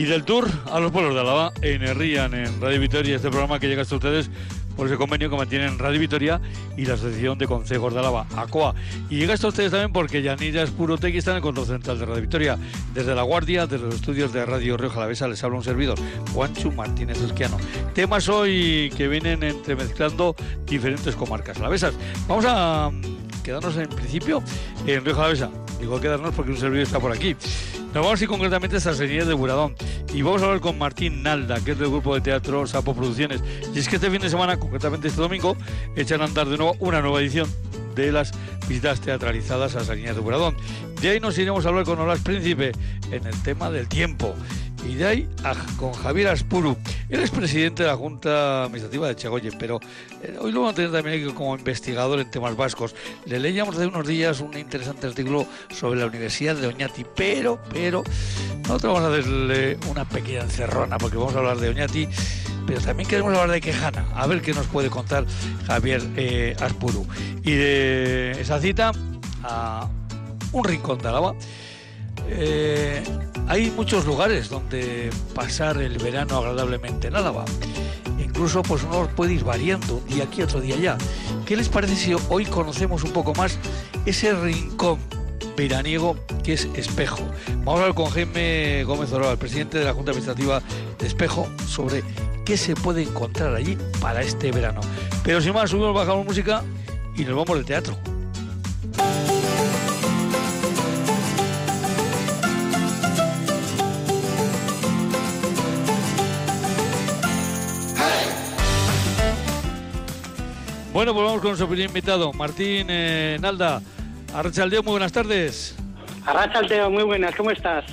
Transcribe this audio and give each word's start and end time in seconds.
Y 0.00 0.06
del 0.06 0.24
tour 0.24 0.48
a 0.72 0.80
los 0.80 0.92
pueblos 0.92 1.12
de 1.12 1.20
Alaba 1.20 1.52
en 1.60 1.82
Herrían, 1.82 2.32
en 2.32 2.58
Radio 2.58 2.80
Vitoria, 2.80 3.16
este 3.16 3.28
programa 3.28 3.60
que 3.60 3.68
llega 3.68 3.82
hasta 3.82 3.96
ustedes 3.96 4.30
por 4.74 4.86
ese 4.86 4.96
convenio 4.96 5.28
que 5.28 5.36
mantienen 5.36 5.78
Radio 5.78 6.00
Vitoria 6.00 6.40
y 6.74 6.86
la 6.86 6.94
Asociación 6.94 7.36
de 7.36 7.46
Consejos 7.46 7.92
de 7.92 8.00
Alaba, 8.00 8.26
ACOA. 8.34 8.74
Y 9.10 9.18
llega 9.18 9.34
hasta 9.34 9.48
ustedes 9.48 9.72
también 9.72 9.92
porque 9.92 10.22
Yanira 10.22 10.62
Espurotegui 10.62 11.18
está 11.18 11.32
en 11.32 11.36
el 11.36 11.42
control 11.42 11.66
central 11.66 11.98
de 11.98 12.06
Radio 12.06 12.22
Vitoria. 12.22 12.58
Desde 12.94 13.14
La 13.14 13.24
Guardia, 13.24 13.66
desde 13.66 13.84
los 13.84 13.96
estudios 13.96 14.32
de 14.32 14.46
Radio 14.46 14.78
Río 14.78 14.88
Jalavesa, 14.88 15.28
les 15.28 15.44
habla 15.44 15.58
un 15.58 15.64
servidor, 15.64 15.98
Juanchu 16.32 16.72
Martínez 16.72 17.20
Esquiano. 17.20 17.58
Temas 17.92 18.26
hoy 18.30 18.90
que 18.96 19.06
vienen 19.06 19.42
entremezclando 19.42 20.34
diferentes 20.64 21.14
comarcas 21.14 21.58
alavesas. 21.58 21.92
Vamos 22.26 22.46
a 22.48 22.90
quedarnos 23.42 23.76
en 23.76 23.88
principio 23.88 24.42
en 24.86 25.04
Río 25.04 25.14
Jalavesa. 25.14 25.50
Digo 25.80 26.00
quedarnos 26.00 26.34
porque 26.34 26.52
un 26.52 26.58
servidor 26.58 26.82
está 26.82 27.00
por 27.00 27.12
aquí. 27.12 27.34
Nos 27.92 28.04
vamos 28.04 28.20
a 28.20 28.22
ir 28.22 28.28
concretamente 28.28 28.76
a 28.76 28.78
esta 28.78 28.94
serie 28.94 29.24
de 29.24 29.34
Buradón 29.34 29.74
y 30.14 30.22
vamos 30.22 30.42
a 30.42 30.44
hablar 30.44 30.60
con 30.60 30.78
Martín 30.78 31.22
Nalda, 31.22 31.58
que 31.64 31.72
es 31.72 31.78
del 31.78 31.88
grupo 31.88 32.14
de 32.14 32.20
teatro 32.20 32.66
Sapo 32.66 32.94
Producciones. 32.94 33.42
Y 33.74 33.78
es 33.78 33.88
que 33.88 33.96
este 33.96 34.10
fin 34.10 34.20
de 34.20 34.30
semana, 34.30 34.58
concretamente 34.58 35.08
este 35.08 35.20
domingo, 35.20 35.56
echan 35.96 36.20
a 36.20 36.26
andar 36.26 36.48
de 36.48 36.56
nuevo 36.56 36.76
una 36.78 37.00
nueva 37.00 37.20
edición 37.20 37.48
de 37.96 38.12
las 38.12 38.32
visitas 38.68 39.00
teatralizadas 39.00 39.74
a 39.74 39.84
Salinas 39.84 40.14
de 40.14 40.20
Buradón. 40.20 40.56
De 41.00 41.10
ahí 41.10 41.20
nos 41.20 41.36
iremos 41.38 41.66
a 41.66 41.70
hablar 41.70 41.84
con 41.84 41.98
Olas 41.98 42.20
Príncipe 42.20 42.72
en 43.10 43.26
el 43.26 43.42
tema 43.42 43.70
del 43.70 43.88
tiempo. 43.88 44.34
Y 44.88 44.94
de 44.94 45.06
ahí 45.06 45.28
con 45.76 45.92
Javier 45.92 46.28
Aspuru. 46.28 46.76
Él 47.08 47.20
es 47.20 47.30
presidente 47.30 47.82
de 47.82 47.88
la 47.88 47.96
Junta 47.96 48.64
Administrativa 48.64 49.08
de 49.08 49.16
Chagoye, 49.16 49.50
pero 49.58 49.80
eh, 50.22 50.36
hoy 50.40 50.52
lo 50.52 50.60
vamos 50.60 50.72
a 50.72 50.76
tener 50.76 50.92
también 50.92 51.32
como 51.32 51.56
investigador 51.56 52.20
en 52.20 52.30
temas 52.30 52.56
vascos. 52.56 52.94
Le 53.26 53.38
leíamos 53.38 53.76
hace 53.76 53.86
unos 53.86 54.06
días 54.06 54.40
un 54.40 54.56
interesante 54.56 55.06
artículo 55.06 55.46
sobre 55.70 56.00
la 56.00 56.06
Universidad 56.06 56.56
de 56.56 56.68
Oñati, 56.68 57.04
pero, 57.14 57.60
pero, 57.72 58.02
nosotros 58.62 58.94
vamos 58.94 59.02
a 59.02 59.10
darle 59.10 59.78
una 59.88 60.04
pequeña 60.04 60.42
encerrona, 60.42 60.98
porque 60.98 61.16
vamos 61.16 61.34
a 61.34 61.38
hablar 61.38 61.58
de 61.58 61.68
Oñati, 61.68 62.08
pero 62.66 62.80
también 62.80 63.08
queremos 63.08 63.32
hablar 63.32 63.50
de 63.50 63.60
Quejana, 63.60 64.06
a 64.14 64.26
ver 64.26 64.40
qué 64.40 64.52
nos 64.52 64.66
puede 64.66 64.88
contar 64.88 65.26
Javier 65.66 66.02
eh, 66.16 66.56
Aspuru. 66.60 67.06
Y 67.42 67.52
de 67.52 68.32
esa 68.40 68.60
cita 68.60 68.92
a 69.42 69.88
un 70.52 70.64
rincón 70.64 70.98
de 70.98 71.08
Álava. 71.08 71.34
Eh, 72.32 73.02
hay 73.48 73.70
muchos 73.70 74.06
lugares 74.06 74.48
donde 74.48 75.10
pasar 75.34 75.78
el 75.82 75.98
verano 75.98 76.38
agradablemente 76.38 77.08
en 77.08 77.16
Álava. 77.16 77.44
Incluso 78.18 78.62
pues 78.62 78.84
uno 78.84 79.08
puede 79.16 79.34
ir 79.34 79.44
variando 79.44 80.00
día 80.08 80.24
aquí, 80.24 80.42
otro 80.42 80.60
día 80.60 80.76
allá. 80.76 80.98
¿Qué 81.44 81.56
les 81.56 81.68
parece 81.68 81.96
si 81.96 82.14
hoy 82.28 82.46
conocemos 82.46 83.02
un 83.02 83.10
poco 83.10 83.34
más 83.34 83.58
ese 84.06 84.32
rincón 84.32 84.98
veraniego 85.56 86.16
que 86.44 86.52
es 86.52 86.68
Espejo? 86.74 87.28
Vamos 87.58 87.80
a 87.80 87.82
hablar 87.82 87.94
con 87.94 88.06
Jaime 88.06 88.84
Gómez 88.84 89.12
Oroa, 89.12 89.32
el 89.32 89.38
presidente 89.38 89.78
de 89.78 89.84
la 89.84 89.92
Junta 89.92 90.12
Administrativa 90.12 90.62
de 90.98 91.06
Espejo, 91.06 91.48
sobre 91.66 92.04
qué 92.44 92.56
se 92.56 92.76
puede 92.76 93.02
encontrar 93.02 93.54
allí 93.54 93.76
para 94.00 94.22
este 94.22 94.52
verano. 94.52 94.80
Pero 95.24 95.40
sin 95.40 95.52
más, 95.52 95.70
subimos, 95.70 95.94
bajamos 95.94 96.24
música 96.24 96.62
y 97.16 97.24
nos 97.24 97.34
vamos 97.34 97.58
al 97.58 97.64
teatro. 97.64 97.96
Bueno, 111.00 111.14
pues 111.14 111.24
vamos 111.24 111.40
con 111.40 111.48
nuestro 111.52 111.66
primer 111.66 111.86
invitado, 111.86 112.30
Martín 112.34 112.88
eh, 112.90 113.38
Nalda. 113.40 113.80
Arrachaldeo, 114.34 114.82
muy 114.82 114.90
buenas 114.90 115.10
tardes. 115.10 115.74
Arrachaldeo, 116.26 116.90
muy 116.90 117.04
buenas, 117.04 117.34
¿cómo 117.36 117.50
estás? 117.50 117.86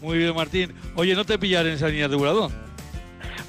Muy 0.00 0.18
bien, 0.18 0.32
Martín. 0.36 0.72
Oye, 0.94 1.16
¿no 1.16 1.24
te 1.24 1.40
pillar 1.40 1.66
en 1.66 1.76
Salinillas 1.76 2.08
de 2.08 2.16
Buradón? 2.16 2.52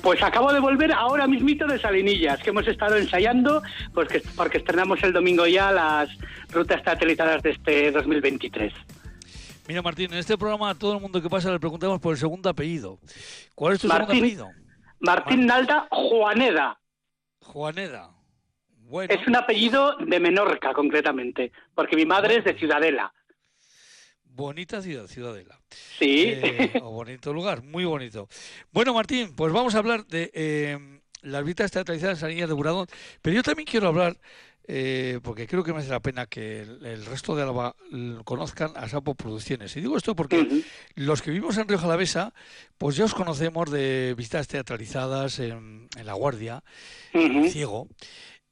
Pues 0.02 0.24
acabo 0.24 0.52
de 0.52 0.60
volver 0.60 0.92
ahora 0.94 1.28
mismito 1.28 1.68
de 1.68 1.78
Salinillas, 1.78 2.42
que 2.42 2.50
hemos 2.50 2.68
estado 2.68 2.98
ensayando, 2.98 3.62
pues 3.94 4.08
que, 4.08 4.24
porque 4.36 4.58
estrenamos 4.58 5.04
el 5.04 5.14
domingo 5.14 5.46
ya 5.46 5.72
las 5.72 6.10
rutas 6.52 6.82
teatralizadas 6.82 7.44
de 7.44 7.52
este 7.52 7.92
2023. 7.92 8.74
Mira, 9.68 9.84
Martín, 9.84 10.12
en 10.12 10.18
este 10.18 10.40
programa 10.40 10.72
a 10.72 10.74
todo 10.74 10.96
el 10.96 11.02
mundo 11.02 11.22
que 11.22 11.30
pasa 11.30 11.52
le 11.52 11.60
preguntamos 11.60 12.00
por 12.00 12.14
el 12.14 12.18
segundo 12.18 12.50
apellido. 12.50 12.98
¿Cuál 13.54 13.76
es 13.76 13.82
tu 13.82 13.88
segundo 13.88 14.12
apellido? 14.12 14.50
Martín 15.00 15.46
Nalda 15.46 15.88
Juaneda. 15.92 16.80
Juaneda. 17.42 18.21
Es 19.00 19.28
un 19.28 19.36
apellido 19.36 19.96
de 19.98 20.20
Menorca, 20.20 20.74
concretamente, 20.74 21.52
porque 21.74 21.96
mi 21.96 22.06
madre 22.06 22.38
es 22.38 22.44
de 22.44 22.58
Ciudadela. 22.58 23.14
Bonita 24.34 24.82
ciudad, 24.82 25.08
Ciudadela. 25.08 25.60
Sí. 26.00 26.24
Eh, 26.28 26.72
bonito 26.82 27.34
lugar, 27.34 27.64
muy 27.64 27.86
bonito. 27.86 28.28
Bueno, 28.72 28.94
Martín, 28.94 29.34
pues 29.36 29.52
vamos 29.52 29.76
a 29.76 29.80
hablar 29.80 30.06
de 30.08 30.32
eh, 30.34 31.00
las 31.22 31.44
visitas 31.44 31.72
teatralizadas 31.72 32.24
a 32.24 32.28
niñas 32.28 32.48
de 32.48 32.56
Buradón, 32.56 32.88
pero 33.22 33.36
yo 33.36 33.44
también 33.44 33.68
quiero 33.68 33.90
hablar, 33.90 34.18
eh, 34.68 35.20
porque 35.22 35.48
creo 35.48 35.64
que 35.66 35.74
me 35.74 35.80
hace 35.80 35.90
la 35.90 36.00
pena 36.00 36.28
que 36.28 36.62
el, 36.62 37.06
resto 37.06 37.36
de 37.36 37.44
Álava 37.44 37.76
conozcan 38.24 38.72
a 38.76 38.88
Sapo 38.88 39.16
Producciones. 39.16 39.76
Y 39.76 39.82
digo 39.82 39.98
esto 39.98 40.16
porque 40.16 40.64
los 40.96 41.22
que 41.22 41.32
vivimos 41.32 41.58
en 41.58 41.68
Río 41.68 41.78
Jalavesa, 41.78 42.34
pues 42.78 42.96
ya 42.96 43.04
os 43.04 43.14
conocemos 43.14 43.70
de 43.70 44.16
visitas 44.18 44.48
teatralizadas 44.48 45.40
en, 45.40 45.90
La 46.04 46.14
Guardia, 46.14 46.64
en 47.12 47.50
Ciego 47.50 47.90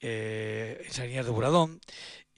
eh, 0.01 0.81
en 0.85 0.91
Salinas 0.91 1.25
de 1.25 1.31
Buradón 1.31 1.79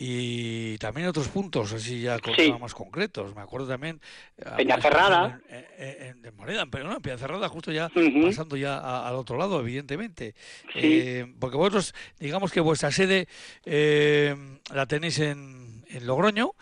y 0.04 0.80
también 0.80 1.08
otros 1.08 1.28
puntos 1.28 1.72
así 1.74 2.02
ya 2.02 2.18
más 2.60 2.74
concretos. 2.74 3.36
Me 3.36 3.42
acuerdo 3.44 3.68
también 3.68 4.02
eh, 4.36 4.46
Peñacerrada 4.58 5.40
en, 5.78 6.26
en, 6.26 6.36
Moneda, 6.36 6.66
pero 6.66 6.86
no, 6.86 6.96
en 6.96 7.04
Peñacerrada 7.04 7.48
justo 7.50 7.72
ya 7.72 7.88
pasando 8.24 8.58
ya 8.58 9.08
al 9.08 9.14
otro 9.14 9.38
lado, 9.38 9.60
evidentemente. 9.60 10.34
Eh, 10.74 11.32
porque 11.40 11.56
vosotros, 11.56 11.94
digamos 12.18 12.52
que 12.52 12.62
vuestra 12.62 12.90
sede 12.90 13.28
eh, 13.64 14.36
la 14.74 14.88
tenéis 14.88 15.20
en, 15.20 15.86
en 15.88 16.08
Logroño, 16.08 16.54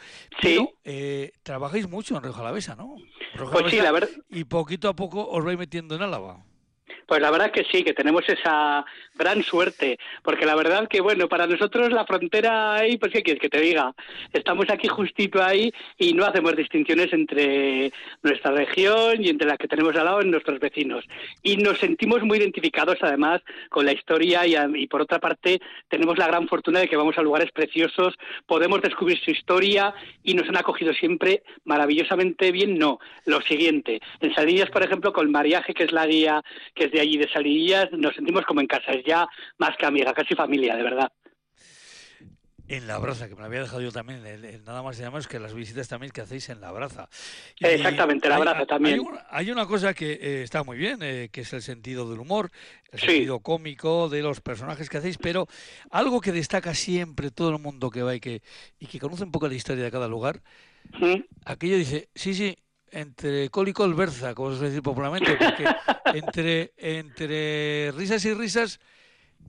pero 0.42 0.74
trabajáis 1.42 1.88
mucho 1.88 2.18
en 2.18 2.24
Río 2.24 2.34
Jalavesa, 2.34 2.76
¿no? 2.76 2.98
pues 3.54 3.72
sí, 3.72 3.78
la 3.78 3.94
verdad. 3.94 4.10
Y 4.30 4.44
poquito 4.44 4.90
a 4.90 4.96
poco 4.98 5.26
os 5.26 5.46
vais 5.46 5.58
metiendo 5.58 5.96
en 5.96 6.02
Álava. 6.02 6.44
Pues 7.10 7.22
la 7.22 7.32
verdad 7.32 7.52
que 7.52 7.64
sí, 7.72 7.84
que 7.84 7.94
tenemos 7.94 8.22
esa 8.28 8.86
gran 9.20 9.44
suerte, 9.44 10.00
porque 10.24 10.46
la 10.46 10.56
verdad 10.56 10.88
que, 10.88 11.02
bueno, 11.02 11.28
para 11.28 11.46
nosotros 11.46 11.92
la 11.92 12.06
frontera 12.06 12.76
ahí, 12.76 12.98
pues 12.98 13.12
qué 13.12 13.22
quieres 13.22 13.42
que 13.42 13.50
te 13.50 13.60
diga, 13.60 13.94
estamos 14.34 14.66
aquí 14.70 14.88
justito 14.88 15.44
ahí 15.44 15.72
y 15.98 16.14
no 16.14 16.26
hacemos 16.26 16.56
distinciones 16.56 17.12
entre 17.12 17.92
nuestra 18.24 18.52
región 18.52 19.24
y 19.24 19.30
entre 19.30 19.48
la 19.48 19.58
que 19.58 19.68
tenemos 19.68 19.96
al 19.96 20.06
lado 20.06 20.22
en 20.22 20.32
nuestros 20.32 20.60
vecinos. 20.60 21.06
Y 21.44 21.58
nos 21.58 21.78
sentimos 21.80 22.24
muy 22.24 22.38
identificados 22.38 22.98
además 23.02 23.42
con 23.70 23.86
la 23.86 23.92
historia 23.92 24.48
y, 24.48 24.88
por 24.88 25.02
otra 25.02 25.20
parte 25.20 25.62
tenemos 25.90 26.18
la 26.18 26.28
gran 26.28 26.48
fortuna 26.48 26.80
de 26.80 26.88
que 26.88 26.96
vamos 26.96 27.18
a 27.18 27.22
lugares 27.22 27.52
preciosos, 27.52 28.16
podemos 28.46 28.82
descubrir 28.82 29.20
su 29.20 29.32
historia 29.32 29.94
y 30.24 30.34
nos 30.34 30.48
han 30.48 30.58
acogido 30.58 30.94
siempre 30.94 31.44
maravillosamente 31.66 32.52
bien. 32.52 32.78
No, 32.80 33.00
lo 33.26 33.42
siguiente, 33.42 34.00
en 34.22 34.34
Salillas, 34.34 34.70
por 34.70 34.84
ejemplo, 34.84 35.12
con 35.12 35.30
Mariaje, 35.30 35.74
que 35.74 35.84
es 35.84 35.92
la 35.92 36.08
guía 36.08 36.42
que 36.74 36.86
es 36.86 36.92
de 36.92 37.02
allí 37.02 37.18
de 37.18 37.30
Salillas, 37.30 37.92
nos 37.92 38.16
sentimos 38.16 38.46
como 38.46 38.62
en 38.62 38.68
casa 38.68 38.94
ya 39.10 39.28
más 39.58 39.76
que 39.78 39.86
amiga, 39.86 40.14
casi 40.14 40.36
familia, 40.36 40.76
de 40.76 40.84
verdad. 40.84 41.12
En 42.70 42.86
la 42.86 43.00
braza, 43.00 43.28
que 43.28 43.36
me 43.36 43.44
había 43.44 43.62
dejado 43.62 43.82
yo 43.82 43.92
también, 43.92 44.22
nada 44.64 44.84
más 44.84 45.00
y 45.00 45.02
nada 45.02 45.20
que 45.28 45.40
las 45.40 45.56
visitas 45.56 45.88
también 45.88 46.12
que 46.12 46.22
hacéis 46.22 46.50
en 46.50 46.62
la 46.62 46.72
braza. 46.72 47.10
Exactamente, 47.60 48.30
la 48.30 48.38
braza 48.38 48.64
también. 48.68 49.02
Hay 49.32 49.50
una, 49.50 49.66
cosa 49.66 49.96
que 49.96 50.12
eh, 50.12 50.44
está 50.44 50.64
muy 50.64 50.78
bien, 50.78 51.00
eh, 51.02 51.30
que 51.32 51.42
es 51.42 51.52
el 51.54 51.64
sentido 51.64 52.08
del 52.08 52.20
humor, 52.20 52.52
el 52.92 53.00
sentido 53.00 53.40
cómico 53.40 54.08
de 54.08 54.22
los 54.22 54.40
personajes 54.42 54.88
que 54.88 55.00
hacéis, 55.00 55.18
pero 55.18 55.48
algo 55.90 56.22
que 56.22 56.32
destaca 56.32 56.76
siempre 56.76 57.32
todo 57.32 57.50
el 57.50 57.58
mundo 57.58 57.90
que 57.90 58.04
va 58.04 58.14
y 58.14 58.20
que, 58.20 58.44
y 58.78 58.86
que 58.86 59.00
conoce 59.00 59.24
un 59.24 59.32
poco 59.32 59.48
la 59.48 59.56
historia 59.56 59.84
de 59.84 59.90
cada 59.90 60.08
lugar, 60.08 60.44
aquello 61.46 61.76
dice, 61.76 62.10
sí, 62.14 62.36
sí, 62.36 62.56
entre 62.92 63.50
col 63.50 63.70
y 63.70 63.74
colberza, 63.74 64.36
como 64.36 64.56
se 64.56 64.70
dice 64.70 64.84
popularmente, 64.84 65.36
porque 65.38 65.66
entre, 66.14 66.74
entre 66.78 67.92
risas 67.94 68.24
y 68.26 68.34
risas 68.36 68.80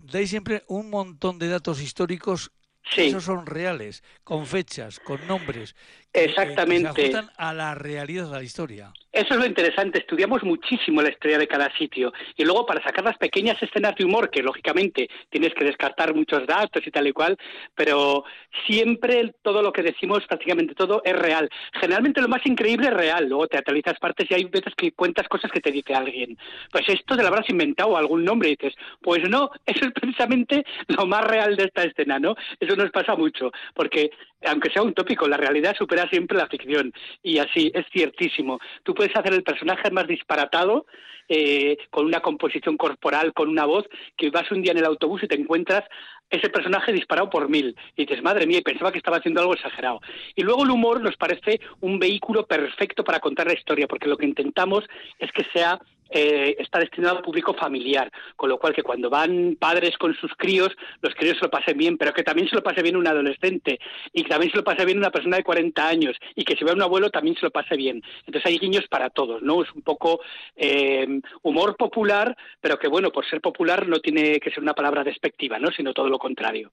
dais 0.00 0.30
siempre 0.30 0.64
un 0.68 0.90
montón 0.90 1.38
de 1.38 1.48
datos 1.48 1.80
históricos 1.80 2.52
Sí. 2.82 3.02
Esos 3.02 3.24
son 3.24 3.46
reales, 3.46 4.02
con 4.24 4.46
fechas, 4.46 5.00
con 5.00 5.24
nombres. 5.26 5.76
Exactamente. 6.12 6.92
Se 6.94 7.16
ajustan 7.16 7.30
a 7.36 7.54
la 7.54 7.74
realidad 7.74 8.26
de 8.26 8.32
la 8.32 8.42
historia. 8.42 8.92
Eso 9.12 9.34
es 9.34 9.40
lo 9.40 9.46
interesante, 9.46 9.98
estudiamos 9.98 10.44
muchísimo 10.44 11.02
la 11.02 11.10
historia 11.10 11.36
de 11.36 11.48
cada 11.48 11.76
sitio 11.76 12.12
y 12.36 12.44
luego 12.44 12.64
para 12.64 12.80
sacar 12.80 13.04
las 13.04 13.18
pequeñas 13.18 13.60
escenas 13.60 13.96
de 13.96 14.04
humor, 14.04 14.30
que 14.30 14.40
lógicamente 14.40 15.08
tienes 15.28 15.52
que 15.52 15.64
descartar 15.64 16.14
muchos 16.14 16.46
datos 16.46 16.86
y 16.86 16.92
tal 16.92 17.08
y 17.08 17.12
cual, 17.12 17.36
pero 17.74 18.22
siempre 18.68 19.34
todo 19.42 19.62
lo 19.62 19.72
que 19.72 19.82
decimos, 19.82 20.24
prácticamente 20.28 20.76
todo, 20.76 21.02
es 21.04 21.16
real. 21.16 21.50
Generalmente 21.80 22.20
lo 22.20 22.28
más 22.28 22.46
increíble 22.46 22.86
es 22.86 22.94
real, 22.94 23.28
luego 23.28 23.48
teatralizas 23.48 23.98
partes 23.98 24.30
y 24.30 24.34
hay 24.34 24.44
veces 24.44 24.74
que 24.76 24.92
cuentas 24.92 25.26
cosas 25.26 25.50
que 25.50 25.60
te 25.60 25.72
dice 25.72 25.92
alguien. 25.92 26.38
Pues 26.70 26.88
esto 26.88 27.16
te 27.16 27.22
lo 27.22 27.28
habrás 27.28 27.50
inventado 27.50 27.96
algún 27.96 28.24
nombre 28.24 28.50
y 28.50 28.56
dices, 28.56 28.74
pues 29.00 29.28
no, 29.28 29.50
eso 29.66 29.86
es 29.86 29.92
precisamente 29.92 30.64
lo 30.86 31.04
más 31.06 31.24
real 31.24 31.56
de 31.56 31.64
esta 31.64 31.82
escena, 31.82 32.20
¿no? 32.20 32.36
Eso 32.60 32.76
nos 32.76 32.92
pasa 32.92 33.16
mucho, 33.16 33.50
porque 33.74 34.10
aunque 34.46 34.70
sea 34.70 34.82
un 34.82 34.94
tópico, 34.94 35.28
la 35.28 35.36
realidad 35.36 35.76
supera 35.76 36.08
siempre 36.08 36.38
la 36.38 36.48
ficción 36.48 36.92
y 37.22 37.38
así 37.38 37.70
es 37.74 37.86
ciertísimo. 37.92 38.58
Tú 38.82 38.94
puedes 38.94 39.14
hacer 39.16 39.32
el 39.32 39.42
personaje 39.42 39.90
más 39.90 40.06
disparatado, 40.06 40.86
eh, 41.28 41.76
con 41.90 42.06
una 42.06 42.20
composición 42.20 42.76
corporal, 42.76 43.32
con 43.32 43.48
una 43.48 43.64
voz, 43.64 43.86
que 44.16 44.30
vas 44.30 44.50
un 44.50 44.62
día 44.62 44.72
en 44.72 44.78
el 44.78 44.84
autobús 44.84 45.22
y 45.22 45.28
te 45.28 45.38
encuentras 45.38 45.84
ese 46.28 46.48
personaje 46.48 46.92
disparado 46.92 47.30
por 47.30 47.48
mil. 47.48 47.76
Y 47.96 48.04
dices, 48.04 48.22
madre 48.22 48.46
mía, 48.46 48.58
y 48.58 48.62
pensaba 48.62 48.90
que 48.90 48.98
estaba 48.98 49.18
haciendo 49.18 49.40
algo 49.40 49.54
exagerado. 49.54 50.00
Y 50.34 50.42
luego 50.42 50.64
el 50.64 50.70
humor 50.70 51.00
nos 51.00 51.16
parece 51.16 51.60
un 51.80 51.98
vehículo 51.98 52.46
perfecto 52.46 53.04
para 53.04 53.20
contar 53.20 53.46
la 53.46 53.54
historia, 53.54 53.86
porque 53.86 54.08
lo 54.08 54.16
que 54.16 54.26
intentamos 54.26 54.84
es 55.18 55.30
que 55.32 55.44
sea 55.52 55.78
eh, 56.10 56.56
está 56.58 56.78
destinado 56.78 57.18
al 57.18 57.22
público 57.22 57.54
familiar, 57.54 58.10
con 58.36 58.48
lo 58.48 58.58
cual 58.58 58.74
que 58.74 58.82
cuando 58.82 59.08
van 59.08 59.56
padres 59.58 59.96
con 59.96 60.14
sus 60.14 60.32
críos, 60.36 60.76
los 61.00 61.14
críos 61.14 61.38
se 61.38 61.44
lo 61.44 61.50
pasen 61.50 61.78
bien, 61.78 61.96
pero 61.96 62.12
que 62.12 62.22
también 62.22 62.48
se 62.48 62.56
lo 62.56 62.62
pase 62.62 62.82
bien 62.82 62.96
un 62.96 63.06
adolescente 63.06 63.78
y 64.12 64.22
que 64.22 64.28
también 64.28 64.50
se 64.50 64.58
lo 64.58 64.64
pase 64.64 64.84
bien 64.84 64.98
una 64.98 65.10
persona 65.10 65.36
de 65.36 65.44
40 65.44 65.86
años 65.86 66.16
y 66.34 66.44
que 66.44 66.56
si 66.56 66.64
ve 66.64 66.72
a 66.72 66.74
un 66.74 66.82
abuelo 66.82 67.10
también 67.10 67.36
se 67.36 67.46
lo 67.46 67.50
pase 67.50 67.76
bien. 67.76 68.02
Entonces 68.26 68.46
hay 68.46 68.58
guiños 68.58 68.86
para 68.88 69.10
todos, 69.10 69.42
¿no? 69.42 69.62
Es 69.62 69.72
un 69.72 69.82
poco 69.82 70.20
eh, 70.56 71.06
humor 71.42 71.76
popular, 71.76 72.36
pero 72.60 72.78
que 72.78 72.88
bueno, 72.88 73.10
por 73.10 73.26
ser 73.26 73.40
popular 73.40 73.86
no 73.86 74.00
tiene 74.00 74.40
que 74.40 74.50
ser 74.50 74.62
una 74.62 74.74
palabra 74.74 75.04
despectiva, 75.04 75.58
¿no? 75.58 75.70
Sino 75.70 75.92
todo 75.92 76.08
lo 76.08 76.18
contrario. 76.18 76.72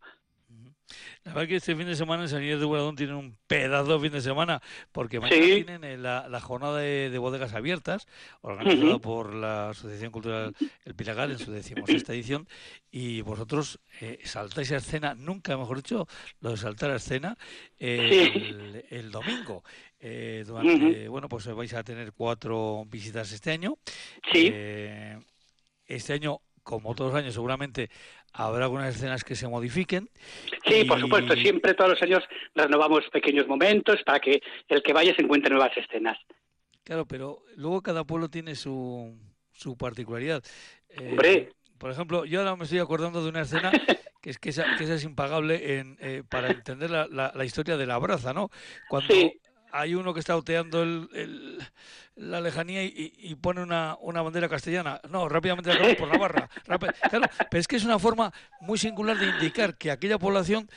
La 1.23 1.33
verdad 1.33 1.47
que 1.49 1.55
este 1.57 1.75
fin 1.75 1.85
de 1.85 1.95
semana 1.95 2.23
en 2.23 2.29
San 2.29 2.41
de 2.41 2.55
Buradón 2.63 2.95
tienen 2.95 3.15
un 3.15 3.37
pedazo 3.47 3.99
fin 3.99 4.11
de 4.11 4.21
semana, 4.21 4.61
porque 4.91 5.19
mañana 5.19 5.41
tienen 5.41 6.03
la, 6.03 6.39
jornada 6.41 6.79
de, 6.79 7.17
bodegas 7.17 7.53
abiertas, 7.53 8.07
organizada 8.41 8.99
por 8.99 9.33
la 9.33 9.71
Asociación 9.71 10.11
Cultural 10.11 10.55
El 10.85 10.95
Pilagal 10.95 11.31
en 11.31 11.39
su 11.39 11.51
decimosexta 11.51 12.13
edición, 12.13 12.47
y 12.89 13.21
vosotros 13.21 13.79
eh, 13.99 14.19
saltáis 14.23 14.71
a 14.71 14.77
escena, 14.77 15.13
nunca 15.15 15.57
mejor 15.57 15.77
dicho, 15.77 16.07
lo 16.39 16.51
de 16.51 16.57
saltar 16.57 16.91
a 16.91 16.95
escena, 16.95 17.37
el, 17.77 19.11
domingo. 19.11 19.63
Eh, 19.99 20.45
bueno, 21.09 21.27
pues 21.27 21.47
vais 21.47 21.73
a 21.73 21.83
tener 21.83 22.13
cuatro 22.13 22.85
visitas 22.85 23.31
este 23.31 23.51
año. 23.51 23.77
Sí. 24.31 24.49
Eh, 24.53 25.17
este 25.85 26.13
año 26.13 26.41
como 26.67 26.93
todos 26.93 27.13
los 27.13 27.21
años, 27.21 27.33
seguramente 27.33 27.89
habrá 28.33 28.65
algunas 28.65 28.93
escenas 28.93 29.23
que 29.23 29.35
se 29.35 29.47
modifiquen. 29.47 30.09
Sí, 30.67 30.83
por 30.83 30.99
supuesto, 30.99 31.33
siempre 31.35 31.73
todos 31.73 31.91
los 31.91 32.01
años 32.01 32.23
renovamos 32.53 33.05
pequeños 33.09 33.47
momentos 33.47 34.03
para 34.05 34.19
que 34.19 34.41
el 34.67 34.83
que 34.83 34.91
vaya 34.91 35.15
se 35.15 35.21
encuentre 35.21 35.49
nuevas 35.49 35.75
escenas. 35.77 36.17
Claro, 36.83 37.05
pero 37.05 37.39
luego 37.55 37.81
cada 37.81 38.03
pueblo 38.03 38.27
tiene 38.27 38.53
su, 38.55 39.17
su 39.53 39.77
particularidad. 39.77 40.43
Eh, 40.89 41.07
Hombre. 41.09 41.49
Por 41.77 41.91
ejemplo, 41.91 42.25
yo 42.25 42.39
ahora 42.39 42.57
me 42.57 42.65
estoy 42.65 42.79
acordando 42.79 43.23
de 43.23 43.29
una 43.29 43.41
escena 43.41 43.71
que 44.21 44.29
es 44.31 44.37
que 44.37 44.49
esa, 44.49 44.65
que 44.77 44.83
es 44.83 45.03
impagable 45.05 45.79
en, 45.79 45.97
eh, 46.01 46.23
para 46.27 46.49
entender 46.49 46.89
la, 46.89 47.07
la, 47.07 47.45
historia 47.45 47.77
de 47.77 47.85
la 47.85 47.97
braza, 47.97 48.33
¿no? 48.33 48.49
Cuando 48.89 49.13
hay 49.71 49.95
uno 49.95 50.13
que 50.13 50.19
está 50.19 50.35
oteando 50.35 50.81
el, 50.83 51.59
la 52.15 52.41
lejanía 52.41 52.83
y, 52.83 53.35
pone 53.41 53.61
una, 53.61 53.97
una, 54.01 54.21
bandera 54.21 54.49
castellana. 54.49 54.99
No, 55.09 55.29
rápidamente 55.29 55.73
la 55.73 55.95
por 55.95 56.07
la 56.07 56.17
barra. 56.17 56.49
claro, 56.65 57.27
pero 57.49 57.59
es 57.59 57.67
que 57.67 57.75
es 57.75 57.85
una 57.85 57.99
forma 57.99 58.33
muy 58.61 58.77
singular 58.77 59.17
de 59.17 59.27
indicar 59.27 59.77
que 59.77 59.91
aquella 59.91 60.17
población 60.17 60.69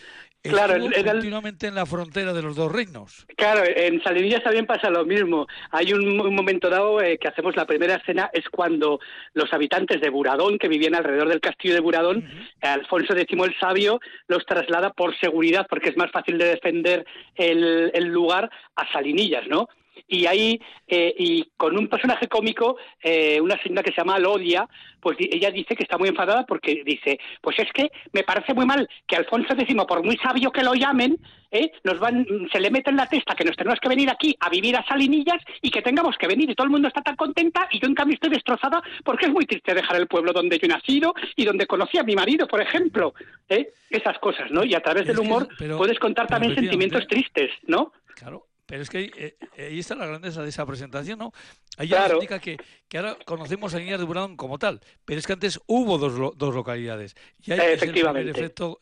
Claro, 0.42 0.74
continuamente 1.04 1.66
en 1.66 1.74
la 1.74 1.84
frontera 1.84 2.32
de 2.32 2.40
los 2.40 2.56
dos 2.56 2.72
reinos. 2.72 3.26
Claro, 3.36 3.62
en 3.64 4.02
Salinillas 4.02 4.42
también 4.42 4.66
pasa 4.66 4.88
lo 4.88 5.04
mismo. 5.04 5.46
Hay 5.70 5.92
un, 5.92 6.16
momento 6.34 6.70
dado 6.70 7.00
eh, 7.02 7.18
que 7.18 7.28
hacemos 7.28 7.56
la 7.56 7.66
primera 7.66 7.96
escena, 7.96 8.30
es 8.32 8.48
cuando 8.48 9.00
los 9.34 9.52
habitantes 9.52 10.00
de 10.00 10.08
Buradón, 10.08 10.58
que 10.58 10.68
vivían 10.68 10.94
alrededor 10.94 11.28
del 11.28 11.40
castillo 11.40 11.74
de 11.74 11.80
Buradón, 11.80 12.26
Alfonso 12.62 13.14
X 13.14 13.38
el 13.38 13.58
Sabio 13.58 14.00
los 14.28 14.46
traslada 14.46 14.92
por 14.92 15.18
seguridad, 15.18 15.66
porque 15.68 15.90
es 15.90 15.96
más 15.96 16.10
fácil 16.10 16.38
de 16.38 16.46
defender 16.46 17.04
el, 17.34 17.90
el 17.94 18.06
lugar, 18.06 18.50
a 18.76 18.90
Salinillas, 18.92 19.46
¿no? 19.46 19.68
Y 20.08 20.26
ahí 20.26 20.60
eh, 20.86 21.14
y 21.16 21.50
con 21.56 21.76
un 21.78 21.88
personaje 21.88 22.28
cómico 22.28 22.76
eh, 23.02 23.40
una 23.40 23.60
señora 23.62 23.82
que 23.82 23.92
se 23.92 23.98
llama 23.98 24.18
Lodia 24.18 24.68
pues 25.00 25.16
ella 25.18 25.50
dice 25.50 25.74
que 25.74 25.84
está 25.84 25.96
muy 25.98 26.08
enfadada 26.08 26.44
porque 26.44 26.82
dice 26.84 27.18
pues 27.40 27.58
es 27.58 27.70
que 27.72 27.90
me 28.12 28.22
parece 28.22 28.54
muy 28.54 28.66
mal 28.66 28.88
que 29.06 29.16
Alfonso 29.16 29.54
X 29.54 29.74
por 29.86 30.04
muy 30.04 30.16
sabio 30.18 30.50
que 30.50 30.62
lo 30.62 30.74
llamen 30.74 31.16
¿eh? 31.50 31.70
nos 31.84 31.98
van 31.98 32.26
se 32.52 32.60
le 32.60 32.70
mete 32.70 32.90
en 32.90 32.96
la 32.96 33.06
testa 33.06 33.34
que 33.34 33.44
nos 33.44 33.56
tenemos 33.56 33.78
que 33.80 33.88
venir 33.88 34.10
aquí 34.10 34.36
a 34.40 34.48
vivir 34.48 34.76
a 34.76 34.86
Salinillas 34.86 35.42
y 35.62 35.70
que 35.70 35.82
tengamos 35.82 36.16
que 36.18 36.26
venir 36.26 36.50
y 36.50 36.54
todo 36.54 36.66
el 36.66 36.72
mundo 36.72 36.88
está 36.88 37.02
tan 37.02 37.16
contenta 37.16 37.68
y 37.70 37.80
yo 37.80 37.86
en 37.86 37.94
cambio 37.94 38.14
estoy 38.14 38.30
destrozada 38.30 38.82
porque 39.04 39.26
es 39.26 39.32
muy 39.32 39.46
triste 39.46 39.74
dejar 39.74 39.96
el 39.96 40.06
pueblo 40.08 40.32
donde 40.32 40.58
yo 40.58 40.66
he 40.66 40.68
nacido 40.68 41.14
y 41.36 41.44
donde 41.44 41.66
conocí 41.66 41.98
a 41.98 42.04
mi 42.04 42.14
marido 42.14 42.46
por 42.46 42.60
ejemplo 42.60 43.14
¿eh? 43.48 43.72
esas 43.88 44.18
cosas 44.18 44.50
no 44.50 44.64
y 44.64 44.74
a 44.74 44.80
través 44.80 45.06
del 45.06 45.18
humor 45.18 45.48
puedes 45.76 45.98
contar 45.98 46.26
también 46.26 46.54
sentimientos 46.54 47.06
tristes 47.06 47.50
no 47.66 47.92
claro 48.14 48.49
pero 48.70 48.82
es 48.82 48.88
que 48.88 49.10
eh, 49.16 49.36
ahí, 49.58 49.80
está 49.80 49.96
la 49.96 50.06
grandeza 50.06 50.44
de 50.44 50.48
esa 50.48 50.64
presentación, 50.64 51.18
¿no? 51.18 51.32
Ahí 51.76 51.88
ya 51.88 52.08
indica 52.08 52.38
que, 52.38 52.56
que, 52.86 52.98
ahora 52.98 53.18
conocemos 53.24 53.74
a 53.74 53.80
Niñas 53.80 53.98
de 53.98 54.04
Buradón 54.04 54.36
como 54.36 54.60
tal, 54.60 54.80
pero 55.04 55.18
es 55.18 55.26
que 55.26 55.32
antes 55.32 55.58
hubo 55.66 55.98
dos, 55.98 56.38
dos 56.38 56.54
localidades. 56.54 57.16
Y 57.42 57.50
ahí 57.50 57.58
Efectivamente. 57.72 58.30
Es 58.30 58.36
el 58.36 58.44
efecto, 58.44 58.78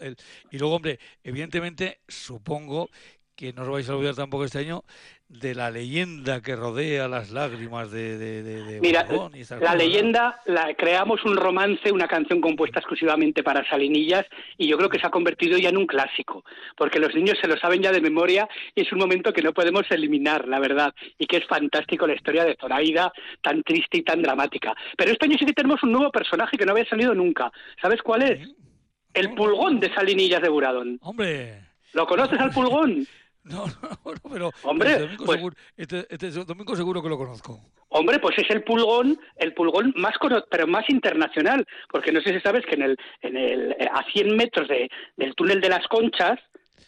y 0.51 0.59
luego, 0.59 0.77
hombre, 0.77 0.99
evidentemente, 1.25 2.01
supongo 2.07 2.91
que 3.39 3.53
no 3.53 3.63
os 3.63 3.69
vais 3.69 3.89
a 3.89 3.95
olvidar 3.95 4.17
tampoco 4.17 4.45
este 4.45 4.59
año 4.59 4.83
de 5.29 5.55
la 5.55 5.71
leyenda 5.71 6.43
que 6.43 6.57
rodea 6.57 7.07
las 7.07 7.31
lágrimas 7.31 7.93
de, 7.93 8.19
de, 8.19 8.81
Mira, 8.81 9.07
la 9.61 9.77
leyenda, 9.77 10.41
la, 10.47 10.75
creamos 10.75 11.25
un 11.25 11.37
romance, 11.37 11.93
una 11.93 12.09
canción 12.09 12.41
compuesta 12.41 12.81
exclusivamente 12.81 13.45
para 13.45 13.65
Salinillas 13.71 14.27
y 14.57 14.67
yo 14.67 14.77
creo 14.77 14.89
que 14.89 14.99
se 14.99 15.07
ha 15.07 15.11
convertido 15.11 15.57
ya 15.57 15.69
en 15.69 15.77
un 15.77 15.87
clásico, 15.87 16.45
porque 16.77 16.99
los 16.99 17.15
niños 17.15 17.39
se 17.41 17.47
lo 17.47 17.57
saben 17.57 17.81
ya 17.81 17.93
de 17.93 18.01
memoria 18.01 18.49
y 18.75 18.81
es 18.81 18.91
un 18.91 18.99
momento 18.99 19.33
que 19.33 19.43
no 19.43 19.53
podemos 19.53 19.89
eliminar, 19.91 20.49
la 20.49 20.59
verdad, 20.59 20.93
y 21.17 21.27
que 21.27 21.37
es 21.37 21.47
fantástico 21.47 22.09
la 22.09 22.17
historia 22.17 22.45
de 22.45 22.57
Zoraida, 22.61 23.13
tan 23.41 23.63
triste 23.63 23.99
y 23.99 24.03
tan 24.03 24.21
dramática. 24.21 24.75
Pero 24.97 25.13
este 25.13 25.27
año 25.27 25.37
sí 25.39 25.47
que 25.47 25.53
tenemos 25.53 25.81
un 25.85 25.93
nuevo 25.93 26.11
personaje 26.11 26.57
que 26.59 26.67
no 26.67 26.73
había 26.73 26.89
salido 26.89 27.15
nunca. 27.15 27.53
¿Sabes 27.81 28.03
cuál 28.03 28.23
es? 28.23 28.49
El 29.15 29.33
pulgón 29.35 29.79
de 29.79 29.95
Salinillas 29.95 30.43
de 30.43 30.49
Buradón. 30.49 30.99
¡Hombre! 31.03 31.69
¿Lo 31.93 32.07
conoces 32.07 32.39
al 32.39 32.51
pulgón? 32.51 33.07
No, 33.51 33.67
no, 33.67 34.31
pero 34.31 34.51
hombre, 34.63 34.91
este 34.91 35.03
domingo, 35.03 35.25
pues 35.25 35.39
seguro, 35.39 35.57
este, 35.77 36.07
este, 36.11 36.31
domingo 36.45 36.77
seguro 36.77 37.03
que 37.03 37.09
lo 37.09 37.17
conozco. 37.17 37.61
Hombre, 37.89 38.19
pues 38.19 38.37
es 38.39 38.51
el 38.51 38.63
pulgón, 38.63 39.19
el 39.37 39.55
pulgón 39.55 39.95
más 39.97 40.15
pero 40.51 40.67
más 40.67 40.85
internacional, 40.91 41.67
porque 41.91 42.13
no 42.13 42.21
sé 42.21 42.35
si 42.35 42.41
sabes 42.41 42.67
que 42.67 42.75
en 42.75 42.83
el, 42.83 42.97
en 43.23 43.37
el 43.37 43.77
a 43.93 44.05
100 44.13 44.37
metros 44.37 44.69
de, 44.69 44.91
del 45.17 45.35
túnel 45.35 45.61
de 45.61 45.71
las 45.71 45.87
Conchas, 45.89 46.39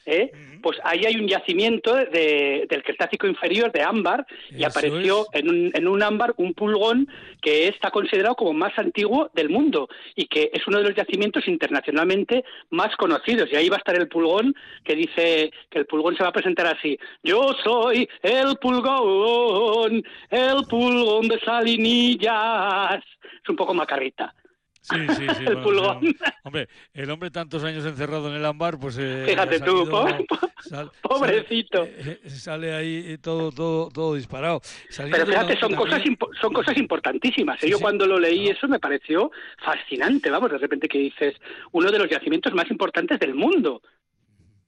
¿eh? 0.06 0.30
pues 0.62 0.78
ahí 0.84 1.04
hay 1.06 1.16
un 1.16 1.26
yacimiento 1.26 1.94
de, 1.94 2.66
del 2.68 2.82
Cretácico 2.82 3.26
inferior 3.26 3.72
de 3.72 3.82
ámbar 3.82 4.26
y 4.50 4.64
apareció 4.64 5.26
en, 5.32 5.48
un, 5.48 5.70
en 5.74 5.88
un 5.88 6.02
ámbar 6.02 6.34
un 6.36 6.54
pulgón 6.54 7.08
que 7.40 7.68
está 7.68 7.90
considerado 7.90 8.34
como 8.34 8.52
más 8.52 8.78
antiguo 8.78 9.30
del 9.34 9.48
mundo 9.48 9.88
y 10.14 10.26
que 10.26 10.50
es 10.52 10.66
uno 10.66 10.78
de 10.78 10.84
los 10.84 10.94
yacimientos 10.94 11.48
internacionalmente 11.48 12.44
más 12.70 12.94
conocidos. 12.96 13.48
Y 13.52 13.56
ahí 13.56 13.68
va 13.68 13.76
a 13.76 13.78
estar 13.78 13.96
el 13.96 14.08
pulgón 14.08 14.54
que 14.84 14.94
dice 14.94 15.50
que 15.70 15.78
el 15.78 15.86
pulgón 15.86 16.16
se 16.16 16.22
va 16.22 16.28
a 16.28 16.32
presentar 16.32 16.66
así. 16.66 16.98
Yo 17.22 17.54
soy 17.64 18.08
el 18.22 18.56
pulgón, 18.60 20.02
el 20.30 20.64
pulgón 20.68 21.28
de 21.28 21.40
Salinillas. 21.40 23.02
Es 23.42 23.48
un 23.48 23.56
poco 23.56 23.74
macarrita. 23.74 24.34
Sí, 24.80 24.96
sí, 25.08 25.26
sí. 25.36 25.44
el 25.46 25.58
pulgón. 25.62 26.00
hombre, 26.42 26.68
el 26.94 27.10
hombre 27.10 27.30
tantos 27.30 27.62
años 27.64 27.84
encerrado 27.84 28.28
en 28.30 28.36
el 28.36 28.44
ámbar, 28.44 28.78
pues... 28.78 28.96
Eh, 28.98 29.24
Fíjate 29.28 29.60
tú, 29.60 29.88
pobrecito. 31.02 31.84
Eh, 31.84 32.20
sale, 32.28 32.72
ahí 32.72 33.18
todo, 33.18 33.52
todo, 33.52 33.90
todo 33.90 34.14
disparado. 34.14 34.60
Pero 34.96 35.26
fíjate, 35.26 35.58
son, 35.58 35.74
cosas, 35.74 36.02
son 36.40 36.52
cosas 36.52 36.76
importantísimas. 36.76 37.62
¿eh? 37.62 37.70
Yo 37.70 37.78
cuando 37.78 38.06
lo 38.06 38.18
leí 38.18 38.48
eso 38.48 38.68
me 38.68 38.78
pareció 38.78 39.30
fascinante, 39.62 40.30
vamos, 40.30 40.50
de 40.50 40.58
repente 40.58 40.88
que 40.88 40.98
dices, 40.98 41.34
uno 41.72 41.90
de 41.90 41.98
los 41.98 42.08
yacimientos 42.08 42.52
más 42.54 42.70
importantes 42.70 43.18
del 43.18 43.34
mundo, 43.34 43.82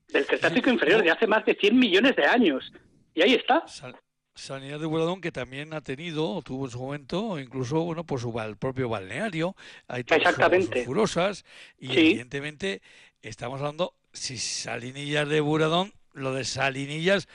del 0.09 0.26
Cretácico 0.26 0.71
inferior, 0.71 1.02
de 1.02 1.11
hace 1.11 1.26
más 1.26 1.45
de 1.45 1.54
100 1.54 1.78
millones 1.78 2.16
de 2.16 2.26
años. 2.26 2.73
Y 3.14 3.23
ahí 3.23 3.35
está. 3.35 3.64
Sanidad 4.34 4.80
de 4.80 4.86
Buradón 4.86 5.20
que 5.20 5.30
también 5.30 5.74
ha 5.74 5.82
tenido, 5.82 6.40
tuvo 6.42 6.64
en 6.64 6.70
su 6.70 6.80
momento, 6.80 7.38
incluso 7.38 7.80
bueno, 7.82 8.04
por 8.04 8.20
su 8.20 8.32
propio 8.58 8.88
balneario, 8.88 9.54
hay 9.88 10.00
Exactamente. 10.00 10.84
furosas 10.84 11.44
y 11.78 11.92
evidentemente 11.92 12.82
estamos 13.20 13.60
hablando 13.60 13.94
si 14.12 14.38
Salinillas 14.38 15.28
de 15.28 15.40
Buradón 15.40 15.92
lo 16.14 16.33
de 16.33 16.45
Salinillas. 16.45 17.28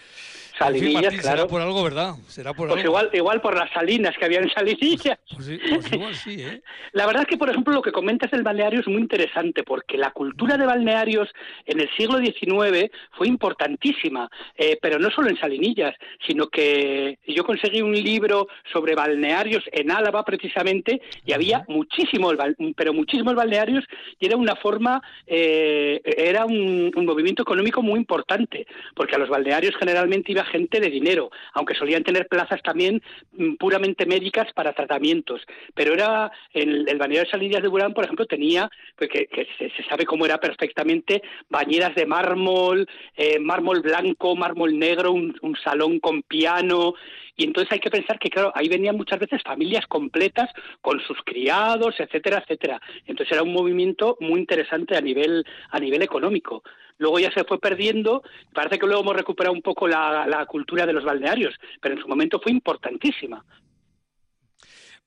Salinillas, 0.58 1.14
claro. 1.22 1.38
Será 1.38 1.48
por 1.48 1.62
algo, 1.62 1.84
¿verdad? 1.84 2.16
Será 2.28 2.54
por 2.54 2.70
pues 2.70 2.84
Igual, 2.84 3.12
igual 3.14 3.42
por 3.42 3.56
las 3.56 3.70
salinas 3.72 4.18
que 4.18 4.26
había 4.26 4.40
en 4.40 4.50
Salinillas. 4.50 5.20
Pues, 5.36 5.52
pues 5.70 5.94
igual 5.94 6.16
sí, 6.16 6.42
¿eh? 6.42 6.62
La 6.94 7.06
verdad 7.06 7.24
es 7.24 7.28
que, 7.28 7.38
por 7.38 7.50
ejemplo, 7.50 7.74
lo 7.74 7.82
que 7.82 7.92
comentas 7.92 8.32
del 8.32 8.42
balneario 8.42 8.80
es 8.80 8.88
muy 8.88 9.02
interesante, 9.02 9.64
porque 9.64 9.98
la 9.98 10.12
cultura 10.12 10.58
de 10.58 10.66
balnearios 10.66 11.30
en 11.66 11.80
el 11.80 11.90
siglo 11.96 12.18
XIX 12.18 12.90
fue 13.12 13.28
importantísima, 13.28 14.30
eh, 14.56 14.80
pero 14.82 14.98
no 14.98 15.12
solo 15.12 15.30
en 15.30 15.38
Salinillas, 15.38 15.96
sino 16.26 16.48
que 16.48 17.20
yo 17.28 17.44
conseguí 17.44 17.82
un 17.82 17.94
libro 17.94 18.48
sobre 18.72 18.96
balnearios 18.96 19.64
en 19.72 19.92
Álava, 19.92 20.24
precisamente, 20.26 21.02
y 21.24 21.34
había 21.34 21.66
muchísimos, 21.68 22.36
pero 22.76 22.94
muchísimos 22.94 23.36
balnearios, 23.36 23.86
y 24.20 24.26
era 24.26 24.38
una 24.38 24.56
forma, 24.56 25.02
eh, 25.28 26.02
era 26.04 26.46
un 26.46 26.92
movimiento 26.96 27.44
económico 27.44 27.84
muy 27.84 28.00
importante 28.00 28.67
porque 28.96 29.16
a 29.16 29.20
los 29.20 29.30
balnearios 29.30 29.76
generalmente 29.78 30.32
iba 30.32 30.44
gente 30.46 30.80
de 30.80 30.90
dinero, 30.90 31.30
aunque 31.54 31.76
solían 31.76 32.04
tener 32.04 32.28
plazas 32.28 32.62
también 32.64 33.02
mm, 33.34 33.56
puramente 33.56 34.06
médicas 34.06 34.52
para 34.54 34.74
tratamientos. 34.74 35.42
Pero 35.74 35.94
era 35.94 36.32
el, 36.54 36.88
el 36.88 36.98
balneario 36.98 37.26
de 37.26 37.32
Salillas 37.32 37.62
de 37.62 37.68
Burán, 37.68 37.94
por 37.94 38.06
ejemplo, 38.06 38.26
tenía, 38.26 38.70
pues, 38.96 39.10
que, 39.10 39.48
se, 39.58 39.84
sabe 39.90 40.06
cómo 40.06 40.26
era 40.26 40.40
perfectamente, 40.40 41.22
bañeras 41.50 41.96
de 41.96 42.06
mármol, 42.06 42.88
eh, 43.16 43.40
mármol 43.40 43.82
blanco, 43.82 44.36
mármol 44.36 44.78
negro, 44.78 45.12
un, 45.12 45.58
salón 45.64 46.00
con 46.00 46.22
piano. 46.24 46.94
Y 47.36 47.44
entonces 47.44 47.72
hay 47.72 47.80
que 47.80 47.90
pensar 47.90 48.20
que, 48.20 48.30
claro, 48.30 48.52
ahí 48.56 48.68
venían 48.68 48.96
muchas 48.96 49.20
veces 49.20 49.42
familias 49.44 49.86
completas 49.88 50.50
con 50.82 51.00
sus 51.02 51.18
criados, 51.24 51.96
etcétera, 52.00 52.40
etcétera. 52.40 52.82
Entonces 53.06 53.32
era 53.32 53.44
un 53.44 53.54
movimiento 53.54 54.18
muy 54.20 54.40
interesante 54.40 54.96
a 54.96 55.02
nivel, 55.02 55.46
a 55.70 55.80
nivel 55.80 56.02
económico 56.02 56.64
luego 56.98 57.20
ya 57.20 57.32
se 57.32 57.44
fue 57.44 57.60
perdiendo, 57.60 58.24
parece 58.54 58.80
que 58.80 58.86
luego 58.86 59.01
hemos 59.01 59.16
recuperado 59.16 59.54
un 59.54 59.62
poco 59.62 59.88
la, 59.88 60.46
cultura 60.48 60.86
de 60.86 60.94
los 60.94 61.04
balnearios, 61.04 61.56
pero 61.82 61.96
en 61.96 62.01
su 62.01 62.08
momento 62.08 62.39
fue 62.39 62.51
importantísima. 62.51 63.44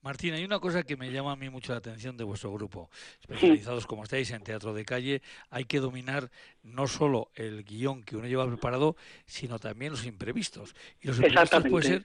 Martín, 0.01 0.33
hay 0.33 0.43
una 0.43 0.59
cosa 0.59 0.81
que 0.81 0.97
me 0.97 1.11
llama 1.11 1.33
a 1.33 1.35
mí 1.35 1.49
mucho 1.49 1.73
la 1.73 1.77
atención 1.77 2.17
de 2.17 2.23
vuestro 2.23 2.51
grupo. 2.51 2.89
Especializados 3.19 3.85
como 3.85 4.03
estáis 4.03 4.31
en 4.31 4.43
teatro 4.43 4.73
de 4.73 4.83
calle, 4.83 5.21
hay 5.51 5.65
que 5.65 5.79
dominar 5.79 6.31
no 6.63 6.87
solo 6.87 7.29
el 7.35 7.63
guion 7.63 8.03
que 8.03 8.15
uno 8.15 8.27
lleva 8.27 8.47
preparado, 8.47 8.95
sino 9.25 9.59
también 9.59 9.91
los 9.91 10.05
imprevistos. 10.05 10.75
Y 11.01 11.07
los 11.07 11.17
imprevistos 11.17 11.63
puede 11.67 11.87
ser 11.87 12.03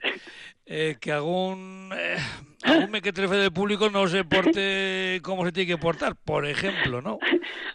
eh, 0.65 0.97
que 0.99 1.11
algún, 1.11 1.91
eh, 1.95 2.17
algún 2.63 2.91
mequetrefe 2.91 3.35
del 3.35 3.53
público 3.53 3.89
no 3.89 4.07
se 4.07 4.23
porte 4.23 5.19
como 5.23 5.45
se 5.45 5.51
tiene 5.51 5.67
que 5.67 5.77
portar, 5.77 6.15
por 6.15 6.45
ejemplo, 6.45 7.01
¿no? 7.01 7.19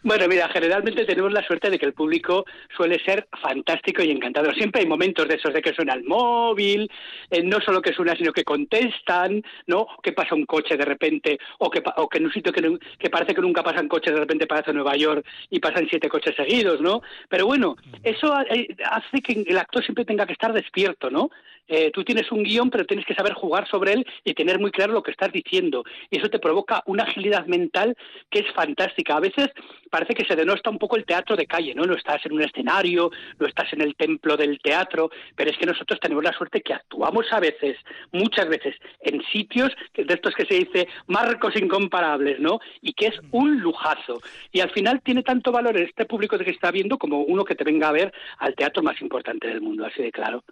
Bueno, 0.04 0.26
mira, 0.26 0.48
generalmente 0.48 1.04
tenemos 1.04 1.32
la 1.32 1.46
suerte 1.46 1.70
de 1.70 1.78
que 1.78 1.86
el 1.86 1.92
público 1.92 2.44
suele 2.76 2.98
ser 3.04 3.28
fantástico 3.40 4.02
y 4.02 4.10
encantador. 4.10 4.52
Siempre 4.54 4.80
hay 4.82 4.88
momentos 4.88 5.28
de 5.28 5.36
esos 5.36 5.54
de 5.54 5.62
que 5.62 5.72
suena 5.72 5.94
el 5.94 6.02
móvil, 6.02 6.90
eh, 7.30 7.42
no 7.42 7.60
solo 7.60 7.80
que 7.80 7.92
suena, 7.92 8.16
sino 8.16 8.32
que 8.32 8.42
contestan, 8.42 9.42
¿no? 9.68 9.86
Que 10.02 10.12
pasa 10.12 10.34
un 10.34 10.44
coche 10.44 10.76
de 10.76 10.84
repente, 10.84 11.38
o 11.58 11.70
que, 11.70 11.82
o 11.96 12.08
que 12.08 12.18
en 12.18 12.26
un 12.26 12.32
sitio 12.32 12.52
que, 12.52 12.78
que 12.98 13.10
parece 13.10 13.32
que 13.34 13.40
nunca 13.40 13.62
pasan 13.62 13.86
coches, 13.86 14.12
de 14.12 14.20
repente 14.20 14.48
pasa 14.48 14.72
Nueva 14.72 14.96
York 14.96 15.24
y 15.50 15.60
pasan 15.60 15.86
siete 15.88 16.08
coches 16.08 16.34
seguidos, 16.34 16.71
¿no? 16.80 17.02
Pero 17.28 17.46
bueno, 17.46 17.76
eso 18.02 18.40
eh, 18.42 18.68
hace 18.90 19.20
que 19.20 19.44
el 19.46 19.58
actor 19.58 19.84
siempre 19.84 20.04
tenga 20.04 20.26
que 20.26 20.32
estar 20.32 20.52
despierto, 20.52 21.10
¿no? 21.10 21.30
Eh, 21.68 21.90
tú 21.92 22.04
tienes 22.04 22.30
un 22.32 22.42
guion, 22.42 22.70
pero 22.70 22.84
tienes 22.84 23.06
que 23.06 23.14
saber 23.14 23.32
jugar 23.34 23.68
sobre 23.68 23.92
él 23.92 24.06
y 24.24 24.34
tener 24.34 24.58
muy 24.58 24.70
claro 24.70 24.92
lo 24.92 25.02
que 25.02 25.10
estás 25.10 25.32
diciendo. 25.32 25.84
Y 26.10 26.18
eso 26.18 26.28
te 26.28 26.38
provoca 26.38 26.82
una 26.86 27.04
agilidad 27.04 27.46
mental 27.46 27.96
que 28.30 28.40
es 28.40 28.52
fantástica. 28.54 29.16
A 29.16 29.20
veces 29.20 29.48
parece 29.90 30.14
que 30.14 30.24
se 30.24 30.36
denosta 30.36 30.70
un 30.70 30.78
poco 30.78 30.96
el 30.96 31.04
teatro 31.04 31.36
de 31.36 31.46
calle, 31.46 31.74
¿no? 31.74 31.84
No 31.84 31.94
estás 31.94 32.24
en 32.26 32.32
un 32.32 32.42
escenario, 32.42 33.10
no 33.38 33.46
estás 33.46 33.72
en 33.72 33.80
el 33.80 33.94
templo 33.94 34.36
del 34.36 34.58
teatro, 34.60 35.10
pero 35.34 35.50
es 35.50 35.58
que 35.58 35.66
nosotros 35.66 36.00
tenemos 36.00 36.24
la 36.24 36.32
suerte 36.32 36.62
que 36.62 36.74
actuamos 36.74 37.26
a 37.32 37.40
veces, 37.40 37.76
muchas 38.10 38.48
veces, 38.48 38.76
en 39.00 39.22
sitios 39.32 39.72
de 39.94 40.14
estos 40.14 40.34
que 40.34 40.46
se 40.46 40.54
dice 40.54 40.88
marcos 41.06 41.56
incomparables, 41.56 42.40
¿no? 42.40 42.60
Y 42.80 42.92
que 42.92 43.06
es 43.06 43.20
un 43.30 43.60
lujazo. 43.60 44.20
Y 44.50 44.60
al 44.60 44.70
final 44.70 45.00
tiene 45.02 45.22
tanto 45.22 45.52
valor 45.52 45.76
este 45.76 46.06
público 46.06 46.38
que 46.38 46.50
está 46.50 46.70
viendo 46.70 46.98
como 46.98 47.20
uno 47.22 47.44
que 47.44 47.54
te 47.54 47.64
venga 47.64 47.88
a 47.88 47.92
ver 47.92 48.12
al 48.38 48.54
teatro 48.54 48.82
más 48.82 49.00
importante 49.00 49.48
del 49.48 49.60
mundo, 49.60 49.86
así 49.86 50.02
de 50.02 50.12
claro. 50.12 50.44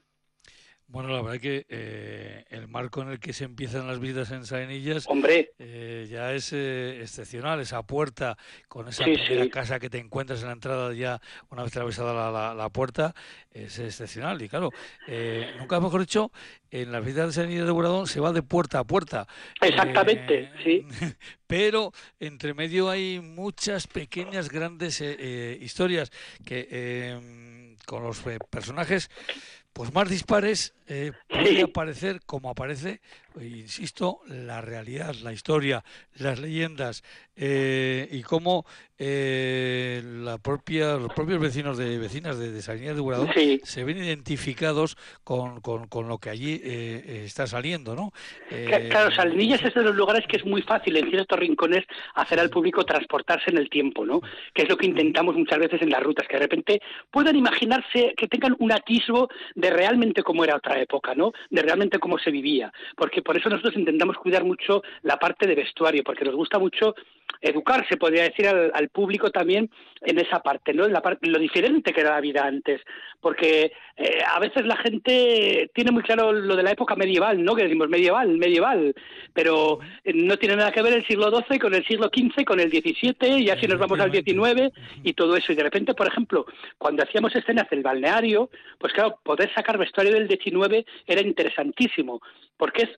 Bueno, 0.91 1.11
la 1.11 1.23
verdad 1.23 1.37
es 1.37 1.41
que 1.41 1.67
eh, 1.69 2.45
el 2.51 2.67
marco 2.67 3.01
en 3.01 3.11
el 3.11 3.21
que 3.21 3.33
se 3.33 3.45
empiezan 3.45 3.87
las 3.87 4.01
visitas 4.01 4.33
en 4.33 4.45
Saenillas 4.45 5.05
Hombre. 5.07 5.53
Eh, 5.61 6.09
ya 6.11 6.33
es 6.33 6.53
eh, 6.53 6.99
excepcional. 7.01 7.61
Esa 7.61 7.85
puerta 7.85 8.37
con 8.67 8.89
esa 8.89 9.05
primera 9.05 9.49
casa 9.51 9.79
que 9.79 9.89
te 9.89 9.99
encuentras 9.99 10.41
en 10.41 10.49
la 10.49 10.55
entrada 10.55 10.93
ya 10.93 11.21
una 11.49 11.63
vez 11.63 11.71
atravesada 11.71 12.33
la, 12.33 12.55
la, 12.55 12.69
puerta 12.71 13.15
es 13.53 13.79
excepcional. 13.79 14.43
Y 14.43 14.49
claro, 14.49 14.71
nunca 15.61 15.79
mejor 15.79 16.01
dicho, 16.01 16.33
en 16.73 16.91
las 16.91 17.05
visitas 17.05 17.29
de 17.29 17.33
Saenillas 17.35 17.67
de 17.67 17.73
Buradón 17.73 18.09
se 18.09 18.19
va 18.19 18.33
de 18.33 18.43
puerta 18.43 18.81
a 18.81 18.85
puerta. 18.85 19.29
Exactamente, 19.61 20.51
sí. 20.65 20.85
Pero 21.47 21.93
entre 22.19 22.53
medio 22.53 22.91
hay 22.91 23.21
muchas 23.21 23.87
pequeñas, 23.87 24.49
grandes 24.49 25.01
historias 25.01 26.11
que 26.45 27.79
con 27.87 28.03
los 28.03 28.23
personajes 28.51 29.09
pues 29.73 29.93
más 29.95 30.09
dispares 30.09 30.75
eh, 30.87 31.13
puede 31.29 31.63
aparecer 31.63 32.21
como 32.27 32.51
aparece, 32.51 33.01
insisto, 33.41 34.21
la 34.27 34.61
realidad, 34.61 35.15
la 35.23 35.33
historia, 35.33 35.85
las 36.15 36.39
leyendas 36.39 37.05
eh, 37.37 38.09
y 38.11 38.23
cómo 38.23 38.67
eh, 39.03 40.03
la 40.05 40.37
propia, 40.37 40.97
los 40.97 41.13
propios 41.15 41.41
vecinos 41.41 41.79
de 41.79 41.97
vecinas 41.97 42.39
de, 42.39 42.53
de 42.53 42.61
de 42.61 43.01
Buradón 43.01 43.31
se 43.63 43.85
ven 43.85 43.97
identificados 43.97 44.99
con, 45.25 45.61
con, 45.63 46.09
lo 46.09 46.19
que 46.19 46.29
allí 46.29 46.61
eh, 46.63 47.23
está 47.25 47.47
saliendo, 47.47 47.97
¿no? 47.97 48.13
claro, 48.91 49.11
Salinillas 49.11 49.65
es 49.65 49.73
de 49.73 49.83
los 49.83 49.97
lugares 49.97 50.27
que 50.29 50.37
es 50.37 50.45
muy 50.45 50.61
fácil 50.61 50.99
en 50.99 51.09
ciertos 51.09 51.39
rincones 51.39 51.85
hacer 52.15 52.39
al 52.41 52.51
público 52.51 52.85
transportarse 52.85 53.51
en 53.51 53.57
el 53.57 53.71
tiempo, 53.71 54.05
¿no? 54.05 54.21
Que 54.53 54.63
es 54.63 54.69
lo 54.69 54.77
que 54.77 54.87
intentamos 54.87 55.35
muchas 55.35 55.59
veces 55.59 55.81
en 55.81 55.91
las 55.91 56.03
rutas, 56.03 56.29
que 56.29 56.37
de 56.37 56.43
repente 56.43 56.83
puedan 57.11 57.37
imaginarse 57.37 58.13
que 58.17 58.29
tengan 58.29 58.55
un 58.59 58.71
atisbo 58.71 59.29
de 59.55 59.71
realmente 59.71 60.23
cómo 60.23 60.45
era 60.45 60.57
otra 60.57 60.79
época, 60.79 61.15
¿no? 61.15 61.33
De 61.49 61.63
realmente 61.63 61.99
cómo 61.99 62.19
se 62.19 62.31
vivía. 62.31 62.71
Porque 62.97 63.23
por 63.23 63.37
eso 63.37 63.49
nosotros 63.49 63.77
intentamos 63.77 64.19
cuidar 64.19 64.45
mucho 64.45 64.83
la 65.03 65.19
parte 65.19 65.47
de 65.47 65.55
vestuario, 65.55 66.05
porque 66.05 66.25
nos 66.25 66.35
gusta 66.35 66.59
mucho 66.59 66.95
educarse, 67.41 67.97
podría 67.97 68.25
decir, 68.25 68.47
al, 68.47 68.89
público 68.91 69.31
también 69.31 69.71
en 70.03 70.19
esa 70.19 70.43
parte, 70.43 70.75
¿no? 70.75 70.85
En 70.85 70.93
la 70.93 71.03
parte, 71.03 71.29
lo 71.29 71.39
diferente 71.39 71.93
que 71.93 72.01
era 72.01 72.11
la 72.11 72.21
vida 72.21 72.45
antes. 72.45 72.81
Porque 73.21 73.73
eh, 73.97 74.19
a 74.27 74.39
veces 74.41 74.67
la 74.67 74.77
gente 74.77 75.71
tiene 75.75 75.91
muy 75.91 76.03
claro 76.03 76.33
lo 76.33 76.57
de 76.57 76.63
la 76.63 76.73
época 76.73 76.97
medieval, 76.97 77.43
¿no? 77.43 77.55
Que 77.55 77.65
decimos 77.65 77.89
medieval, 77.89 78.37
medieval, 78.39 78.95
pero 79.33 79.79
no 80.05 80.37
tiene 80.39 80.57
nada 80.57 80.73
que 80.73 80.83
ver 80.83 80.95
el 80.95 81.07
siglo 81.07 81.31
XII 81.31 81.59
con 81.59 81.75
el 81.75 81.87
siglo 81.87 82.11
XV, 82.15 82.45
con 82.45 82.61
el 82.61 82.71
XVII, 82.71 83.43
y 83.43 83.51
así 83.51 83.67
nos 83.67 83.79
vamos 83.79 84.01
al 84.01 84.13
XIX 84.13 84.73
y 85.03 85.13
todo 85.15 85.37
eso. 85.37 85.53
Y 85.53 85.57
de 85.57 85.63
repente, 85.63 85.95
por 85.95 86.09
ejemplo, 86.09 86.47
cuando 86.79 87.03
hacíamos 87.03 87.35
escenas 87.35 87.69
del 87.71 87.83
balneario, 87.83 88.51
pues 88.79 88.93
claro, 88.93 89.19
poder 89.23 89.53
sacar 89.55 89.79
vestuario 89.79 90.15
del 90.15 90.29
XIX 90.29 90.85
era 91.07 91.21
interesantísimo, 91.21 92.21
porque 92.57 92.83
es 92.83 92.91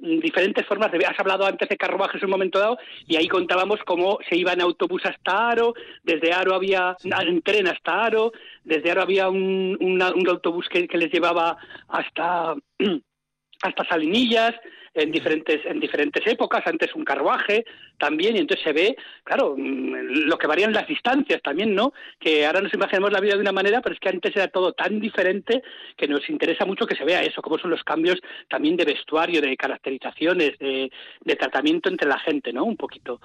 diferentes 0.00 0.66
formas 0.66 0.90
de... 0.92 1.04
Has 1.04 1.18
hablado 1.18 1.46
antes 1.46 1.68
de 1.68 1.76
carruajes 1.76 2.22
en 2.22 2.26
un 2.26 2.32
momento 2.32 2.58
dado 2.58 2.78
y 3.06 3.16
ahí 3.16 3.28
contábamos 3.28 3.80
cómo 3.84 4.18
se 4.28 4.36
iba 4.36 4.52
en 4.52 4.60
autobús 4.60 5.02
hasta 5.04 5.50
Aro, 5.50 5.74
desde 6.02 6.32
Aro 6.32 6.54
había 6.54 6.96
en 7.02 7.42
tren 7.42 7.68
hasta 7.68 8.04
Aro, 8.04 8.32
desde 8.64 8.90
Aro 8.90 9.02
había 9.02 9.28
un, 9.28 9.76
un 9.80 10.28
autobús 10.28 10.68
que, 10.68 10.88
que 10.88 10.98
les 10.98 11.12
llevaba 11.12 11.56
hasta, 11.88 12.54
hasta 13.62 13.84
Salinillas, 13.88 14.54
en 14.94 15.12
diferentes, 15.12 15.64
en 15.64 15.78
diferentes 15.78 16.26
épocas, 16.26 16.62
antes 16.66 16.94
un 16.94 17.04
carruaje 17.04 17.64
también, 17.98 18.36
y 18.36 18.40
entonces 18.40 18.64
se 18.64 18.72
ve, 18.72 18.96
claro, 19.24 19.54
mm, 19.56 20.26
lo 20.26 20.38
que 20.38 20.46
varían 20.46 20.72
las 20.72 20.88
distancias 20.88 21.40
también, 21.42 21.74
¿no? 21.74 21.92
Que 22.18 22.46
ahora 22.46 22.60
nos 22.60 22.74
imaginamos 22.74 23.12
la 23.12 23.20
vida 23.20 23.34
de 23.34 23.40
una 23.40 23.52
manera, 23.52 23.80
pero 23.80 23.94
es 23.94 24.00
que 24.00 24.08
antes 24.08 24.34
era 24.34 24.48
todo 24.48 24.72
tan 24.72 25.00
diferente 25.00 25.62
que 25.96 26.08
nos 26.08 26.28
interesa 26.28 26.64
mucho 26.64 26.86
que 26.86 26.96
se 26.96 27.04
vea 27.04 27.22
eso, 27.22 27.42
cómo 27.42 27.58
son 27.58 27.70
los 27.70 27.84
cambios 27.84 28.20
también 28.48 28.76
de 28.76 28.84
vestuario, 28.84 29.40
de 29.40 29.56
caracterizaciones, 29.56 30.58
de, 30.58 30.90
de 31.20 31.36
tratamiento 31.36 31.88
entre 31.88 32.08
la 32.08 32.18
gente, 32.18 32.52
¿no? 32.52 32.64
Un 32.64 32.76
poquito. 32.76 33.20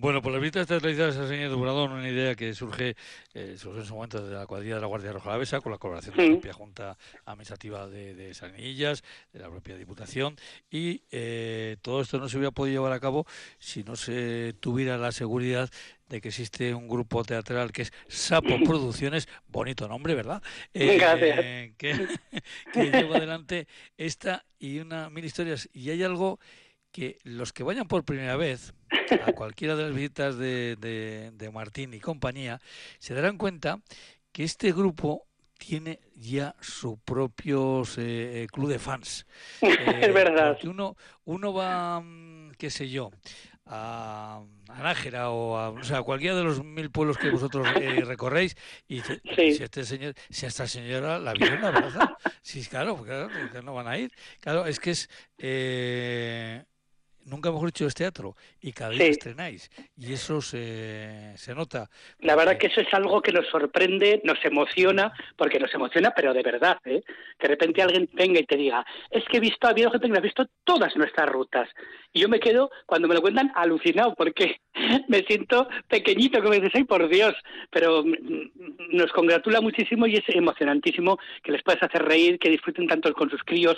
Bueno, 0.00 0.22
por 0.22 0.30
las 0.30 0.40
visitas 0.40 0.68
teatralizadas 0.68 1.16
ha 1.16 1.26
señor 1.26 1.50
Duradón 1.50 1.90
una 1.90 2.08
idea 2.08 2.36
que 2.36 2.54
surge, 2.54 2.94
eh, 3.34 3.56
surge 3.58 3.80
en 3.80 3.84
su 3.84 3.94
momento 3.96 4.24
de 4.24 4.32
la 4.32 4.46
cuadrilla 4.46 4.76
de 4.76 4.80
la 4.80 4.86
Guardia 4.86 5.12
Roja 5.12 5.36
Besa, 5.36 5.60
con 5.60 5.72
la 5.72 5.78
colaboración 5.78 6.16
de 6.16 6.22
la 6.22 6.32
propia 6.34 6.52
Junta 6.52 6.96
Administrativa 7.24 7.88
de, 7.88 8.14
de 8.14 8.32
Sanillas, 8.32 9.02
de 9.32 9.40
la 9.40 9.50
propia 9.50 9.76
Diputación, 9.76 10.36
y 10.70 11.02
eh, 11.10 11.78
todo 11.82 12.00
esto 12.00 12.20
no 12.20 12.28
se 12.28 12.36
hubiera 12.36 12.52
podido 12.52 12.80
llevar 12.80 12.92
a 12.92 13.00
cabo 13.00 13.26
si 13.58 13.82
no 13.82 13.96
se 13.96 14.54
tuviera 14.60 14.98
la 14.98 15.10
seguridad 15.10 15.68
de 16.08 16.20
que 16.20 16.28
existe 16.28 16.72
un 16.74 16.86
grupo 16.86 17.24
teatral 17.24 17.72
que 17.72 17.82
es 17.82 17.92
Sapo 18.06 18.56
Producciones, 18.64 19.28
bonito 19.48 19.88
nombre, 19.88 20.14
¿verdad? 20.14 20.40
Eh, 20.74 21.74
que, 21.76 22.06
que 22.72 22.84
lleva 22.84 23.16
adelante 23.16 23.66
esta 23.96 24.44
y 24.60 24.78
una 24.78 25.10
mil 25.10 25.24
historias. 25.24 25.68
Y 25.72 25.90
hay 25.90 26.04
algo 26.04 26.38
que 26.98 27.18
los 27.22 27.52
que 27.52 27.62
vayan 27.62 27.86
por 27.86 28.04
primera 28.04 28.36
vez 28.36 28.74
a 29.24 29.32
cualquiera 29.32 29.76
de 29.76 29.84
las 29.84 29.94
visitas 29.94 30.36
de, 30.36 30.76
de, 30.76 31.50
Martín 31.50 31.94
y 31.94 32.00
compañía 32.00 32.60
se 32.98 33.14
darán 33.14 33.38
cuenta 33.38 33.80
que 34.32 34.42
este 34.42 34.72
grupo 34.72 35.24
tiene 35.58 36.00
ya 36.16 36.56
su 36.60 36.98
propio 36.98 37.84
eh, 37.98 38.48
club 38.50 38.68
de 38.68 38.78
fans. 38.80 39.26
es 39.60 40.12
verdad. 40.12 40.58
Uno, 40.64 40.96
uno 41.24 41.52
va, 41.52 42.00
mm, 42.00 42.52
qué 42.58 42.68
sé 42.68 42.88
yo, 42.88 43.10
a, 43.66 44.42
Nájera 44.66 45.30
o 45.30 45.56
a, 45.56 45.70
o 45.70 45.84
sea, 45.84 46.02
cualquiera 46.02 46.36
de 46.36 46.44
los 46.44 46.64
mil 46.64 46.90
pueblos 46.90 47.16
que 47.16 47.30
vosotros 47.30 47.66
eh, 47.80 48.02
recorréis 48.04 48.56
y 48.88 49.02
si 49.02 49.62
este 49.62 49.84
señor, 49.84 50.14
si 50.30 50.46
esta 50.46 50.66
señora 50.66 51.20
la 51.20 51.32
vieron 51.32 51.62
la 51.62 52.16
sí, 52.42 52.64
claro, 52.64 52.96
claro, 53.04 53.28
no 53.62 53.74
van 53.74 53.86
a 53.86 53.98
ir. 53.98 54.12
Claro, 54.40 54.66
es 54.66 54.80
que 54.80 54.90
es 54.90 55.08
eh, 55.38 56.64
nunca 57.28 57.52
mejor 57.52 57.68
dicho, 57.68 57.86
es 57.86 57.94
teatro 57.94 58.34
y 58.60 58.72
cada 58.72 58.90
día 58.90 59.06
estrenáis 59.06 59.70
y 59.96 60.12
eso 60.12 60.40
se, 60.40 61.32
se 61.36 61.54
nota. 61.54 61.90
La 62.20 62.36
verdad 62.36 62.58
que 62.58 62.68
eso 62.68 62.80
es 62.80 62.92
algo 62.92 63.20
que 63.20 63.32
nos 63.32 63.46
sorprende, 63.48 64.20
nos 64.24 64.42
emociona, 64.44 65.12
porque 65.36 65.58
nos 65.58 65.72
emociona, 65.74 66.12
pero 66.14 66.32
de 66.32 66.42
verdad, 66.42 66.78
¿eh? 66.84 67.02
que 67.38 67.46
de 67.46 67.48
repente 67.48 67.82
alguien 67.82 68.08
venga 68.12 68.40
y 68.40 68.44
te 68.44 68.56
diga, 68.56 68.84
es 69.10 69.24
que 69.24 69.36
he 69.36 69.40
visto, 69.40 69.66
ha 69.66 69.70
habido 69.70 69.90
gente 69.90 70.06
que 70.06 70.12
me 70.12 70.18
ha 70.18 70.22
visto 70.22 70.46
todas 70.64 70.96
nuestras 70.96 71.28
rutas 71.28 71.68
y 72.12 72.20
yo 72.20 72.28
me 72.28 72.40
quedo, 72.40 72.70
cuando 72.86 73.06
me 73.06 73.14
lo 73.14 73.20
cuentan, 73.20 73.52
alucinado, 73.54 74.14
porque 74.14 74.60
me 75.08 75.22
siento 75.24 75.68
pequeñito, 75.88 76.40
como 76.40 76.54
dices, 76.54 76.72
ay 76.74 76.84
por 76.84 77.08
Dios, 77.08 77.34
pero 77.70 78.02
nos 78.90 79.12
congratula 79.12 79.60
muchísimo 79.60 80.06
y 80.06 80.16
es 80.16 80.24
emocionantísimo 80.28 81.18
que 81.42 81.52
les 81.52 81.62
puedas 81.62 81.82
hacer 81.82 82.02
reír, 82.04 82.38
que 82.38 82.50
disfruten 82.50 82.88
tanto 82.88 83.12
con 83.12 83.28
sus 83.30 83.42
críos, 83.44 83.76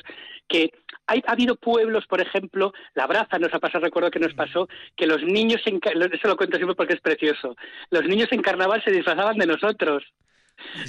que 0.48 0.70
hay, 1.06 1.22
ha 1.26 1.32
habido 1.32 1.56
pueblos, 1.56 2.06
por 2.06 2.20
ejemplo, 2.20 2.72
La 2.94 3.06
Braza 3.06 3.38
nos 3.40 3.52
ha 3.52 3.58
pasado, 3.58 3.84
recuerdo 3.84 4.10
que 4.10 4.18
nos 4.18 4.34
pasó, 4.34 4.68
que 4.96 5.06
los 5.06 5.22
niños, 5.22 5.60
en, 5.66 5.80
eso 6.12 6.28
lo 6.28 6.36
cuento 6.36 6.56
siempre 6.56 6.76
porque 6.76 6.94
es 6.94 7.00
precioso, 7.00 7.56
los 7.90 8.04
niños 8.04 8.28
en 8.30 8.42
carnaval 8.42 8.82
se 8.84 8.90
disfrazaban 8.92 9.36
de 9.38 9.46
nosotros. 9.46 10.04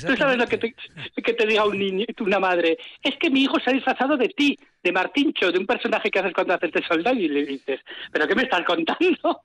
Tú 0.06 0.16
sabes 0.18 0.38
lo 0.38 0.48
que 0.48 0.58
te, 0.58 0.76
que 1.24 1.34
te 1.34 1.48
diga 1.48 1.66
un 1.66 1.80
niño, 1.80 2.06
una 2.20 2.40
madre, 2.40 2.78
es 3.02 3.16
que 3.18 3.30
mi 3.30 3.44
hijo 3.44 3.58
se 3.60 3.70
ha 3.70 3.74
disfrazado 3.74 4.18
de 4.18 4.28
ti, 4.30 4.58
de 4.84 4.92
Martincho, 4.92 5.52
de 5.52 5.60
un 5.60 5.66
personaje 5.66 6.12
que 6.12 6.20
haces 6.20 6.34
cuando 6.34 6.54
haces 6.54 6.72
de 6.72 6.84
soldado 6.84 7.18
y 7.18 7.30
le 7.30 7.46
dices, 7.46 7.80
¿pero 8.12 8.28
qué 8.28 8.36
me 8.36 8.44
estás 8.44 8.66
contando? 8.66 9.42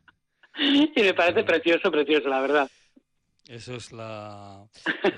Y 0.59 0.91
me 0.97 1.15
parece 1.15 1.45
precioso, 1.45 1.91
precioso, 1.91 2.29
la 2.29 2.41
verdad. 2.41 2.71
Eso 3.49 3.77
es 3.77 3.93
la 3.93 4.67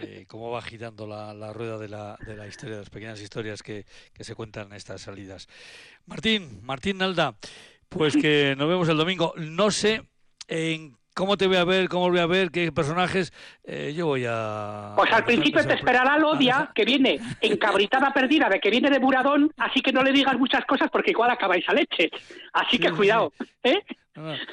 eh, 0.02 0.26
cómo 0.28 0.50
va 0.50 0.60
girando 0.60 1.06
la, 1.06 1.32
la 1.32 1.52
rueda 1.54 1.78
de 1.78 1.88
la, 1.88 2.18
de 2.26 2.36
la, 2.36 2.46
historia, 2.46 2.74
de 2.74 2.82
las 2.82 2.90
pequeñas 2.90 3.20
historias 3.22 3.62
que, 3.62 3.86
que, 4.12 4.22
se 4.22 4.34
cuentan 4.34 4.66
en 4.66 4.74
estas 4.74 5.00
salidas. 5.00 5.48
Martín, 6.04 6.60
Martín 6.62 6.98
Nalda, 6.98 7.36
pues 7.88 8.16
que 8.16 8.54
nos 8.56 8.68
vemos 8.68 8.88
el 8.88 8.96
domingo. 8.96 9.34
No 9.36 9.70
sé 9.70 10.02
en 10.46 10.96
cómo 11.14 11.36
te 11.36 11.48
voy 11.48 11.56
a 11.56 11.64
ver, 11.64 11.88
cómo 11.88 12.08
voy 12.08 12.20
a 12.20 12.26
ver, 12.26 12.50
qué 12.50 12.70
personajes. 12.70 13.32
Eh, 13.64 13.92
yo 13.96 14.06
voy 14.06 14.24
a. 14.28 14.92
Pues 14.96 15.12
al 15.12 15.24
principio 15.24 15.66
te 15.66 15.74
esperará 15.74 16.16
Lodia, 16.16 16.70
que 16.74 16.84
viene 16.84 17.18
encabritada 17.40 18.12
perdida 18.12 18.48
de 18.48 18.60
que 18.60 18.70
viene 18.70 18.88
de 18.88 18.98
Buradón, 18.98 19.52
así 19.56 19.80
que 19.80 19.92
no 19.92 20.02
le 20.02 20.12
digas 20.12 20.38
muchas 20.38 20.64
cosas 20.64 20.88
porque 20.92 21.10
igual 21.10 21.30
acabáis 21.30 21.68
a 21.68 21.74
leche. 21.74 22.10
Así 22.52 22.78
que 22.78 22.92
cuidado, 22.92 23.32
¿eh? 23.64 23.82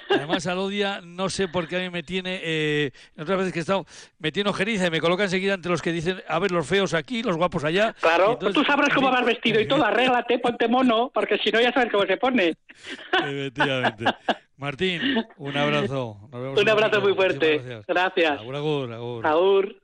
Además, 0.10 0.48
Alodia, 0.48 1.02
no 1.04 1.30
sé 1.30 1.48
por 1.48 1.68
qué 1.68 1.78
a 1.78 1.80
mí 1.80 1.90
me 1.90 2.04
tiene, 2.04 2.40
eh, 2.44 2.92
otras 3.20 3.38
veces 3.38 3.54
que 3.54 3.60
he 3.60 3.62
estado, 3.62 3.86
me 4.20 4.32
tiene 4.32 4.50
ojeriza 4.50 4.88
y 4.88 4.92
me 4.92 5.02
coloca 5.02 5.24
enseguida 5.24 5.54
entre 5.54 5.72
los 5.72 5.82
que 5.82 5.92
dicen, 5.92 6.22
a 6.28 6.40
ver, 6.40 6.52
los 6.52 6.68
feos 6.68 6.94
aquí, 6.94 7.24
los 7.24 7.38
guapos 7.38 7.64
allá. 7.64 7.96
Claro, 8.00 8.38
tú 8.38 8.64
sabrás 8.64 8.94
cómo 8.94 9.12
vas 9.12 9.26
vestido 9.26 9.60
y 9.60 9.68
todo, 9.68 9.86
arréglate, 9.86 10.40
ponte 10.40 10.68
mono, 10.68 11.12
porque 11.14 11.38
si 11.38 11.52
no 11.52 11.62
ya 11.62 11.72
sabes 11.72 11.92
cómo 11.92 12.06
se 12.06 12.18
pone. 12.18 12.56
Efectivamente. 13.14 14.06
Martín, 14.58 15.02
un 15.38 15.58
abrazo. 15.58 16.18
un 16.32 16.70
abrazo 16.70 17.02
muy 17.02 17.14
fuerte. 17.14 17.58
Gracias. 17.58 17.86
gracias. 17.88 18.40
Agur, 18.40 18.56
agur, 18.56 18.94
agur. 18.94 19.28
Agur. 19.28 19.76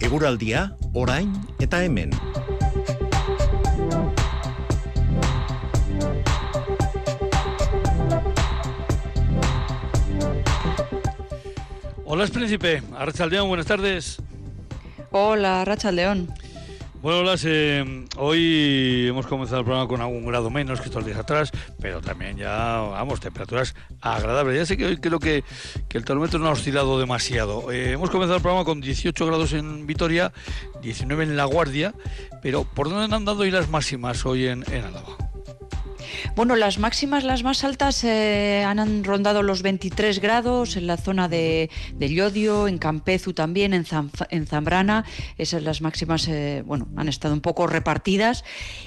Eguraldia, 0.00 0.76
orain 0.94 1.32
eta 1.58 1.82
hemen. 1.84 2.12
Hola, 12.08 12.22
es 12.22 12.30
Príncipe. 12.30 12.84
Arrachaldeón, 12.96 13.48
buenas 13.48 13.66
tardes. 13.66 14.22
Hola, 15.10 15.62
Arrachaldeón. 15.62 16.32
Bueno, 17.02 17.18
hola, 17.18 17.34
eh, 17.44 18.04
hoy 18.16 19.06
hemos 19.08 19.26
comenzado 19.26 19.58
el 19.58 19.64
programa 19.64 19.88
con 19.88 20.00
algún 20.00 20.24
grado 20.24 20.48
menos 20.48 20.80
que 20.80 20.86
estos 20.86 21.04
días 21.04 21.18
atrás, 21.18 21.50
pero 21.80 22.00
también 22.00 22.36
ya, 22.36 22.78
vamos, 22.78 23.18
temperaturas 23.18 23.74
agradables. 24.00 24.56
Ya 24.56 24.66
sé 24.66 24.76
que 24.76 24.86
hoy 24.86 24.98
creo 24.98 25.18
que, 25.18 25.42
que 25.88 25.98
el 25.98 26.04
termómetro 26.04 26.38
no 26.38 26.46
ha 26.46 26.52
oscilado 26.52 27.00
demasiado. 27.00 27.72
Eh, 27.72 27.90
hemos 27.92 28.10
comenzado 28.10 28.36
el 28.36 28.42
programa 28.42 28.64
con 28.64 28.80
18 28.80 29.26
grados 29.26 29.52
en 29.52 29.84
Vitoria, 29.88 30.32
19 30.82 31.24
en 31.24 31.36
La 31.36 31.44
Guardia, 31.44 31.92
pero 32.40 32.62
¿por 32.62 32.88
dónde 32.88 33.12
han 33.12 33.24
dado 33.24 33.42
hoy 33.42 33.50
las 33.50 33.68
máximas 33.68 34.24
hoy 34.24 34.46
en, 34.46 34.64
en 34.72 34.84
Álava? 34.84 35.25
Bueno, 36.34 36.56
las 36.56 36.78
máximas, 36.78 37.24
las 37.24 37.42
más 37.42 37.64
altas, 37.64 38.04
eh, 38.04 38.64
han 38.66 39.04
rondado 39.04 39.42
los 39.42 39.62
23 39.62 40.20
grados 40.20 40.76
en 40.76 40.86
la 40.86 40.96
zona 40.96 41.28
de, 41.28 41.70
de 41.94 42.08
Llodio, 42.08 42.68
en 42.68 42.78
Campezu 42.78 43.32
también, 43.32 43.72
en, 43.74 43.84
Zambrana. 44.46 45.04
Esas 45.38 45.62
las 45.62 45.80
máximas, 45.80 46.28
eh, 46.28 46.62
bueno, 46.66 46.88
han 46.96 47.08
estado 47.08 47.34
un 47.34 47.40
poco 47.40 47.66
repartidas. 47.66 48.44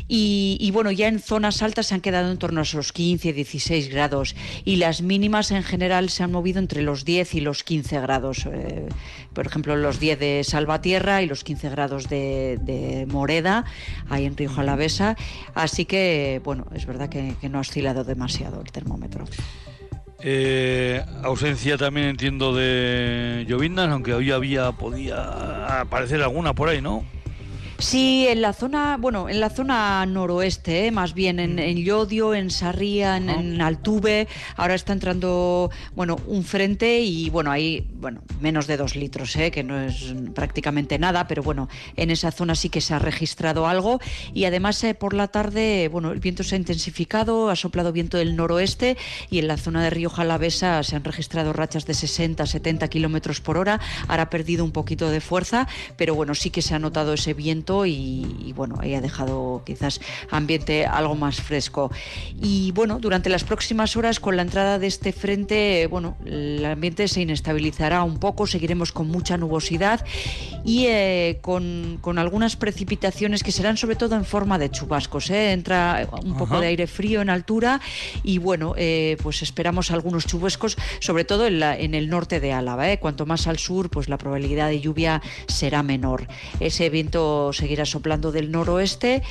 Y, 0.07 0.69
bueno, 0.73 0.91
ya 0.91 1.07
en 1.07 1.19
zonas 1.19 1.61
altas 1.61 1.87
se 1.87 1.95
han 1.95 2.01
quedado 2.01 2.31
en 2.31 2.37
torno 2.37 2.59
a 2.61 2.63
esos 2.63 2.93
15, 2.93 3.33
16 3.33 3.89
grados. 3.89 4.35
Y 4.65 4.77
las 4.77 5.01
mínimas 5.01 5.51
en 5.51 5.63
general 5.63 6.09
se 6.09 6.23
han 6.23 6.31
movido 6.31 6.59
entre 6.59 6.81
los 6.81 7.05
10 7.05 7.35
y 7.35 7.41
los 7.41 7.63
15 7.63 7.99
grados. 8.01 8.45
Eh, 8.45 8.87
por 9.33 9.45
ejemplo, 9.45 9.75
los 9.75 9.99
10 9.99 10.19
de 10.19 10.43
Salvatierra 10.43 11.21
y 11.21 11.27
los 11.27 11.43
15 11.43 11.69
grados 11.69 12.09
de, 12.09 12.57
de 12.61 13.05
Moreda, 13.07 13.65
ahí 14.09 14.25
en 14.25 14.35
Río 14.35 14.49
Jalavesa. 14.49 15.15
Así 15.53 15.85
que, 15.85 16.41
bueno, 16.43 16.65
es 16.73 16.85
verdad 16.85 17.09
que 17.09 17.18
que, 17.39 17.49
no 17.49 17.57
ha 17.57 17.61
oscilado 17.61 18.03
demasiado 18.03 18.61
el 18.61 18.71
termómetro. 18.71 19.25
Eh, 20.21 21.03
ausencia 21.23 21.77
también 21.77 22.07
entiendo 22.07 22.53
de 22.53 23.45
llovinas, 23.47 23.89
aunque 23.89 24.13
hoy 24.13 24.31
había 24.31 24.71
podía 24.73 25.79
aparecer 25.79 26.21
alguna 26.21 26.53
por 26.53 26.69
ahí, 26.69 26.81
¿no? 26.81 27.05
Sí, 27.79 28.27
en 28.27 28.41
la 28.41 28.51
zona, 28.51 28.97
bueno, 28.97 29.29
en 29.29 29.39
la 29.39 29.49
zona 29.49 30.05
noroeste, 30.05 30.87
¿eh? 30.87 30.91
más 30.91 31.13
bien 31.13 31.39
en, 31.39 31.59
en, 31.59 31.77
Llodio, 31.77 32.33
en 32.35 32.51
Sarría, 32.51 33.15
en, 33.15 33.61
Altuve. 33.61 34.27
Ahora 34.57 34.75
está 34.75 34.91
entrando, 34.91 35.71
bueno, 35.95 36.17
un 36.27 36.43
frente 36.43 36.99
y 36.99 37.29
bueno, 37.29 37.51
ahí, 37.51 37.87
bueno, 37.93 38.21
menos 38.41 38.67
de 38.67 38.75
dos 38.75 38.97
litros, 38.97 39.33
¿eh? 39.37 39.49
que 39.49 39.63
no 39.63 39.79
es 39.79 40.13
prácticamente 40.35 40.99
nada, 40.99 41.25
pero 41.25 41.41
bueno, 41.41 41.69
en 41.95 42.11
esa 42.11 42.31
zona 42.31 42.53
sí 42.53 42.69
que 42.69 42.81
se 42.81 42.93
ha 42.93 42.99
registrado 42.99 43.65
algo. 43.65 44.01
Y 44.33 44.43
además 44.43 44.83
eh, 44.83 44.93
por 44.93 45.13
la 45.13 45.29
tarde, 45.29 45.87
bueno, 45.87 46.11
el 46.11 46.19
viento 46.19 46.43
se 46.43 46.55
ha 46.55 46.57
intensificado, 46.57 47.49
ha 47.49 47.55
soplado 47.55 47.93
viento 47.93 48.17
del 48.17 48.35
noroeste 48.35 48.97
y 49.29 49.39
en 49.39 49.47
la 49.47 49.55
zona 49.55 49.81
de 49.81 49.89
Río 49.89 50.09
Jalavesa 50.09 50.83
se 50.83 50.97
han 50.97 51.05
registrado 51.05 51.53
rachas 51.53 51.85
de 51.85 51.93
60, 51.93 52.45
70 52.45 52.89
kilómetros 52.89 53.39
por 53.39 53.57
hora. 53.57 53.79
Ahora 54.09 54.23
ha 54.23 54.29
perdido 54.29 54.65
un 54.65 54.71
poquito 54.71 55.09
de 55.09 55.21
fuerza, 55.21 55.65
pero 55.95 56.13
bueno, 56.13 56.35
sí 56.35 56.49
que 56.49 56.61
se 56.61 56.75
ha 56.75 56.79
notado 56.79 57.13
ese 57.13 57.33
viento 57.33 57.68
y, 57.85 58.53
bueno, 58.55 58.77
ahí 58.79 58.95
ha 58.95 59.01
dejado 59.01 59.61
quizás 59.65 60.01
ambiente 60.31 60.85
algo 60.85 61.15
más 61.15 61.41
fresco. 61.41 61.91
Y 62.41 62.71
bueno, 62.71 62.99
durante 62.99 63.29
las 63.29 63.43
próximas 63.43 63.95
horas 63.95 64.19
con 64.19 64.35
la 64.35 64.41
entrada 64.41 64.79
de 64.79 64.87
este 64.87 65.13
frente, 65.13 65.87
bueno, 65.87 66.17
el 66.25 66.65
ambiente 66.65 67.07
se 67.07 67.21
inestabilizará 67.21 68.03
un 68.03 68.19
poco, 68.19 68.47
seguiremos 68.47 68.91
con 68.91 69.07
mucha 69.07 69.37
nubosidad 69.37 70.03
y 70.65 70.87
eh, 70.87 71.39
con, 71.41 71.99
con, 72.01 72.17
algunas 72.17 72.55
precipitaciones 72.55 73.43
que 73.43 73.51
serán 73.51 73.77
sobre 73.77 73.95
todo 73.95 74.15
en 74.15 74.25
forma 74.25 74.57
de 74.57 74.69
chubascos. 74.71 75.29
¿eh? 75.29 75.51
Entra 75.51 76.07
un 76.23 76.37
poco 76.37 76.59
de 76.59 76.67
aire 76.67 76.87
frío 76.87 77.21
en 77.21 77.29
altura 77.29 77.81
y 78.23 78.39
bueno, 78.39 78.73
eh, 78.77 79.17
pues 79.21 79.41
esperamos 79.41 79.91
algunos 79.91 80.25
chubascos, 80.25 80.77
sobre 80.99 81.23
todo 81.23 81.45
en, 81.45 81.59
la, 81.59 81.77
en 81.77 81.93
el 81.93 82.09
norte 82.09 82.39
de 82.39 82.51
Álava. 82.51 82.97
Cuanto 82.97 83.25
más 83.25 83.47
al 83.47 83.59
sur, 83.59 83.89
pues 83.89 84.09
la 84.09 84.17
probabilidad 84.17 84.69
de 84.69 84.79
lluvia 84.79 85.21
será 85.47 85.83
menor. 85.83 86.27
Ese 86.59 86.89
viento 86.89 87.51
seguirá 87.59 87.85
soplando 87.85 88.31
del 88.31 88.51
noroeste. 88.51 89.21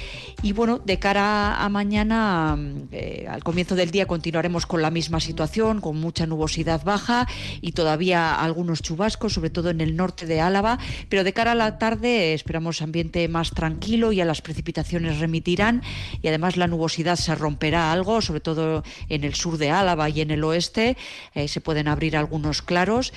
Y 0.42 0.52
bueno, 0.52 0.78
de 0.78 0.98
cara 0.98 1.64
a 1.64 1.68
mañana, 1.68 2.56
eh, 2.92 3.26
al 3.28 3.42
comienzo 3.42 3.74
del 3.74 3.90
día 3.90 4.06
continuaremos 4.06 4.66
con 4.66 4.82
la 4.82 4.90
misma 4.90 5.20
situación, 5.20 5.80
con 5.80 5.96
mucha 5.98 6.26
nubosidad 6.26 6.84
baja 6.84 7.26
y 7.60 7.72
todavía 7.72 8.40
algunos 8.40 8.82
chubascos, 8.82 9.32
sobre 9.32 9.50
todo 9.50 9.70
en 9.70 9.80
el 9.80 9.96
norte 9.96 10.26
de 10.26 10.40
Álava, 10.40 10.78
pero 11.08 11.24
de 11.24 11.32
cara 11.32 11.52
a 11.52 11.54
la 11.54 11.78
tarde 11.78 12.34
esperamos 12.34 12.82
ambiente 12.82 13.26
más 13.28 13.50
tranquilo, 13.50 14.12
y 14.12 14.20
a 14.20 14.24
las 14.24 14.42
precipitaciones 14.42 15.18
remitirán. 15.18 15.82
Y 16.22 16.28
además 16.28 16.56
la 16.56 16.66
nubosidad 16.66 17.16
se 17.16 17.34
romperá 17.34 17.92
algo, 17.92 18.20
sobre 18.20 18.40
todo 18.40 18.84
en 19.08 19.24
el 19.24 19.34
sur 19.34 19.58
de 19.58 19.70
Álava 19.70 20.08
y 20.08 20.20
en 20.20 20.30
el 20.30 20.44
oeste, 20.44 20.96
eh, 21.34 21.48
se 21.48 21.60
pueden 21.60 21.88
abrir 21.88 22.16
algunos 22.16 22.62
claros. 22.62 23.12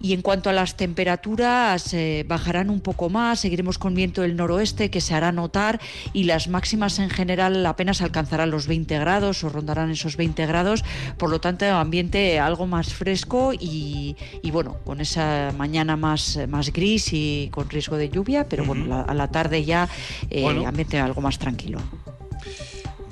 Y 0.00 0.12
en 0.12 0.22
cuanto 0.22 0.50
a 0.50 0.52
las 0.52 0.76
temperaturas 0.76 1.92
eh, 1.94 2.24
bajarán 2.28 2.70
un 2.70 2.80
poco 2.80 3.08
más, 3.08 3.40
seguiremos 3.40 3.78
con 3.78 3.94
viento 3.94 4.22
del 4.22 4.36
noroeste 4.46 4.90
que 4.90 5.00
se 5.00 5.14
hará 5.14 5.32
notar 5.32 5.80
y 6.12 6.24
las 6.24 6.46
máximas 6.46 7.00
en 7.00 7.10
general 7.10 7.66
apenas 7.66 8.00
alcanzarán 8.00 8.50
los 8.50 8.68
20 8.68 8.98
grados 8.98 9.42
o 9.42 9.48
rondarán 9.48 9.90
esos 9.90 10.16
20 10.16 10.46
grados, 10.46 10.84
por 11.18 11.30
lo 11.30 11.40
tanto 11.40 11.66
ambiente 11.66 12.38
algo 12.38 12.66
más 12.66 12.94
fresco 12.94 13.52
y, 13.52 14.14
bueno, 14.52 14.76
con 14.84 15.00
esa 15.00 15.52
mañana 15.56 15.96
más, 15.96 16.38
más 16.48 16.72
gris 16.72 17.12
y 17.12 17.48
con 17.50 17.68
riesgo 17.68 17.96
de 17.96 18.08
lluvia, 18.08 18.46
pero 18.48 18.64
bueno, 18.64 19.04
a 19.06 19.14
la 19.14 19.28
tarde 19.28 19.64
ya 19.64 19.88
eh, 20.30 20.64
ambiente 20.64 20.98
algo 20.98 21.20
más 21.20 21.38
tranquilo. 21.38 21.80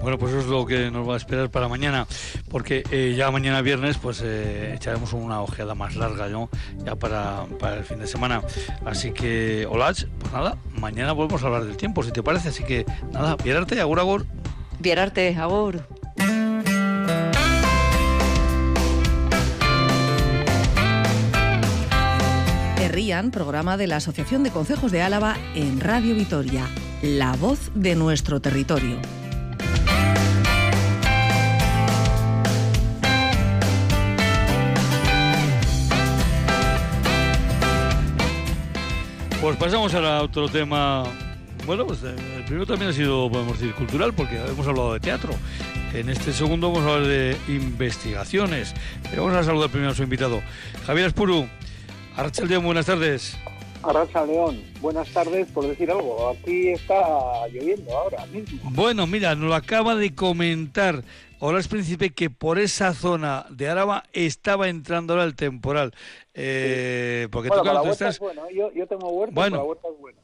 Bueno, 0.05 0.19
pues 0.19 0.33
eso 0.35 0.43
es 0.43 0.47
lo 0.49 0.67
que 0.67 0.91
nos 0.91 1.09
va 1.09 1.15
a 1.15 1.17
esperar 1.17 1.51
para 1.51 1.67
mañana, 1.67 2.07
porque 2.51 2.85
eh, 2.91 3.15
ya 3.17 3.31
mañana 3.31 3.63
viernes 3.63 3.97
pues 3.97 4.21
eh, 4.23 4.75
echaremos 4.75 5.15
una 5.15 5.41
ojeada 5.41 5.75
más 5.75 5.97
larga, 5.97 6.29
¿no? 6.29 6.51
Ya 6.85 6.95
para, 6.95 7.47
para 7.59 7.77
el 7.77 7.85
fin 7.85 8.01
de 8.01 8.07
semana. 8.07 8.43
Así 8.85 9.13
que, 9.13 9.67
Olach, 9.67 10.05
pues 10.19 10.31
nada, 10.31 10.59
mañana 10.79 11.13
volvemos 11.13 11.43
a 11.43 11.47
hablar 11.47 11.65
del 11.65 11.79
tiempo, 11.79 12.03
si 12.03 12.13
te 12.13 12.23
parece. 12.23 12.51
Así 12.51 12.65
que 12.65 12.85
nada, 13.13 13.39
Pierarte, 13.39 13.81
agur, 13.81 13.99
agur. 13.99 14.27
Pierarte, 14.83 15.35
agur. 15.37 15.83
Rían, 22.89 23.31
programa 23.31 23.79
de 23.79 23.87
la 23.87 23.97
Asociación 23.97 24.43
de 24.45 24.51
Consejos 24.51 24.93
de 24.93 25.01
Álava 25.01 25.37
en 25.55 25.81
Radio 25.81 26.15
Vitoria, 26.15 26.69
la 27.03 27.33
voz 27.37 27.73
de 27.75 27.97
nuestro 27.97 28.41
territorio. 28.41 28.99
Pues 39.45 39.59
pasamos 39.59 39.93
a 39.93 40.23
otro 40.23 40.49
tema. 40.49 41.05
Bueno, 41.67 41.87
pues 41.87 42.03
eh, 42.03 42.17
el 42.39 42.45
primero 42.45 42.65
también 42.65 42.93
ha 42.93 42.95
sido, 42.95 43.29
podemos 43.31 43.61
decir, 43.61 43.75
cultural, 43.75 44.15
porque 44.15 44.37
hemos 44.37 44.67
hablado 44.67 44.95
de 44.95 45.01
teatro. 45.01 45.35
En 45.93 46.09
este 46.09 46.33
segundo 46.33 46.73
vamos 46.73 46.87
a 46.87 46.95
hablar 46.95 47.09
de 47.09 47.37
investigaciones. 47.49 48.73
Pero 49.11 49.27
vamos 49.27 49.37
a 49.37 49.45
saludar 49.45 49.69
primero 49.69 49.93
a 49.93 49.95
su 49.95 50.03
invitado, 50.03 50.41
Javier 50.87 51.09
Espuru. 51.09 51.47
Arracha 52.17 52.47
León, 52.47 52.65
buenas 52.65 52.87
tardes. 52.87 53.37
Arracha 53.83 54.25
León, 54.25 54.63
buenas 54.81 55.11
tardes 55.11 55.47
por 55.49 55.69
decir 55.69 55.91
algo. 55.91 56.31
Aquí 56.31 56.71
está 56.71 57.47
lloviendo 57.53 57.95
ahora 57.95 58.25
mismo. 58.25 58.59
Bueno, 58.71 59.07
mira, 59.07 59.35
nos 59.35 59.51
lo 59.51 59.55
acaba 59.55 59.95
de 59.95 60.15
comentar 60.15 61.05
Horas 61.39 61.69
Príncipe 61.69 62.09
que 62.09 62.31
por 62.31 62.59
esa 62.59 62.95
zona 62.95 63.45
de 63.51 63.69
Araba 63.69 64.05
estaba 64.15 64.71
entrando 64.71 65.13
ahora 65.13 65.27
el 65.27 65.35
temporal. 65.35 65.93
Eh, 66.35 67.29
porque 67.31 67.49
bueno, 67.49 67.63
tú, 67.63 67.65
claro, 67.65 67.79
la 67.79 67.83
tú 67.83 67.89
huerta 67.89 68.09
estás... 68.09 68.15
es 68.17 68.21
buena. 68.21 68.43
Yo, 68.53 68.73
yo 68.73 68.87
tengo 68.87 69.09
huerta, 69.11 69.35
Bueno. 69.35 69.57
la 69.59 69.63
huerta 69.65 69.89
es 69.89 69.99
buena. 69.99 70.21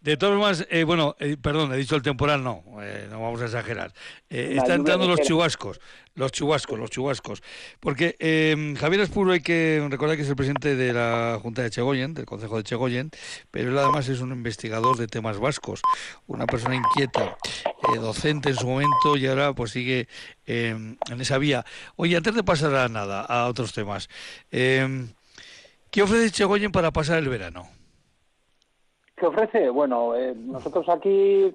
De 0.00 0.16
todas 0.16 0.32
formas, 0.32 0.66
eh, 0.70 0.84
bueno, 0.84 1.14
eh, 1.18 1.36
perdón, 1.40 1.74
he 1.74 1.76
dicho 1.76 1.94
el 1.94 2.00
temporal, 2.00 2.42
no, 2.42 2.64
eh, 2.80 3.06
no 3.10 3.20
vamos 3.20 3.42
a 3.42 3.44
exagerar. 3.44 3.92
Eh, 4.30 4.44
La 4.54 4.62
está 4.62 4.62
lluvia 4.68 4.74
entrando 4.76 5.06
los 5.06 5.20
chubascos, 5.20 5.78
los 6.14 6.32
chubascos, 6.32 6.78
los 6.78 6.88
chubascos. 6.88 7.42
Porque 7.80 8.16
eh, 8.18 8.74
Javier 8.78 9.02
Espuro 9.02 9.32
hay 9.32 9.42
que 9.42 9.86
recordar 9.90 10.16
que 10.16 10.22
es 10.22 10.28
el 10.30 10.36
presidente 10.36 10.74
de 10.74 10.94
la 10.94 11.38
Junta 11.42 11.60
de 11.60 11.68
Chegoyen, 11.68 12.14
del 12.14 12.24
Consejo 12.24 12.56
de 12.56 12.62
Chegoyen, 12.62 13.10
pero 13.50 13.68
él 13.70 13.78
además 13.78 14.08
es 14.08 14.20
un 14.22 14.32
investigador 14.32 14.96
de 14.96 15.06
temas 15.06 15.38
vascos, 15.38 15.82
una 16.26 16.46
persona 16.46 16.76
inquieta, 16.76 17.36
eh, 17.92 17.98
docente 17.98 18.48
en 18.48 18.56
su 18.56 18.66
momento 18.66 19.18
y 19.18 19.26
ahora 19.26 19.52
pues 19.52 19.72
sigue 19.72 20.08
eh, 20.46 20.70
en 21.10 21.20
esa 21.20 21.36
vía. 21.36 21.66
Oye, 21.96 22.16
antes 22.16 22.34
de 22.34 22.42
pasar 22.42 22.74
a 22.74 22.88
nada, 22.88 23.20
a 23.20 23.46
otros 23.48 23.74
temas, 23.74 24.08
eh, 24.50 25.08
¿qué 25.90 26.02
ofrece 26.02 26.30
Chegoyen 26.30 26.72
para 26.72 26.90
pasar 26.90 27.18
el 27.18 27.28
verano? 27.28 27.64
¿Qué 29.16 29.26
ofrece? 29.26 29.68
Bueno, 29.68 30.16
eh, 30.16 30.34
nosotros 30.34 30.88
aquí 30.88 31.54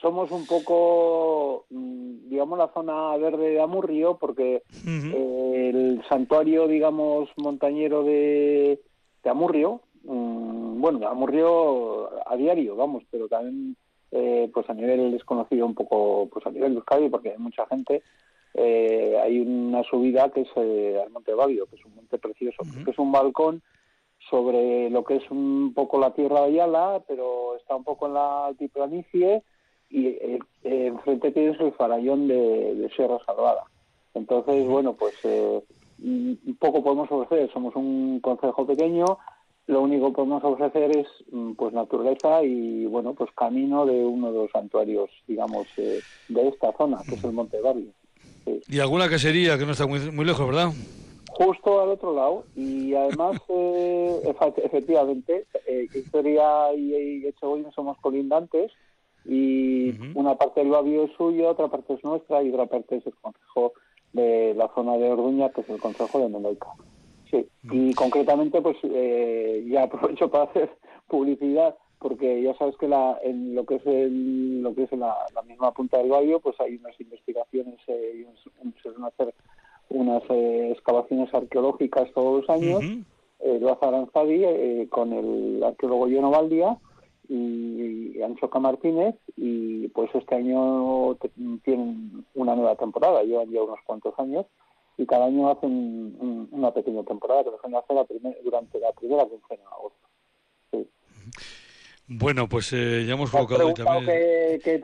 somos 0.00 0.30
un 0.30 0.46
poco, 0.46 1.66
mm, 1.70 2.28
digamos, 2.28 2.58
la 2.58 2.72
zona 2.74 3.16
verde 3.16 3.50
de 3.50 3.60
Amurrio, 3.60 4.18
porque 4.18 4.62
eh, 4.86 5.70
el 5.72 6.02
santuario, 6.08 6.66
digamos, 6.66 7.28
montañero 7.36 8.02
de, 8.02 8.80
de 9.22 9.30
Amurrio, 9.30 9.80
mm, 10.04 10.80
bueno, 10.80 10.98
de 10.98 11.06
Amurrio 11.06 12.10
a 12.28 12.36
diario, 12.36 12.76
vamos, 12.76 13.04
pero 13.10 13.28
también 13.28 13.76
eh, 14.12 14.50
pues 14.52 14.68
a 14.70 14.74
nivel 14.74 15.12
desconocido 15.12 15.66
un 15.66 15.74
poco, 15.74 16.28
pues 16.32 16.46
a 16.46 16.50
nivel 16.50 16.72
de 16.72 16.78
Euskadi, 16.78 17.08
porque 17.08 17.30
hay 17.30 17.38
mucha 17.38 17.66
gente, 17.66 18.02
eh, 18.56 19.18
hay 19.22 19.40
una 19.40 19.82
subida 19.84 20.30
que 20.30 20.42
es 20.42 20.48
eh, 20.56 21.00
al 21.02 21.10
Monte 21.10 21.34
Babio, 21.34 21.66
que 21.66 21.76
es 21.76 21.84
un 21.84 21.94
monte 21.94 22.18
precioso, 22.18 22.62
Ujú. 22.62 22.84
que 22.84 22.90
es 22.90 22.98
un 22.98 23.12
balcón 23.12 23.62
sobre 24.30 24.90
lo 24.90 25.04
que 25.04 25.16
es 25.16 25.30
un 25.30 25.72
poco 25.74 25.98
la 25.98 26.14
tierra 26.14 26.40
de 26.40 26.46
Ayala, 26.46 27.02
pero 27.06 27.56
está 27.56 27.76
un 27.76 27.84
poco 27.84 28.06
en 28.06 28.14
la 28.14 28.46
altiplanicie 28.46 29.42
y 29.90 30.06
eh, 30.06 30.38
eh, 30.64 30.86
enfrente 30.86 31.30
tienes 31.30 31.60
el 31.60 31.72
farallón 31.72 32.26
de, 32.26 32.74
de 32.74 32.88
Sierra 32.90 33.18
Salvada. 33.24 33.64
Entonces, 34.14 34.66
bueno, 34.66 34.94
pues 34.94 35.14
eh, 35.24 35.62
un 36.02 36.56
poco 36.58 36.82
podemos 36.82 37.10
ofrecer, 37.10 37.50
somos 37.52 37.76
un 37.76 38.20
concejo 38.20 38.66
pequeño, 38.66 39.18
lo 39.66 39.82
único 39.82 40.08
que 40.08 40.16
podemos 40.16 40.44
ofrecer 40.44 40.96
es 40.96 41.06
mm, 41.30 41.52
pues 41.52 41.72
naturaleza 41.74 42.42
y 42.44 42.86
bueno, 42.86 43.14
pues 43.14 43.30
camino 43.32 43.84
de 43.84 44.04
uno 44.04 44.32
de 44.32 44.38
los 44.38 44.50
santuarios, 44.50 45.10
digamos, 45.26 45.66
eh, 45.76 46.00
de 46.28 46.48
esta 46.48 46.72
zona, 46.72 46.98
que 47.08 47.16
es 47.16 47.24
el 47.24 47.32
Monte 47.32 47.60
Babio. 47.60 47.90
Sí 48.46 48.60
Y 48.68 48.78
alguna 48.78 49.10
casería 49.10 49.58
que 49.58 49.66
no 49.66 49.72
está 49.72 49.86
muy, 49.86 50.00
muy 50.10 50.24
lejos, 50.24 50.46
¿verdad? 50.46 50.72
justo 51.36 51.82
al 51.82 51.90
otro 51.90 52.14
lado 52.14 52.44
y 52.56 52.94
además 52.94 53.38
eh, 53.48 54.34
efectivamente 54.64 55.46
eh, 55.66 55.86
Historia 55.94 56.72
y, 56.74 56.94
y 56.94 57.26
Echegoyen 57.26 57.70
somos 57.72 57.98
colindantes 57.98 58.72
y 59.24 59.90
una 60.14 60.36
parte 60.36 60.60
del 60.60 60.70
Babio 60.70 61.04
es 61.04 61.10
suyo, 61.16 61.48
otra 61.48 61.68
parte 61.68 61.94
es 61.94 62.04
nuestra 62.04 62.42
y 62.42 62.50
otra 62.50 62.66
parte 62.66 62.96
es 62.96 63.06
el 63.06 63.14
consejo 63.14 63.72
de 64.12 64.54
la 64.54 64.70
zona 64.74 64.96
de 64.96 65.10
Orduña 65.10 65.50
que 65.50 65.62
es 65.62 65.68
el 65.68 65.80
consejo 65.80 66.20
de 66.20 66.28
Mendoica. 66.28 66.68
Sí, 67.30 67.46
y 67.64 67.92
concretamente 67.94 68.62
pues 68.62 68.76
eh, 68.84 69.66
ya 69.68 69.82
aprovecho 69.84 70.30
para 70.30 70.44
hacer 70.44 70.70
publicidad 71.08 71.74
porque 72.08 72.40
ya 72.40 72.54
sabes 72.56 72.76
que 72.76 72.86
la, 72.86 73.18
en 73.24 73.54
lo 73.56 73.64
que 73.66 73.76
es 73.76 73.86
el, 73.86 74.62
lo 74.62 74.72
que 74.76 74.84
es 74.84 74.92
la, 74.92 75.12
la 75.34 75.42
misma 75.42 75.72
punta 75.72 75.98
del 75.98 76.08
Babio 76.10 76.38
pues 76.38 76.54
hay 76.60 76.76
unas 76.76 76.98
investigaciones 77.00 77.80
eh, 77.88 78.12
y 78.18 78.22
un- 78.22 78.72
se 78.74 78.80
suelen 78.82 79.02
hacer 79.04 79.34
unas 79.88 80.22
eh, 80.30 80.70
excavaciones 80.70 81.32
arqueológicas 81.34 82.12
todos 82.12 82.40
los 82.42 82.50
años, 82.50 82.80
eh, 83.40 83.58
lo 83.60 83.72
hace 83.72 83.86
Aranzadi 83.86 84.44
eh, 84.44 84.86
con 84.88 85.12
el 85.12 85.62
arqueólogo 85.64 86.04
Jono 86.08 86.30
Baldia 86.30 86.78
y 87.28 88.22
Anchoca 88.22 88.58
Martínez 88.60 89.16
y 89.36 89.88
pues 89.88 90.08
este 90.14 90.36
año 90.36 91.16
te- 91.16 91.30
tienen 91.64 92.24
una 92.34 92.54
nueva 92.54 92.76
temporada, 92.76 93.22
llevan 93.24 93.50
ya 93.50 93.62
unos 93.62 93.80
cuantos 93.84 94.14
años 94.18 94.46
y 94.96 95.06
cada 95.06 95.26
año 95.26 95.50
hacen 95.50 95.70
un- 96.20 96.48
una 96.52 96.70
pequeña 96.72 97.02
temporada 97.02 97.42
que 97.44 97.50
lo 97.50 97.58
suelen 97.58 97.78
hacer 97.78 97.96
la 97.96 98.04
primer- 98.04 98.38
durante 98.44 98.78
la 98.78 98.92
primera 98.92 99.24
quincena 99.26 99.62
de 99.62 99.74
agosto. 99.74 100.08
Sí. 100.70 100.88
Bueno, 102.08 102.48
pues 102.48 102.72
eh, 102.72 103.04
ya 103.04 103.14
hemos 103.14 103.30
colocado 103.30 103.74
también. 103.74 104.04
qué, 104.06 104.78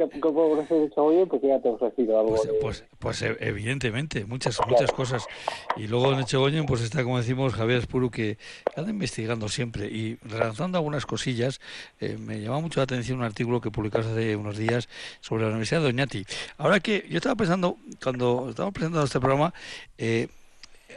pues 1.28 1.42
ya 1.42 1.60
te 1.60 1.68
he 1.68 1.70
ofrecido 1.70 2.18
algo 2.18 2.30
Pues, 2.34 2.42
de... 2.42 2.52
pues, 2.54 2.84
pues, 2.98 3.22
eh, 3.22 3.36
evidentemente, 3.38 4.24
muchas 4.24 4.58
muchas 4.66 4.90
cosas. 4.90 5.24
Y 5.76 5.86
luego 5.86 6.12
en 6.12 6.20
Echegoyen 6.20 6.66
pues 6.66 6.80
está, 6.80 7.04
como 7.04 7.18
decimos, 7.18 7.54
Javier 7.54 7.78
Espuru, 7.78 8.10
que 8.10 8.38
anda 8.76 8.90
investigando 8.90 9.48
siempre 9.48 9.86
y 9.86 10.18
relanzando 10.24 10.78
algunas 10.78 11.06
cosillas. 11.06 11.60
Eh, 12.00 12.16
me 12.18 12.40
llama 12.40 12.58
mucho 12.58 12.80
la 12.80 12.84
atención 12.84 13.18
un 13.18 13.24
artículo 13.24 13.60
que 13.60 13.70
publicaste 13.70 14.10
hace 14.10 14.34
unos 14.36 14.58
días 14.58 14.88
sobre 15.20 15.42
la 15.42 15.50
Universidad 15.50 15.82
de 15.82 15.88
Oñati. 15.88 16.26
Ahora 16.58 16.80
que 16.80 17.06
yo 17.08 17.18
estaba 17.18 17.36
pensando, 17.36 17.76
cuando 18.02 18.48
estábamos 18.50 18.74
presentando 18.74 19.04
este 19.04 19.20
programa, 19.20 19.54
eh, 19.96 20.26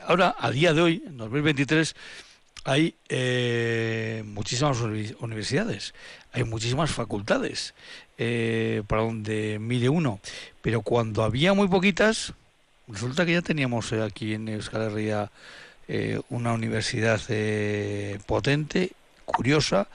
ahora, 0.07 0.35
a 0.39 0.49
día 0.49 0.73
de 0.73 0.81
hoy, 0.81 1.03
en 1.05 1.17
2023, 1.17 1.95
hay 2.65 2.95
eh, 3.09 4.23
muchísimas 4.25 4.81
uni- 4.81 5.15
universidades, 5.21 5.93
hay 6.33 6.43
muchísimas 6.43 6.91
facultades 6.91 7.73
eh, 8.17 8.81
para 8.87 9.03
donde 9.03 9.59
mire 9.59 9.87
uno, 9.87 10.19
pero 10.61 10.81
cuando 10.81 11.23
había 11.23 11.53
muy 11.53 11.67
poquitas, 11.67 12.33
resulta 12.87 13.25
que 13.25 13.33
ya 13.33 13.41
teníamos 13.41 13.91
eh, 13.93 14.01
aquí 14.01 14.33
en 14.33 14.47
Euskal 14.49 14.81
Herria 14.81 15.31
eh, 15.87 16.19
una 16.29 16.53
universidad 16.53 17.21
eh, 17.29 18.17
potente, 18.25 18.91
curiosa 19.25 19.87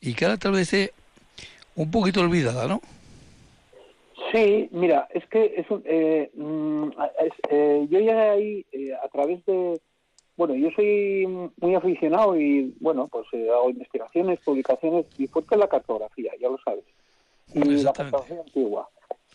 y 0.00 0.12
que 0.14 0.26
ahora 0.26 0.36
tal 0.36 0.52
vez 0.52 0.72
un 1.74 1.90
poquito 1.90 2.20
olvidada, 2.20 2.68
¿no? 2.68 2.82
Sí, 4.32 4.68
mira, 4.72 5.08
es 5.14 5.26
que 5.26 5.54
es 5.56 5.66
un- 5.70 5.82
mm, 5.82 6.92
es- 7.24 7.88
yo 7.90 7.98
llegué 7.98 8.12
ahí 8.12 8.66
a 9.02 9.08
través 9.08 9.44
de, 9.46 9.80
bueno, 10.40 10.54
yo 10.54 10.70
soy 10.74 11.26
muy 11.60 11.74
aficionado 11.74 12.34
y, 12.40 12.74
bueno, 12.80 13.08
pues 13.12 13.26
eh, 13.34 13.46
hago 13.50 13.68
investigaciones, 13.68 14.40
publicaciones 14.40 15.04
y 15.18 15.26
fuerte 15.26 15.54
en 15.54 15.60
la 15.60 15.68
cartografía, 15.68 16.32
ya 16.40 16.48
lo 16.48 16.56
sabes, 16.64 16.82
y 17.54 17.58
la 17.84 17.92
cartografía 17.92 18.40
antigua. 18.40 18.88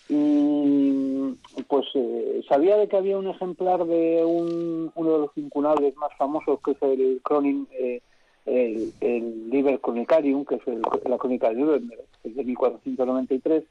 Y 0.09 1.35
pues 1.67 1.85
eh, 1.93 2.41
sabía 2.49 2.77
de 2.77 2.87
que 2.87 2.97
había 2.97 3.19
un 3.19 3.27
ejemplar 3.27 3.85
de 3.85 4.25
un, 4.25 4.91
uno 4.95 5.11
de 5.13 5.19
los 5.19 5.31
incunables 5.37 5.95
más 5.97 6.09
famosos, 6.17 6.59
que 6.65 6.71
es 6.71 6.81
el 6.81 7.21
Cronin, 7.23 7.67
eh, 7.79 8.01
el, 8.47 8.91
el 9.01 9.49
Liber 9.51 9.79
Chronicarium, 9.81 10.43
que 10.43 10.55
es 10.55 10.67
el- 10.67 10.81
la 11.07 11.17
crónica 11.19 11.49
de 11.49 11.55
Nuremberg, 11.55 12.01
es 12.23 12.35
de 12.35 12.43
1493, 12.43 13.63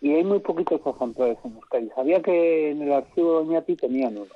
y 0.00 0.12
hay 0.14 0.24
muy 0.24 0.38
poquitos 0.38 0.80
ejemplares 0.86 1.36
en 1.44 1.54
Euskadi. 1.54 1.90
Sabía 1.94 2.22
que 2.22 2.70
en 2.70 2.80
el 2.80 2.92
archivo 2.92 3.32
de 3.42 3.48
Oñati 3.48 3.76
tenían 3.76 4.16
uno. 4.16 4.32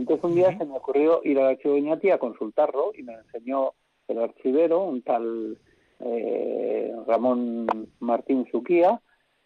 Entonces 0.00 0.24
un 0.24 0.34
día 0.34 0.56
se 0.56 0.64
me 0.64 0.76
ocurrió 0.76 1.20
ir 1.24 1.38
al 1.38 1.48
archivo 1.48 1.74
de 1.74 1.82
Oñati 1.82 2.10
a 2.10 2.18
consultarlo 2.18 2.92
y 2.96 3.02
me 3.02 3.12
enseñó 3.12 3.72
el 4.08 4.18
archivero, 4.18 4.84
un 4.84 5.02
tal 5.02 5.58
eh, 6.00 6.94
Ramón 7.06 7.66
Martín 8.00 8.46
Suquía, 8.50 9.00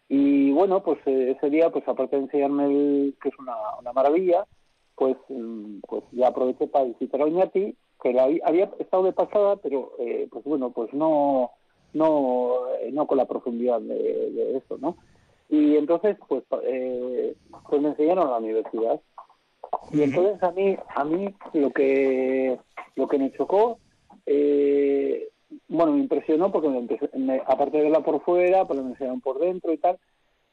Y 0.09 0.53
bueno, 0.53 0.83
pues 0.85 0.99
eh, 1.07 1.35
ese 1.37 1.51
día, 1.51 1.71
pues 1.71 1.87
aparte 1.88 2.17
de 2.17 2.23
enseñarme 2.23 2.67
el, 2.67 3.17
que 3.21 3.31
es 3.31 3.38
una, 3.38 3.57
una 3.81 3.93
maravilla, 3.93 4.47
pues, 4.95 5.17
mm, 5.29 5.81
pues 5.88 6.05
ya 6.12 6.29
aproveché 6.29 6.69
para 6.69 6.85
visitar 6.85 7.21
a 7.21 7.25
Oñati, 7.25 7.77
que 8.01 8.12
la, 8.12 8.29
había 8.45 8.71
estado 8.79 9.03
de 9.03 9.12
pasada, 9.12 9.57
pero 9.57 9.93
eh, 9.99 10.29
pues 10.31 10.45
bueno, 10.45 10.71
pues 10.71 10.93
no, 10.93 11.51
no, 11.95 12.69
eh, 12.81 12.93
no 12.93 13.07
con 13.09 13.19
la 13.19 13.27
profundidad 13.27 13.81
de, 13.81 14.31
de 14.31 14.57
eso, 14.59 14.79
¿no? 14.79 14.97
Y 15.49 15.77
entonces, 15.77 16.17
pues, 16.29 16.45
eh, 16.62 17.35
pues 17.69 17.83
me 17.83 17.88
enseñaron 17.88 18.29
a 18.29 18.33
la 18.33 18.38
universidad. 18.38 19.01
Y 19.92 20.03
entonces 20.03 20.42
a 20.42 20.50
mí, 20.53 20.77
a 20.94 21.05
mí 21.05 21.35
lo 21.53 21.70
que, 21.70 22.59
lo 22.96 23.09
que 23.09 23.18
me 23.18 23.33
chocó, 23.33 23.79
eh, 24.27 25.29
bueno, 25.68 25.92
me 25.92 26.00
impresionó 26.00 26.50
porque 26.50 26.68
me 26.68 26.79
empecé, 26.79 27.09
me, 27.16 27.40
aparte 27.46 27.77
de 27.79 27.85
verla 27.85 28.00
por 28.00 28.20
fuera, 28.22 28.66
pues 28.66 28.81
me 28.81 28.90
enseñaron 28.90 29.20
por 29.20 29.38
dentro 29.38 29.72
y 29.72 29.79
tal. 29.79 29.98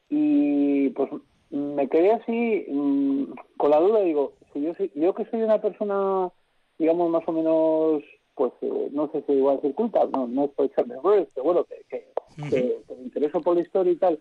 Y 0.09 0.89
pues 0.89 1.09
me 1.49 1.87
quedé 1.89 2.11
así 2.11 2.65
mmm, 2.69 3.23
con 3.57 3.71
la 3.71 3.79
duda, 3.79 4.01
digo, 4.01 4.33
si 4.53 4.61
yo, 4.61 4.73
yo 4.95 5.13
que 5.13 5.25
soy 5.25 5.41
una 5.41 5.61
persona, 5.61 6.29
digamos, 6.77 7.09
más 7.09 7.23
o 7.27 7.31
menos, 7.31 8.03
pues 8.35 8.51
eh, 8.61 8.89
no 8.91 9.09
sé 9.11 9.23
si 9.27 9.33
igual 9.33 9.55
a 9.55 9.57
decir 9.57 9.75
culta, 9.75 10.05
no, 10.11 10.27
no 10.27 10.45
es 10.45 10.51
por 10.51 10.65
echarme 10.65 10.95
pero 11.01 11.43
bueno, 11.43 11.63
que, 11.65 11.75
que, 11.89 12.07
uh 12.17 12.45
-huh. 12.45 12.49
que, 12.49 12.77
que 12.87 12.95
me 12.95 13.03
intereso 13.03 13.41
por 13.41 13.55
la 13.55 13.61
historia 13.61 13.93
y 13.93 13.97
tal, 13.97 14.19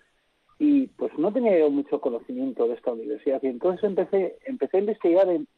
y 0.60 0.88
pues 0.88 1.10
no 1.16 1.32
tenía 1.32 1.58
yo 1.58 1.70
mucho 1.70 2.02
conocimiento 2.02 2.68
de 2.68 2.74
esta 2.74 2.92
universidad. 2.92 3.42
Y 3.42 3.46
entonces 3.46 3.82
empecé 3.82 4.36
empecé 4.44 4.76
a 4.76 4.80
investigar 4.80 5.28
en, 5.30 5.48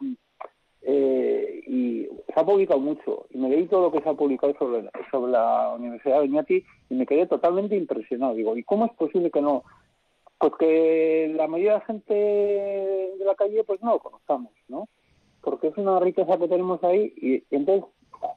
eh, 0.83 1.61
y 1.67 2.07
se 2.33 2.41
ha 2.41 2.47
publicado 2.47 2.79
mucho. 2.79 3.27
Y 3.31 3.39
me 3.39 3.49
leí 3.49 3.67
todo 3.67 3.83
lo 3.83 3.93
que 3.93 4.01
se 4.01 4.09
ha 4.09 4.15
publicado 4.15 4.55
sobre 4.61 4.85
la, 4.85 4.93
sobre 5.11 5.33
la 5.33 5.75
Universidad 5.77 6.21
de 6.21 6.29
Oñati 6.29 6.65
y 6.89 6.95
me 6.95 7.05
quedé 7.05 7.27
totalmente 7.27 7.77
impresionado. 7.77 8.35
Digo 8.35 8.57
y 8.57 8.63
cómo 8.63 8.87
es 8.87 8.93
posible 8.93 9.33
que 9.33 9.43
no 9.43 9.65
pues 10.39 10.53
que 10.59 11.33
la 11.37 11.49
mayoría 11.49 11.75
de 11.75 11.79
la 11.79 11.85
gente 11.85 12.15
de 12.15 13.25
la 13.25 13.35
calle 13.35 13.65
pues 13.65 13.81
no 13.81 13.93
lo 13.93 13.99
conozcamos 14.01 14.53
no 14.67 14.89
porque 15.41 15.69
es 15.69 15.77
una 15.77 16.01
riqueza 16.01 16.37
que 16.37 16.49
tenemos 16.49 16.83
ahí 16.83 17.13
y, 17.17 17.45
entonces 17.55 17.89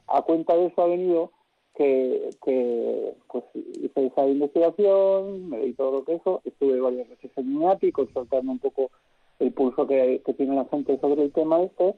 a 0.06 0.22
cuenta 0.22 0.56
de 0.56 0.66
eso 0.66 0.82
ha 0.82 0.86
venido 0.86 1.32
que, 1.76 2.30
que 2.44 3.14
pues 3.28 3.44
hice 3.54 4.06
esa 4.06 4.26
investigación, 4.26 5.50
me 5.50 5.58
leí 5.58 5.72
todo 5.74 5.92
lo 5.92 6.04
que 6.04 6.14
eso, 6.14 6.40
estuve 6.44 6.80
varias 6.80 7.08
veces 7.08 7.30
en 7.36 7.52
INATI 7.52 7.92
consultando 7.92 8.52
un 8.52 8.58
poco 8.58 8.90
el 9.38 9.52
pulso 9.52 9.86
que, 9.86 10.22
que, 10.24 10.32
tiene 10.32 10.56
la 10.56 10.64
gente 10.66 10.98
sobre 10.98 11.22
el 11.22 11.32
tema 11.32 11.62
este 11.62 11.94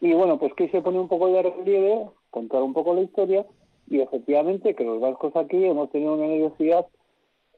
y 0.00 0.12
bueno, 0.12 0.38
pues 0.38 0.52
quise 0.54 0.82
poner 0.82 1.00
un 1.00 1.08
poco 1.08 1.28
de 1.28 1.42
relieve, 1.42 2.06
contar 2.30 2.62
un 2.62 2.72
poco 2.72 2.94
la 2.94 3.02
historia 3.02 3.44
y 3.88 4.00
efectivamente 4.00 4.74
que 4.74 4.84
los 4.84 5.00
vascos 5.00 5.34
aquí 5.36 5.64
hemos 5.64 5.90
tenido 5.90 6.14
una 6.14 6.26
universidad 6.26 6.86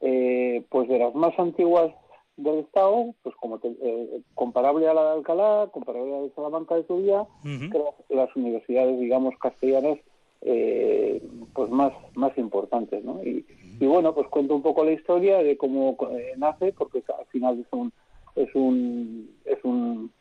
eh, 0.01 0.63
pues 0.69 0.87
de 0.89 0.99
las 0.99 1.13
más 1.13 1.37
antiguas 1.37 1.93
del 2.35 2.59
Estado, 2.59 3.13
pues 3.23 3.35
como 3.35 3.59
te, 3.59 3.67
eh, 3.81 4.21
comparable 4.35 4.87
a 4.87 4.93
la 4.93 5.03
de 5.03 5.17
Alcalá, 5.17 5.69
comparable 5.71 6.13
a 6.13 6.17
la 6.17 6.23
de 6.23 6.31
Salamanca 6.31 6.75
de 6.75 6.85
su 6.85 7.01
día, 7.01 7.21
uh 7.21 7.27
-huh. 7.43 7.71
que 7.71 7.79
las, 7.79 7.95
las 8.09 8.35
universidades, 8.35 8.99
digamos, 8.99 9.33
castellanas 9.39 9.97
eh, 10.41 11.21
pues 11.53 11.69
más 11.69 11.93
más 12.15 12.37
importantes 12.37 13.03
¿no? 13.03 13.23
y, 13.23 13.45
y, 13.79 13.85
bueno 13.85 14.13
pues 14.13 14.27
cuento 14.27 14.55
un 14.55 14.61
poco 14.61 14.83
la 14.83 14.91
historia 14.91 15.39
de 15.39 15.57
cómo 15.57 15.97
eh, 16.11 16.33
nace 16.37 16.73
porque 16.73 17.03
al 17.17 17.25
final 17.27 17.59
es 17.59 17.67
un 17.71 17.91
es 18.35 18.53
un 18.53 19.29
es 19.45 19.57
un 19.63 20.11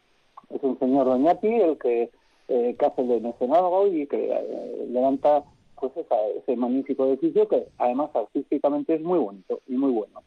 es 0.51 0.63
un 0.63 0.79
señor 0.79 1.07
doñati 1.07 1.49
el 1.49 1.79
que, 1.79 2.11
eh, 2.49 2.77
que 2.79 2.87
hace 2.87 3.03
de 3.03 3.21
mecenazgo 3.21 3.87
y 3.89 4.07
que 4.07 4.31
eh, 4.33 4.87
levanta 4.89 5.45
pues 5.79 5.93
esa, 5.97 6.17
ese 6.39 6.57
magnífico 6.57 7.07
edificio 7.07 7.47
que 7.47 7.67
además 7.79 8.11
artísticamente 8.15 8.95
es 8.95 9.03
muy 9.03 9.19
bonito 9.19 9.61
y 9.67 9.75
muy 9.75 9.93
bueno 9.93 10.23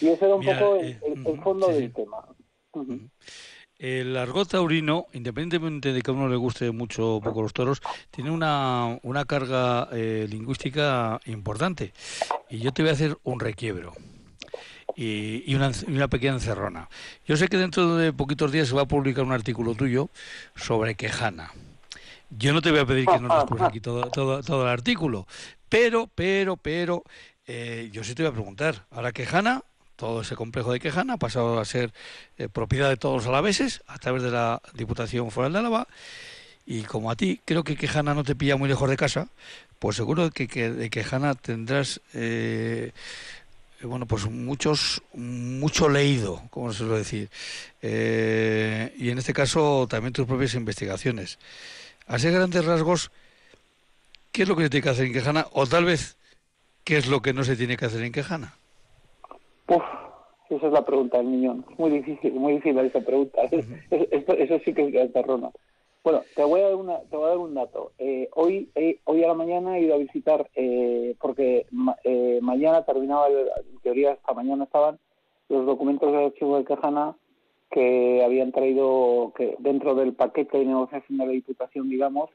y 0.00 0.08
ese 0.08 0.26
era 0.26 0.34
un 0.34 0.40
Mira, 0.40 0.58
poco 0.58 0.76
el, 0.76 0.98
el, 1.02 1.26
el 1.26 1.40
fondo 1.40 1.68
sí, 1.68 1.72
del 1.72 1.86
sí. 1.88 1.94
tema 1.94 2.24
uh 2.74 2.82
-huh. 2.82 3.08
El 3.78 4.16
argot 4.16 4.48
taurino, 4.48 5.06
independientemente 5.12 5.92
de 5.92 6.00
que 6.00 6.10
a 6.10 6.14
uno 6.14 6.28
le 6.28 6.36
guste 6.36 6.70
mucho 6.70 7.16
o 7.16 7.20
poco 7.20 7.42
los 7.42 7.52
toros, 7.52 7.82
tiene 8.10 8.30
una, 8.30 8.98
una 9.02 9.24
carga 9.26 9.88
eh, 9.92 10.26
lingüística 10.28 11.20
importante. 11.26 11.92
Y 12.48 12.58
yo 12.58 12.72
te 12.72 12.82
voy 12.82 12.90
a 12.90 12.94
hacer 12.94 13.18
un 13.22 13.38
requiebro 13.38 13.92
y, 14.96 15.54
una, 15.54 16.08
pequeña 16.08 16.34
encerrona. 16.34 16.88
Yo 17.26 17.36
sé 17.36 17.48
que 17.48 17.58
dentro 17.58 17.96
de 17.96 18.12
poquitos 18.12 18.50
días 18.50 18.68
se 18.68 18.74
va 18.74 18.82
a 18.82 18.86
publicar 18.86 19.24
un 19.24 19.32
artículo 19.32 19.74
tuyo 19.74 20.08
sobre 20.54 20.94
quejana. 20.94 21.52
Yo 22.30 22.52
no 22.52 22.62
te 22.62 22.70
voy 22.70 22.80
a 22.80 22.86
pedir 22.86 23.06
que 23.06 23.20
nos 23.20 23.36
descubres 23.36 23.68
aquí 23.68 23.80
todo, 23.80 24.10
todo, 24.10 24.42
todo, 24.42 24.62
el 24.62 24.68
artículo, 24.68 25.26
pero, 25.68 26.08
pero, 26.14 26.56
pero, 26.56 27.04
eh, 27.46 27.90
yo 27.92 28.02
sí 28.02 28.14
te 28.14 28.22
voy 28.22 28.30
a 28.30 28.34
preguntar. 28.34 28.86
Ahora 28.90 29.12
quejana, 29.12 29.62
todo 29.96 30.20
ese 30.20 30.36
complejo 30.36 30.72
de 30.72 30.80
Quejana 30.80 31.14
ha 31.14 31.18
pasado 31.18 31.58
a 31.58 31.64
ser 31.64 31.92
eh, 32.38 32.48
propiedad 32.48 32.88
de 32.88 32.96
todos 32.96 33.16
los 33.16 33.26
alaveses 33.26 33.82
a 33.86 33.98
través 33.98 34.22
de 34.22 34.30
la 34.30 34.62
Diputación 34.74 35.30
Foral 35.30 35.52
de 35.52 35.58
Álava 35.60 35.88
y 36.66 36.82
como 36.82 37.10
a 37.10 37.16
ti 37.16 37.40
creo 37.44 37.64
que 37.64 37.76
Quejana 37.76 38.14
no 38.14 38.24
te 38.24 38.34
pilla 38.34 38.56
muy 38.56 38.68
lejos 38.68 38.88
de 38.90 38.96
casa, 38.96 39.28
pues 39.78 39.96
seguro 39.96 40.30
que, 40.30 40.48
que 40.48 40.70
de 40.70 40.90
Quejana 40.90 41.34
tendrás 41.34 42.00
eh, 42.12 42.92
bueno 43.82 44.06
pues 44.06 44.26
muchos 44.26 45.02
mucho 45.14 45.88
leído, 45.88 46.42
como 46.50 46.72
se 46.72 46.78
suele 46.78 46.98
decir, 46.98 47.30
eh, 47.82 48.94
y 48.98 49.10
en 49.10 49.18
este 49.18 49.32
caso 49.32 49.86
también 49.88 50.12
tus 50.12 50.26
propias 50.26 50.54
investigaciones. 50.54 51.38
Así 52.06 52.30
grandes 52.30 52.64
rasgos, 52.64 53.10
¿qué 54.32 54.42
es 54.42 54.48
lo 54.48 54.56
que 54.56 54.64
se 54.64 54.70
tiene 54.70 54.82
que 54.82 54.90
hacer 54.90 55.06
en 55.06 55.12
Quejana? 55.12 55.46
O 55.52 55.66
tal 55.66 55.84
vez, 55.84 56.16
¿qué 56.84 56.98
es 56.98 57.06
lo 57.06 57.20
que 57.22 57.32
no 57.32 57.42
se 57.44 57.56
tiene 57.56 57.76
que 57.76 57.86
hacer 57.86 58.02
en 58.02 58.12
Quejana? 58.12 58.54
Uf, 59.68 59.82
esa 60.50 60.66
es 60.66 60.72
la 60.72 60.84
pregunta 60.84 61.18
del 61.18 61.26
millón. 61.26 61.64
Muy 61.78 61.90
difícil, 61.90 62.32
muy 62.34 62.54
difícil 62.54 62.78
esa 62.78 63.00
pregunta. 63.00 63.42
Uh 63.44 63.56
-huh. 63.56 63.86
eso, 63.90 64.06
eso, 64.10 64.32
eso, 64.32 64.58
sí 64.64 64.72
que 64.72 64.88
es 64.88 65.12
terrona. 65.12 65.50
Bueno, 66.04 66.20
te 66.36 66.44
voy 66.44 66.60
a 66.60 66.68
dar, 66.68 66.76
una, 66.76 67.00
te 67.00 67.16
voy 67.16 67.26
a 67.26 67.28
dar 67.30 67.38
un 67.38 67.54
dato. 67.54 67.92
Eh, 67.98 68.28
hoy, 68.36 68.70
eh, 68.76 69.00
hoy 69.04 69.24
a 69.24 69.28
la 69.28 69.34
mañana 69.34 69.76
he 69.76 69.82
ido 69.82 69.96
a 69.96 69.98
visitar, 69.98 70.48
eh, 70.54 71.16
porque 71.20 71.66
ma, 71.72 71.96
eh, 72.04 72.38
mañana 72.42 72.84
terminaba, 72.84 73.28
en 73.28 73.80
teoría 73.82 74.12
esta 74.12 74.32
mañana 74.32 74.64
estaban 74.64 75.00
los 75.48 75.66
documentos 75.66 76.12
del 76.12 76.26
archivo 76.26 76.58
de 76.58 76.64
Cajana 76.64 77.16
que 77.70 78.22
habían 78.24 78.52
traído, 78.52 79.32
que 79.36 79.56
dentro 79.58 79.96
del 79.96 80.14
paquete 80.14 80.58
de 80.58 80.66
negociación 80.66 81.18
de 81.18 81.26
la 81.26 81.32
Diputación, 81.32 81.88
digamos, 81.88 82.30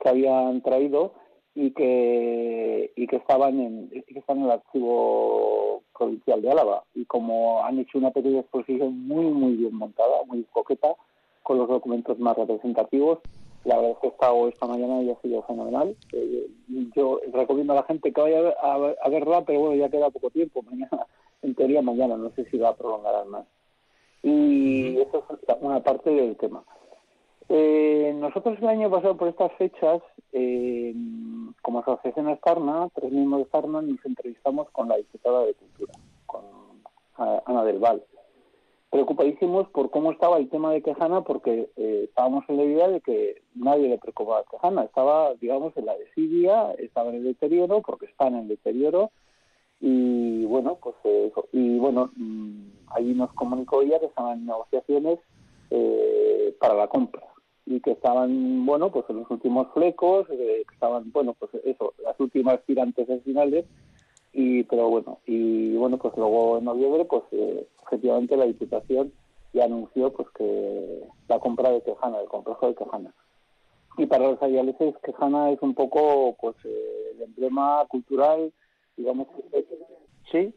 que 0.00 0.08
habían 0.08 0.60
traído 0.62 1.14
y 1.54 1.70
que 1.70 2.92
y 2.96 3.06
que 3.06 3.16
estaban 3.16 3.60
en 3.60 3.90
que 3.90 4.18
están 4.18 4.38
en 4.38 4.44
el 4.44 4.50
archivo 4.50 5.73
provincial 5.96 6.42
de 6.42 6.50
Álava. 6.50 6.84
Y 6.94 7.04
como 7.04 7.64
han 7.64 7.78
hecho 7.78 7.98
una 7.98 8.10
pequeña 8.10 8.40
exposición 8.40 9.06
muy 9.06 9.26
muy 9.26 9.54
bien 9.54 9.74
montada 9.74 10.24
muy 10.26 10.44
coqueta 10.52 10.94
con 11.42 11.58
los 11.58 11.68
documentos 11.68 12.18
más 12.18 12.36
representativos 12.36 13.18
la 13.64 13.76
verdad 13.76 13.92
es 13.92 13.98
que 13.98 14.06
he 14.08 14.10
estado 14.10 14.48
esta 14.48 14.66
mañana 14.66 15.02
y 15.02 15.10
ha 15.10 15.20
sido 15.22 15.42
fenomenal. 15.42 15.96
Eh, 16.12 16.46
yo 16.94 17.20
recomiendo 17.32 17.72
a 17.72 17.76
la 17.76 17.82
gente 17.84 18.12
que 18.12 18.20
vaya 18.20 18.54
a, 18.62 18.74
a, 18.74 18.94
a, 19.02 19.08
verla 19.08 19.42
pero 19.44 19.60
bueno 19.60 19.76
ya 19.76 19.88
queda 19.88 20.10
poco 20.10 20.30
tiempo 20.30 20.62
mañana 20.70 21.06
en 21.42 21.54
teoría 21.54 21.82
mañana 21.82 22.16
no 22.16 22.30
sé 22.30 22.44
si 22.50 22.58
va 22.58 22.70
a 22.70 22.76
prolongar 22.76 23.24
más. 23.26 23.46
Y 24.22 24.98
eso 25.00 25.24
es 25.30 25.56
una 25.60 25.82
parte 25.82 26.10
del 26.10 26.36
tema 26.36 26.62
eh, 27.48 28.14
nosotros 28.18 28.58
el 28.58 28.68
año 28.68 28.90
pasado 28.90 29.16
por 29.16 29.28
estas 29.28 29.52
fechas, 29.54 30.00
eh, 30.32 30.94
como 31.62 31.80
asociación 31.80 32.30
externa, 32.30 32.88
tres 32.94 33.12
miembros 33.12 33.40
de 33.40 33.42
externa, 33.42 33.82
nos 33.82 34.04
entrevistamos 34.04 34.70
con 34.70 34.88
la 34.88 34.96
diputada 34.96 35.44
de 35.44 35.54
Cultura, 35.54 35.92
con 36.26 36.42
Ana 37.16 37.64
del 37.64 37.78
Val. 37.78 38.02
Preocupadísimos 38.90 39.68
por 39.70 39.90
cómo 39.90 40.12
estaba 40.12 40.38
el 40.38 40.48
tema 40.48 40.72
de 40.72 40.82
Quejana, 40.82 41.22
porque 41.22 41.68
eh, 41.76 42.02
estábamos 42.04 42.44
en 42.48 42.56
la 42.56 42.64
idea 42.64 42.88
de 42.88 43.00
que 43.00 43.42
nadie 43.54 43.88
le 43.88 43.98
preocupaba 43.98 44.40
a 44.40 44.44
Quejana. 44.44 44.84
Estaba, 44.84 45.34
digamos, 45.34 45.76
en 45.76 45.86
la 45.86 45.96
desidia, 45.96 46.72
estaba 46.78 47.10
en 47.10 47.16
el 47.16 47.24
deterioro, 47.24 47.82
porque 47.82 48.06
está 48.06 48.28
en 48.28 48.48
deterioro, 48.48 49.10
y 49.80 50.44
bueno, 50.46 50.78
pues 50.80 50.94
eso. 51.04 51.46
Y 51.52 51.78
bueno, 51.78 52.10
mmm, 52.16 52.68
ahí 52.86 53.12
nos 53.12 53.32
comunicó 53.34 53.82
ella 53.82 53.98
que 54.00 54.06
estaban 54.06 54.38
en 54.38 54.46
negociaciones 54.46 55.18
eh, 55.70 56.56
para 56.58 56.74
la 56.74 56.86
compra 56.86 57.33
y 57.66 57.80
que 57.80 57.92
estaban, 57.92 58.66
bueno, 58.66 58.90
pues 58.90 59.04
en 59.08 59.20
los 59.20 59.30
últimos 59.30 59.68
flecos, 59.72 60.28
eh, 60.30 60.64
que 60.68 60.74
estaban, 60.74 61.10
bueno, 61.12 61.34
pues 61.38 61.50
eso, 61.64 61.94
las 62.02 62.18
últimas 62.20 62.60
tirantes 62.66 63.06
finales, 63.24 63.64
y 64.32 64.64
pero 64.64 64.88
bueno, 64.88 65.18
y 65.26 65.74
bueno, 65.76 65.98
pues 65.98 66.14
luego 66.16 66.58
en 66.58 66.64
noviembre, 66.64 67.04
pues 67.04 67.22
eh, 67.32 67.66
efectivamente 67.86 68.36
la 68.36 68.46
Diputación 68.46 69.12
ya 69.52 69.64
anunció 69.64 70.12
pues 70.12 70.28
que 70.36 71.04
la 71.28 71.38
compra 71.38 71.70
de 71.70 71.82
Quejana, 71.82 72.18
del 72.18 72.28
complejo 72.28 72.66
de 72.66 72.74
Quejana. 72.74 73.14
Y 73.96 74.06
para 74.06 74.28
los 74.28 74.42
ayaleses, 74.42 74.96
Quejana 75.04 75.50
es 75.50 75.62
un 75.62 75.74
poco, 75.74 76.36
pues, 76.40 76.56
eh, 76.64 77.12
el 77.14 77.22
emblema 77.22 77.84
cultural, 77.88 78.52
digamos, 78.96 79.28
sí, 80.32 80.52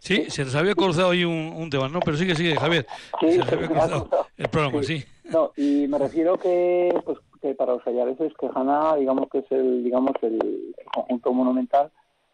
Sí, 0.00 0.26
se 0.30 0.44
nos 0.44 0.54
había 0.54 0.74
cruzado 0.74 1.10
ahí 1.10 1.24
un, 1.24 1.52
un, 1.56 1.70
tema, 1.70 1.88
¿no? 1.88 2.00
Pero 2.00 2.16
sigue, 2.16 2.34
sigue, 2.34 2.54
Javier. 2.56 2.86
Sí, 3.18 3.32
se 3.32 3.38
nos 3.38 3.52
había 3.52 3.66
cruzado 3.66 4.08
el 4.36 4.48
programa, 4.48 4.82
sí. 4.82 5.00
sí. 5.00 5.06
No, 5.36 5.52
y 5.54 5.86
me 5.86 5.98
refiero 5.98 6.38
que, 6.38 6.98
pues, 7.04 7.18
que 7.42 7.54
para 7.54 7.74
los 7.74 7.86
ayaleses, 7.86 8.32
que 8.40 8.48
Jana, 8.48 8.96
digamos 8.96 9.28
que 9.28 9.40
es 9.40 9.52
el, 9.52 9.84
digamos, 9.84 10.14
el, 10.22 10.74
conjunto 10.94 11.30
monumental 11.34 11.90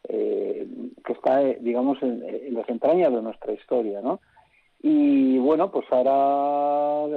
eh, 0.08 0.68
que 1.04 1.12
está, 1.12 1.42
eh, 1.42 1.58
digamos, 1.60 2.00
en, 2.00 2.22
en, 2.22 2.54
las 2.54 2.68
entrañas 2.68 3.12
de 3.12 3.20
nuestra 3.20 3.54
historia, 3.54 4.00
¿no? 4.02 4.20
Y 4.84 5.36
bueno, 5.38 5.72
pues 5.72 5.84
ahora, 5.90 6.12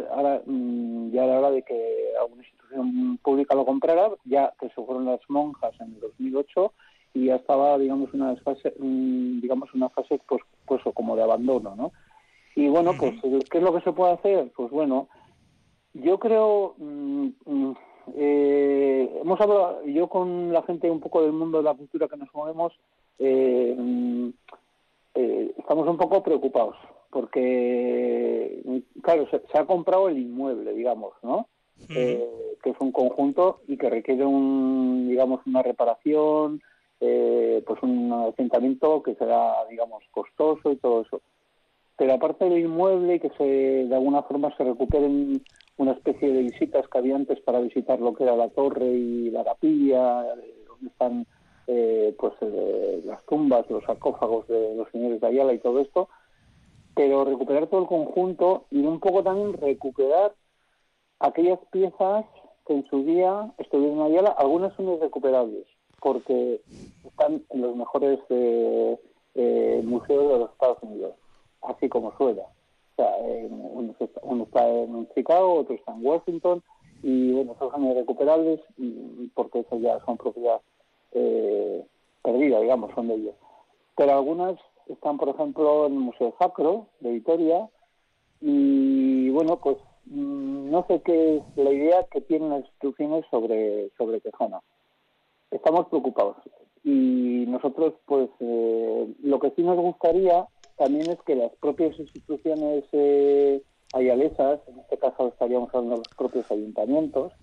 ahora 0.10 0.42
mm, 0.44 1.12
ya 1.12 1.26
era 1.26 1.38
hora 1.38 1.52
de 1.52 1.62
que 1.62 2.14
alguna 2.20 2.42
institución 2.42 3.20
pública 3.22 3.54
lo 3.54 3.64
comprara, 3.64 4.10
ya 4.24 4.56
que 4.60 4.70
se 4.70 4.84
fueron 4.84 5.06
las 5.06 5.20
monjas 5.30 5.80
en 5.82 5.94
el 5.94 6.00
2008 6.00 6.74
y 7.14 7.26
ya 7.26 7.36
estaba, 7.36 7.78
digamos, 7.78 8.12
una 8.12 8.36
fase, 8.38 8.74
digamos, 8.80 9.72
una 9.76 9.90
fase, 9.90 10.20
pues, 10.28 10.42
pues 10.66 10.82
como 10.96 11.16
de 11.16 11.22
abandono, 11.22 11.76
¿no? 11.76 11.92
Y 12.56 12.70
bueno, 12.70 12.94
pues, 12.98 13.14
¿qué 13.52 13.60
es 13.60 13.64
lo 13.64 13.72
que 13.72 13.82
se 13.82 13.92
puede 13.92 14.14
hacer? 14.14 14.52
Pues 14.56 14.72
bueno, 14.72 15.10
yo 15.96 16.20
creo, 16.20 16.76
mm, 16.78 17.28
mm, 17.46 17.74
eh, 18.16 19.20
hemos 19.22 19.40
hablado, 19.40 19.84
yo 19.86 20.08
con 20.08 20.52
la 20.52 20.62
gente 20.64 20.92
un 20.92 21.00
poco 21.00 21.22
del 21.22 21.32
mundo 21.32 21.58
de 21.58 21.64
la 21.64 21.74
cultura 21.74 22.08
que 22.08 22.18
nos 22.18 22.34
movemos, 22.34 22.74
eh, 23.18 23.74
mm, 23.78 24.30
eh, 25.16 25.54
estamos 25.58 25.88
un 25.88 25.98
poco 25.98 26.22
preocupados, 26.22 26.76
porque, 27.10 28.62
claro, 29.02 29.28
se, 29.30 29.58
ha 29.58 29.66
comprado 29.66 30.10
el 30.10 30.20
inmueble, 30.20 30.74
digamos, 30.74 31.14
¿no? 31.24 31.48
que 31.88 32.70
es 32.72 32.76
un 32.80 32.92
conjunto 32.92 33.62
y 33.68 33.78
que 33.78 33.90
requiere 33.90 34.26
un, 34.26 35.08
digamos, 35.08 35.46
una 35.46 35.62
reparación, 35.62 36.62
pues 37.00 37.84
un 37.84 38.12
asentamiento 38.34 39.04
que 39.04 39.16
será, 39.16 39.66
digamos, 39.70 40.04
costoso 40.12 40.72
y 40.72 40.78
todo 40.78 41.02
eso 41.02 41.22
pero 41.98 42.14
aparte 42.14 42.46
del 42.46 42.60
inmueble 42.60 43.20
que 43.20 43.30
se 43.38 43.44
de 43.44 43.96
alguna 43.96 44.24
forma 44.24 44.56
se 44.58 44.64
recuperen 44.64 45.42
una 45.78 45.92
especie 45.92 46.32
de 46.32 46.44
visitas 46.44 46.88
que 46.88 46.98
había 46.98 47.16
antes 47.16 47.40
para 47.42 47.60
visitar 47.60 48.00
lo 48.00 48.14
que 48.14 48.24
era 48.24 48.36
la 48.36 48.50
torre 48.50 48.86
y 48.86 49.30
la 49.30 49.44
capilla 49.44 50.24
donde 50.68 50.88
están 50.88 51.28
eh, 51.68 52.16
pues 52.18 52.34
eh, 52.42 53.02
las 53.06 53.24
tumbas 53.26 53.70
los 53.70 53.84
sarcófagos 53.84 54.48
de 54.48 54.76
los 54.76 54.90
señores 54.92 55.20
de 55.20 55.28
Ayala 55.28 55.54
y 55.54 55.60
todo 55.60 55.80
esto 55.80 56.10
pero 56.96 57.26
recuperar 57.26 57.68
todo 57.68 57.82
el 57.82 57.88
conjunto 57.88 58.66
y 58.72 58.80
un 58.80 59.00
poco 59.00 59.24
también 59.24 59.54
recuperar 59.54 60.34
aquellas 61.20 61.60
piezas 61.72 62.26
que 62.66 62.74
en 62.74 62.86
su 62.88 63.04
día 63.04 63.52
estuvieron 63.58 64.00
en 64.00 64.06
Ayala 64.06 64.30
algunas 64.38 64.74
son 64.76 64.94
irrecuperables 64.94 65.66
porque 66.00 66.62
están 67.04 67.44
en 67.50 67.62
los 67.62 67.76
mejores 67.76 68.20
eh, 68.30 69.82
museos 69.84 70.32
de 70.32 70.40
los 70.40 70.52
Estados 70.52 70.78
Unidos 70.84 71.16
así 71.68 71.90
como 71.90 72.16
suena. 72.18 72.44
O 72.98 73.94
uno, 74.24 74.44
está 74.44 74.68
en 74.68 75.08
Chicago, 75.14 75.56
otro 75.56 75.76
está 75.76 75.92
en 75.94 76.06
Washington, 76.06 76.64
y 77.04 77.34
bueno, 77.34 77.56
son 77.60 77.86
irrecuperables 77.86 78.62
porque 79.34 79.60
eso 79.60 79.78
ya 79.80 80.00
son 80.06 80.18
propiedad 80.18 80.62
eh, 81.12 81.86
perdida, 82.24 82.60
digamos, 82.62 82.94
son 82.96 83.08
de 83.08 83.16
ellos. 83.16 83.36
Pero 83.96 84.14
algunas 84.14 84.60
están, 84.88 85.18
por 85.18 85.30
ejemplo, 85.30 85.88
en 85.88 85.94
el 85.94 86.00
Museo 86.00 86.34
Sacro 86.40 86.88
de 87.00 87.12
Vitoria, 87.12 87.70
y 88.42 89.30
bueno, 89.30 89.60
pues 89.60 89.78
mm, 90.06 90.70
no 90.70 90.86
sé 90.88 91.02
qué 91.02 91.38
es 91.38 91.44
la 91.56 91.72
idea 91.72 92.04
que 92.12 92.22
tienen 92.22 92.50
las 92.50 92.66
instituciones 92.66 93.26
sobre, 93.32 93.90
sobre 93.98 94.20
Tejona. 94.22 94.62
Estamos 95.52 95.88
preocupados. 95.88 96.38
Y 96.84 97.46
nosotros, 97.48 97.94
pues, 98.06 98.30
eh, 98.40 99.14
lo 99.24 99.40
que 99.40 99.52
sí 99.52 99.64
nos 99.64 99.78
gustaría 99.78 100.46
también 100.78 101.10
es 101.10 101.22
que 101.22 101.36
las 101.36 101.52
propias 101.56 101.98
instituciones 102.00 102.84
eh, 102.92 103.62
ayalesas, 103.94 104.60
en 104.68 104.80
este 104.80 104.98
caso 104.98 105.28
estaríamos 105.28 105.70
hablando 105.74 105.96
de 105.96 106.04
los 106.08 106.18
propios 106.18 106.50
ayuntamientos, 106.52 107.34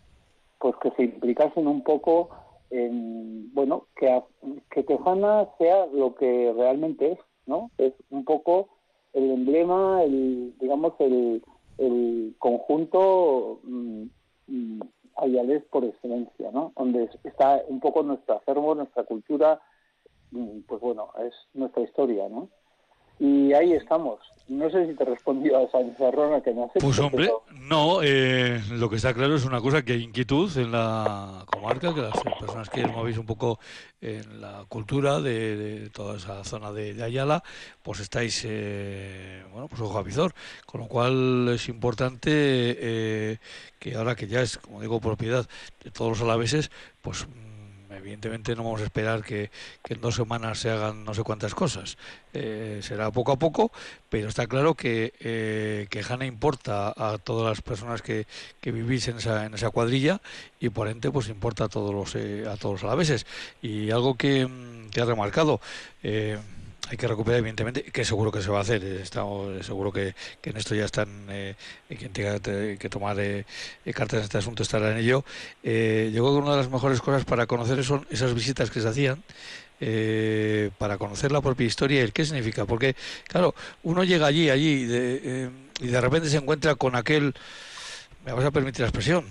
pues 0.59 0.75
que 0.77 0.91
se 0.93 1.05
implicasen 1.05 1.67
un 1.67 1.83
poco 1.83 2.31
en, 2.71 3.53
bueno, 3.55 3.87
que, 3.97 4.23
que 4.71 4.83
Tejana 4.83 5.49
sea 5.59 5.87
lo 5.87 6.15
que 6.15 6.53
realmente 6.57 7.13
es, 7.13 7.19
¿no? 7.47 7.71
Es 7.79 7.93
un 8.11 8.25
poco 8.25 8.69
el 9.13 9.31
emblema, 9.31 10.03
el, 10.03 10.55
digamos, 10.59 10.95
el, 10.99 11.43
el 11.79 12.35
conjunto 12.39 13.61
mm, 13.65 14.05
mm, 14.47 14.81
ayalés 15.17 15.65
por 15.65 15.85
excelencia, 15.85 16.51
¿no? 16.53 16.73
Donde 16.77 17.11
está 17.25 17.63
un 17.69 17.81
poco 17.81 18.03
nuestro 18.03 18.37
acervo, 18.37 18.75
nuestra 18.75 19.05
cultura, 19.05 19.61
mm, 20.31 20.61
pues 20.67 20.81
bueno, 20.81 21.11
es 21.27 21.35
nuestra 21.55 21.83
historia, 21.83 22.29
¿no? 22.29 22.49
Y 23.19 23.53
ahí 23.53 23.73
estamos. 23.73 24.19
No 24.49 24.69
sé 24.71 24.87
si 24.87 24.95
te 24.95 25.05
respondió 25.05 25.57
a 25.57 25.63
esa 25.63 25.81
encerrona 25.81 26.43
que 26.43 26.53
me 26.53 26.65
hace. 26.65 26.81
Pues 26.81 26.99
hombre, 26.99 27.31
no, 27.53 28.03
eh, 28.03 28.61
lo 28.73 28.91
que 28.91 28.97
está 28.97 29.15
claro 29.15 29.37
es 29.37 29.47
una 29.47 29.61
cosa 29.61 29.83
que 29.83 29.95
hay 29.95 30.03
inquietud 30.03 30.55
en 30.59 30.73
la 30.73 31.45
comarca, 31.47 31.95
que 31.95 32.03
las 32.03 32.13
personas 32.39 32.69
que 32.69 32.87
movéis 32.87 33.17
un 33.17 33.25
poco 33.25 33.59
en 34.01 34.41
la 34.41 34.65
cultura 34.69 35.21
de, 35.21 35.89
toda 35.91 36.17
esa 36.17 36.45
zona 36.45 36.73
de, 36.73 37.03
Ayala, 37.03 37.43
pues 37.83 38.01
estáis, 38.01 38.45
eh, 38.47 39.43
bueno, 39.53 39.69
pues 39.69 39.81
ojo 39.81 39.97
a 39.97 40.03
visor. 40.03 40.35
Con 40.67 40.83
lo 40.83 40.89
cual 40.89 41.49
es 41.55 41.69
importante 41.69 42.31
eh, 42.31 43.39
que 43.79 43.95
ahora 43.95 44.17
que 44.17 44.27
ya 44.27 44.43
es, 44.43 44.59
como 44.59 44.81
digo, 44.81 45.01
propiedad 45.01 45.49
de 45.83 45.91
todos 45.91 46.11
los 46.11 46.21
alaveses, 46.23 46.71
pues 47.01 47.27
evidentemente 47.97 48.55
no 48.55 48.65
vamos 48.65 48.81
a 48.81 48.85
esperar 48.85 49.23
que, 49.23 49.51
en 49.89 50.01
dos 50.01 50.15
semanas 50.15 50.59
se 50.59 50.71
hagan 50.71 51.05
no 51.05 51.15
sé 51.15 51.23
cuántas 51.23 51.55
cosas. 51.55 51.99
Eh, 52.33 52.81
será 52.83 53.11
poco 53.11 53.33
a 53.33 53.39
poco, 53.39 53.73
pero 54.09 54.29
está 54.29 54.47
claro 54.47 54.75
que, 54.75 55.13
eh, 55.21 55.87
que 55.91 56.03
Hanna 56.03 56.27
importa 56.27 56.95
a 56.97 57.19
todas 57.19 57.49
las 57.49 57.63
personas 57.63 58.03
que, 58.03 58.27
que 58.61 58.73
vivís 58.73 59.09
en 59.09 59.19
esa, 59.19 59.45
en 59.45 59.55
esa 59.55 59.71
cuadrilla 59.71 60.21
y 60.61 60.71
por 60.71 60.89
ende 60.89 61.11
pues 61.11 61.29
importa 61.29 61.65
a 61.65 61.69
todos 61.69 61.95
los, 61.95 62.15
eh, 62.15 62.45
a 62.49 62.57
todos 62.57 62.83
los 62.83 62.85
alaveses. 62.85 63.27
Y 63.61 63.91
algo 63.91 64.17
que, 64.17 64.49
que 64.91 65.01
ha 65.01 65.05
remarcado, 65.05 65.61
eh, 66.03 66.39
hay 66.89 66.97
que 66.97 67.07
recuperar 67.07 67.39
evidentemente 67.39 67.85
que 67.85 68.05
seguro 68.05 68.33
que 68.33 68.43
se 68.43 68.51
va 68.51 68.59
a 68.59 68.63
hacer 68.63 68.85
estamos 68.85 69.65
seguro 69.65 69.93
que, 69.93 70.15
en 70.43 70.57
esto 70.57 70.75
ya 70.75 70.85
están 70.85 71.27
eh, 71.31 71.55
quien 71.89 72.13
tenga 72.13 72.39
que 72.41 72.89
tomar 72.91 73.19
eh, 73.21 73.45
cartas 73.95 74.19
en 74.19 74.25
este 74.25 74.39
asunto 74.39 74.63
estará 74.63 74.91
en 74.91 74.99
ello. 74.99 75.25
Eh, 75.63 76.11
yo 76.13 76.23
creo 76.23 76.35
que 76.35 76.43
una 76.43 76.53
de 76.53 76.57
las 76.59 76.71
mejores 76.71 77.01
cosas 77.01 77.25
para 77.25 77.47
conocer 77.47 77.83
son 77.85 78.07
esas 78.11 78.35
visitas 78.35 78.71
que 78.71 78.81
se 78.81 78.89
hacían 78.89 79.23
eh, 79.81 80.71
para 80.79 80.99
conocer 80.99 81.33
la 81.33 81.41
propia 81.41 81.67
historia 81.67 82.01
y 82.01 82.05
el 82.05 82.13
qué 82.13 82.25
significa 82.25 82.67
porque 82.67 82.95
claro 83.27 83.55
uno 83.83 84.05
llega 84.05 84.27
allí 84.27 84.49
allí 84.51 84.83
y 85.81 85.87
de 85.87 86.01
repente 86.01 86.29
se 86.29 86.37
encuentra 86.37 86.75
con 86.77 86.95
aquel 86.95 87.35
me 88.25 88.33
vas 88.33 88.45
a 88.45 88.51
permitir 88.51 88.81
la 88.81 88.87
expresión 88.87 89.25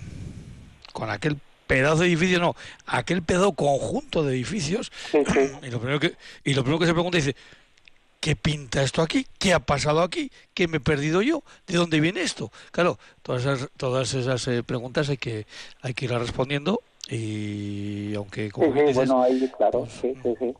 con 0.92 1.10
aquel 1.10 1.38
pedazo 1.72 2.02
de 2.02 2.08
edificio, 2.08 2.38
no, 2.38 2.54
aquel 2.86 3.22
pedazo 3.22 3.52
conjunto 3.52 4.22
de 4.22 4.34
edificios. 4.34 4.92
Y, 5.12 5.70
lo 5.70 5.78
primero 5.78 6.00
que, 6.00 6.14
y 6.44 6.54
lo 6.54 6.62
primero 6.62 6.78
que 6.78 6.86
se 6.86 6.92
pregunta 6.92 7.16
dice, 7.16 7.34
¿qué 8.20 8.36
pinta 8.36 8.82
esto 8.82 9.00
aquí? 9.00 9.26
¿Qué 9.38 9.54
ha 9.54 9.60
pasado 9.60 10.02
aquí? 10.02 10.30
¿Qué 10.52 10.68
me 10.68 10.76
he 10.76 10.80
perdido 10.80 11.22
yo? 11.22 11.42
¿De 11.66 11.76
dónde 11.76 12.00
viene 12.00 12.20
esto? 12.20 12.50
Claro, 12.72 12.98
todas 13.22 13.42
esas, 13.42 13.70
todas 13.76 14.12
esas 14.12 14.46
eh, 14.48 14.62
preguntas 14.62 15.08
hay 15.08 15.16
que, 15.16 15.46
hay 15.80 15.94
que 15.94 16.04
ir 16.04 16.12
respondiendo 16.12 16.80
y 17.08 18.14
aunque 18.14 18.50
como 18.50 18.70
bueno, 18.70 19.22
ahí 19.22 19.50
claro, 19.56 19.80
pues, 19.80 19.92
sí, 19.92 20.14
sí, 20.22 20.34
sí. 20.38 20.54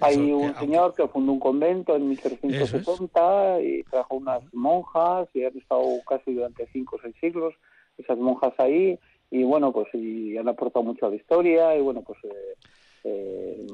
Hay 0.00 0.16
un 0.16 0.54
señor 0.58 0.94
que 0.94 1.06
fundó 1.08 1.32
un 1.32 1.40
convento 1.40 1.94
en 1.94 2.08
1370 2.08 3.60
y 3.60 3.82
trajo 3.84 4.14
unas 4.14 4.42
monjas 4.54 5.28
y 5.34 5.44
han 5.44 5.56
estado 5.58 5.84
casi 6.08 6.32
durante 6.32 6.66
cinco 6.72 6.96
o 6.96 7.00
seis 7.02 7.14
siglos 7.20 7.54
esas 7.98 8.16
monjas 8.16 8.54
ahí 8.56 8.98
y 9.30 9.44
bueno, 9.44 9.72
pues 9.72 9.88
y 9.94 10.36
han 10.36 10.48
aportado 10.48 10.84
mucho 10.84 11.06
a 11.06 11.10
la 11.10 11.16
historia 11.16 11.76
y 11.76 11.80
bueno, 11.80 12.02
pues 12.02 12.18
eh, 12.24 12.56
eh, 13.04 13.66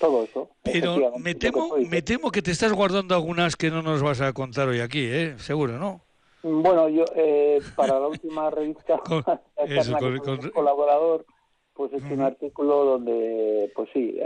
todo 0.00 0.24
eso. 0.24 0.50
Pero 0.62 1.12
me 1.18 1.34
temo, 1.34 1.76
me 1.88 2.02
temo 2.02 2.30
que 2.30 2.42
te 2.42 2.50
estás 2.50 2.72
guardando 2.72 3.14
algunas 3.14 3.54
que 3.56 3.70
no 3.70 3.80
nos 3.80 4.02
vas 4.02 4.20
a 4.20 4.32
contar 4.32 4.68
hoy 4.68 4.80
aquí, 4.80 5.04
¿eh? 5.04 5.34
Seguro, 5.38 5.78
¿no? 5.78 6.02
Bueno, 6.42 6.88
yo 6.88 7.04
eh, 7.14 7.60
para 7.76 7.98
la 7.98 8.08
última 8.08 8.50
revista 8.50 8.98
con, 8.98 9.22
colaborador, 10.52 11.24
pues 11.72 11.92
es 11.92 12.02
un 12.10 12.20
artículo 12.20 12.84
donde, 12.84 13.70
pues 13.74 13.88
sí, 13.92 14.18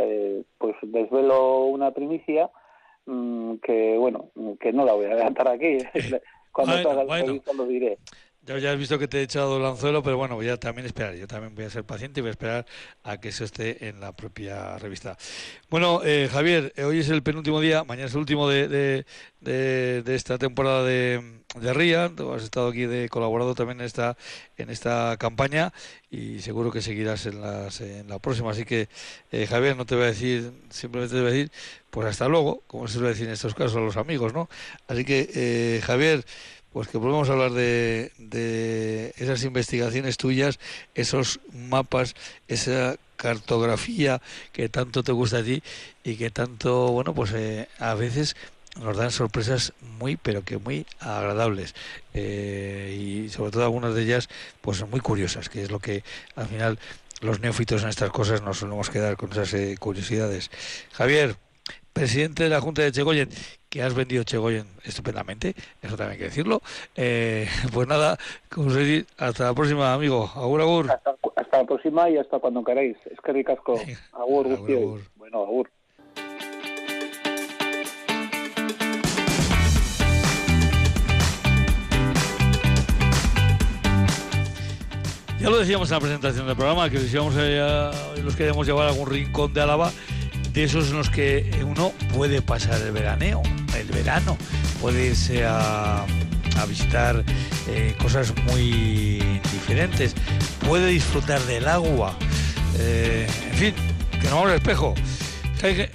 pues 0.56 0.74
desvelo 0.82 1.66
una 1.66 1.92
primicia 1.92 2.50
mm, 3.06 3.56
que, 3.56 3.96
bueno, 3.98 4.30
que 4.58 4.72
no 4.72 4.86
la 4.86 4.94
voy 4.94 5.04
a 5.04 5.08
adelantar 5.12 5.48
aquí. 5.48 5.78
Cuando 6.50 6.92
la 6.92 7.04
revista 7.04 7.52
lo 7.52 7.66
diré. 7.66 7.98
Ya, 8.56 8.72
has 8.72 8.78
visto 8.78 8.98
que 8.98 9.08
te 9.08 9.18
he 9.18 9.22
echado 9.22 9.58
el 9.58 9.64
anzuelo, 9.66 10.02
pero 10.02 10.16
bueno, 10.16 10.34
voy 10.34 10.48
a 10.48 10.56
también 10.56 10.86
esperar. 10.86 11.14
Yo 11.14 11.26
también 11.26 11.54
voy 11.54 11.66
a 11.66 11.70
ser 11.70 11.84
paciente 11.84 12.20
y 12.20 12.22
voy 12.22 12.28
a 12.28 12.30
esperar 12.30 12.66
a 13.04 13.20
que 13.20 13.28
eso 13.28 13.44
esté 13.44 13.88
en 13.88 14.00
la 14.00 14.12
propia 14.12 14.78
revista. 14.78 15.18
Bueno, 15.68 16.00
eh, 16.02 16.30
Javier, 16.32 16.72
eh, 16.76 16.84
hoy 16.84 17.00
es 17.00 17.10
el 17.10 17.22
penúltimo 17.22 17.60
día, 17.60 17.84
mañana 17.84 18.06
es 18.06 18.14
el 18.14 18.20
último 18.20 18.48
de, 18.48 19.04
de, 19.40 20.14
esta 20.14 20.38
temporada 20.38 20.82
de, 20.82 21.42
de 21.60 21.74
RIA. 21.74 22.10
Has 22.34 22.42
estado 22.42 22.68
aquí 22.68 22.86
de 22.86 23.10
colaborado 23.10 23.54
también 23.54 23.80
en 23.80 23.86
esta, 23.86 24.16
en 24.56 24.70
esta 24.70 25.18
campaña 25.18 25.74
y 26.10 26.38
seguro 26.38 26.70
que 26.70 26.80
seguirás 26.80 27.26
en, 27.26 27.42
las, 27.42 27.82
en 27.82 28.08
la 28.08 28.18
próxima. 28.18 28.52
Así 28.52 28.64
que, 28.64 28.88
eh, 29.30 29.46
Javier, 29.46 29.76
no 29.76 29.84
te 29.84 29.94
voy 29.94 30.04
a 30.04 30.06
decir, 30.06 30.52
simplemente 30.70 31.14
te 31.14 31.20
voy 31.20 31.30
a 31.30 31.34
decir, 31.34 31.52
pues 31.90 32.06
hasta 32.06 32.28
luego, 32.28 32.62
como 32.66 32.88
se 32.88 32.94
suele 32.94 33.10
decir 33.10 33.26
en 33.26 33.34
estos 33.34 33.54
casos 33.54 33.76
a 33.76 33.80
los 33.80 33.98
amigos, 33.98 34.32
¿no? 34.32 34.48
Así 34.86 35.04
que, 35.04 35.82
Javier. 35.84 36.24
Pues 36.78 36.86
que 36.86 36.98
volvemos 36.98 37.28
a 37.28 37.32
hablar 37.32 37.50
de, 37.50 38.12
de 38.18 39.12
esas 39.18 39.42
investigaciones 39.42 40.16
tuyas, 40.16 40.60
esos 40.94 41.40
mapas, 41.52 42.14
esa 42.46 42.94
cartografía 43.16 44.22
que 44.52 44.68
tanto 44.68 45.02
te 45.02 45.10
gusta 45.10 45.38
a 45.38 45.42
ti 45.42 45.60
y 46.04 46.14
que 46.14 46.30
tanto, 46.30 46.92
bueno, 46.92 47.14
pues 47.14 47.32
eh, 47.34 47.66
a 47.80 47.94
veces 47.94 48.36
nos 48.80 48.96
dan 48.96 49.10
sorpresas 49.10 49.72
muy, 49.98 50.16
pero 50.16 50.44
que 50.44 50.58
muy 50.58 50.86
agradables. 51.00 51.74
Eh, 52.14 52.96
y 52.96 53.28
sobre 53.30 53.50
todo 53.50 53.64
algunas 53.64 53.96
de 53.96 54.02
ellas, 54.02 54.28
pues 54.60 54.86
muy 54.86 55.00
curiosas, 55.00 55.48
que 55.48 55.64
es 55.64 55.72
lo 55.72 55.80
que 55.80 56.04
al 56.36 56.46
final 56.46 56.78
los 57.22 57.40
neófitos 57.40 57.82
en 57.82 57.88
estas 57.88 58.10
cosas 58.10 58.40
nos 58.42 58.58
solemos 58.58 58.88
quedar 58.88 59.16
con 59.16 59.32
esas 59.32 59.52
eh, 59.52 59.74
curiosidades. 59.80 60.48
Javier, 60.92 61.34
presidente 61.92 62.44
de 62.44 62.50
la 62.50 62.60
Junta 62.60 62.82
de 62.82 62.92
Chegoyen, 62.92 63.28
que 63.68 63.82
has 63.82 63.94
vendido 63.94 64.22
Chegoyen 64.22 64.66
estupendamente, 64.84 65.54
eso 65.82 65.96
también 65.96 66.12
hay 66.12 66.18
que 66.18 66.24
decirlo. 66.24 66.62
Eh, 66.96 67.48
pues 67.72 67.88
nada, 67.88 68.18
hasta 69.18 69.44
la 69.44 69.54
próxima, 69.54 69.92
amigo. 69.92 70.30
Agur, 70.34 70.60
agur. 70.60 70.90
Hasta, 70.90 71.14
hasta, 71.36 71.58
la 71.58 71.64
próxima 71.64 72.08
y 72.10 72.16
hasta 72.16 72.38
cuando 72.38 72.62
queráis. 72.64 72.96
Es 73.10 73.18
que 73.20 73.32
ricasco. 73.32 73.80
Agur, 74.12 74.46
agur, 74.46 74.70
agur. 74.70 75.00
Bueno, 75.16 75.42
agur. 75.42 75.70
Ya 85.40 85.50
lo 85.50 85.58
decíamos 85.58 85.88
en 85.88 85.94
la 85.94 86.00
presentación 86.00 86.46
del 86.48 86.56
programa, 86.56 86.90
que 86.90 86.98
los 86.98 88.36
queríamos 88.36 88.66
llevar 88.66 88.86
a 88.86 88.90
algún 88.90 89.08
rincón 89.08 89.54
de 89.54 89.60
Álava, 89.60 89.92
de 90.58 90.64
esos 90.64 90.90
en 90.90 90.96
los 90.96 91.08
que 91.08 91.48
uno 91.64 91.92
puede 92.12 92.42
pasar 92.42 92.82
el 92.82 92.90
veraneo, 92.90 93.42
el 93.78 93.86
verano, 93.92 94.36
puede 94.80 95.06
irse 95.06 95.44
a, 95.46 96.02
a 96.02 96.66
visitar 96.66 97.22
eh, 97.68 97.94
cosas 98.02 98.34
muy 98.46 99.20
diferentes, 99.52 100.16
puede 100.66 100.88
disfrutar 100.88 101.40
del 101.42 101.68
agua, 101.68 102.16
eh, 102.76 103.28
en 103.52 103.54
fin, 103.54 103.74
que 104.20 104.28
no 104.28 104.34
vamos 104.34 104.50
al 104.50 104.56
espejo. 104.56 104.96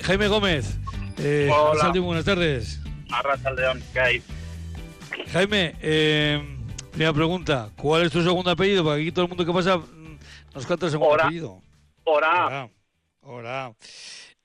Jaime 0.04 0.30
Gómez, 0.30 0.78
eh, 1.18 1.50
Hola. 1.52 1.92
buenas 2.00 2.24
tardes. 2.24 2.80
Arrasa 3.12 3.52
León, 3.52 3.84
¿qué 3.92 4.00
hay? 4.00 4.24
Jaime, 5.34 5.76
eh, 5.82 6.42
primera 6.90 7.12
pregunta, 7.12 7.70
¿cuál 7.76 8.04
es 8.04 8.14
tu 8.14 8.24
segundo 8.24 8.50
apellido? 8.50 8.82
Porque 8.86 9.02
aquí 9.02 9.12
todo 9.12 9.26
el 9.26 9.30
mundo 9.30 9.46
que 9.46 9.52
pasa 9.52 9.78
nos 10.56 10.66
canta 10.66 10.86
el 10.86 10.92
segundo 10.94 11.12
Ora. 11.12 11.26
apellido. 11.26 11.62
Hora. 12.06 12.46
Hola. 12.46 12.70
Hola. 13.26 13.74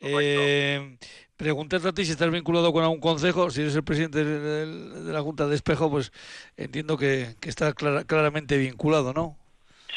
Eh, 0.01 0.97
preguntarte 1.37 1.89
a 1.89 1.93
ti 1.93 2.05
si 2.05 2.13
estás 2.13 2.31
vinculado 2.31 2.73
con 2.73 2.83
algún 2.83 3.01
consejo, 3.01 3.51
si 3.51 3.63
eres 3.63 3.75
el 3.77 3.85
presidente 3.85 4.25
de, 4.25 5.13
la 5.13 5.21
Junta 5.23 5.47
de 5.47 5.55
Espejo, 5.55 5.91
pues 5.91 6.13
entiendo 6.57 6.97
que, 6.97 7.35
que 7.41 7.49
está 7.49 7.73
clara- 7.73 8.05
claramente 8.05 8.57
vinculado, 8.59 9.13
¿no? 9.13 9.37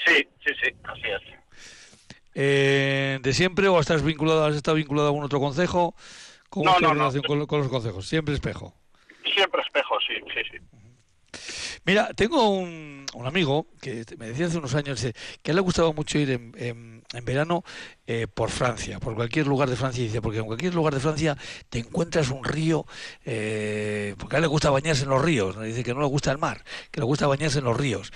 Sí, 0.06 0.28
sí, 0.45 0.54
sí, 0.64 0.74
así 0.84 1.02
es. 1.06 1.22
Eh, 2.34 3.20
¿De 3.22 3.34
siempre 3.34 3.68
o 3.68 3.80
estás 3.80 4.04
vinculado, 4.04 4.45
has 4.45 4.56
estado 4.56 4.76
vinculado 4.78 5.08
a 5.08 5.10
algún 5.10 5.24
otro 5.24 5.39
consejo? 5.39 5.95
¿Cómo 6.49 6.66
No, 6.66 6.72
es 6.72 6.78
tu 6.78 6.84
no, 6.84 6.93
no. 6.93 6.99
relación 6.99 7.24
con, 7.24 7.45
con 7.45 7.60
los 7.60 7.70
consejos? 7.70 8.08
Siempre 8.08 8.34
Espejo. 8.34 8.74
Siempre 9.34 9.62
espejo, 9.62 9.95
sí, 10.08 10.14
sí, 10.34 10.41
sí. 10.52 10.58
Mira, 11.86 12.14
tengo 12.14 12.49
un, 12.49 13.06
un 13.14 13.26
amigo 13.26 13.68
que 13.82 14.04
me 14.18 14.28
decía 14.28 14.47
hace 14.47 14.58
unos 14.58 14.76
años 14.76 15.02
que 15.02 15.52
a 15.52 15.52
él 15.52 15.56
le 15.56 15.62
gustaba 15.62 15.91
mucho 15.93 16.18
ir 16.20 16.32
en, 16.32 16.54
en- 16.58 17.01
en 17.14 17.26
verano 17.26 17.64
eh, 18.07 18.28
por 18.34 18.49
Francia, 18.49 18.99
por 18.99 19.16
cualquier 19.16 19.45
lugar 19.47 19.70
de 19.70 19.76
Francia. 19.76 20.01
Dice, 20.03 20.22
porque 20.22 20.39
en 20.39 20.45
cualquier 20.45 20.74
lugar 20.74 20.93
de 20.93 20.99
Francia 21.01 21.38
te 21.70 21.80
encuentras 21.80 22.30
un 22.30 22.43
río, 22.43 22.86
eh, 23.26 24.16
porque 24.18 24.36
a 24.36 24.38
él 24.38 24.43
le 24.43 24.47
gusta 24.47 24.70
bañarse 24.70 25.03
en 25.03 25.09
los 25.09 25.22
ríos. 25.22 25.59
Dice 25.62 25.84
que 25.84 25.93
no 25.93 25.99
le 26.01 26.07
gusta 26.07 26.32
el 26.32 26.38
mar, 26.38 26.64
que 26.89 26.99
le 27.01 27.05
gusta 27.05 27.28
bañarse 27.28 27.59
en 27.59 27.66
los 27.66 27.76
ríos. 27.78 28.12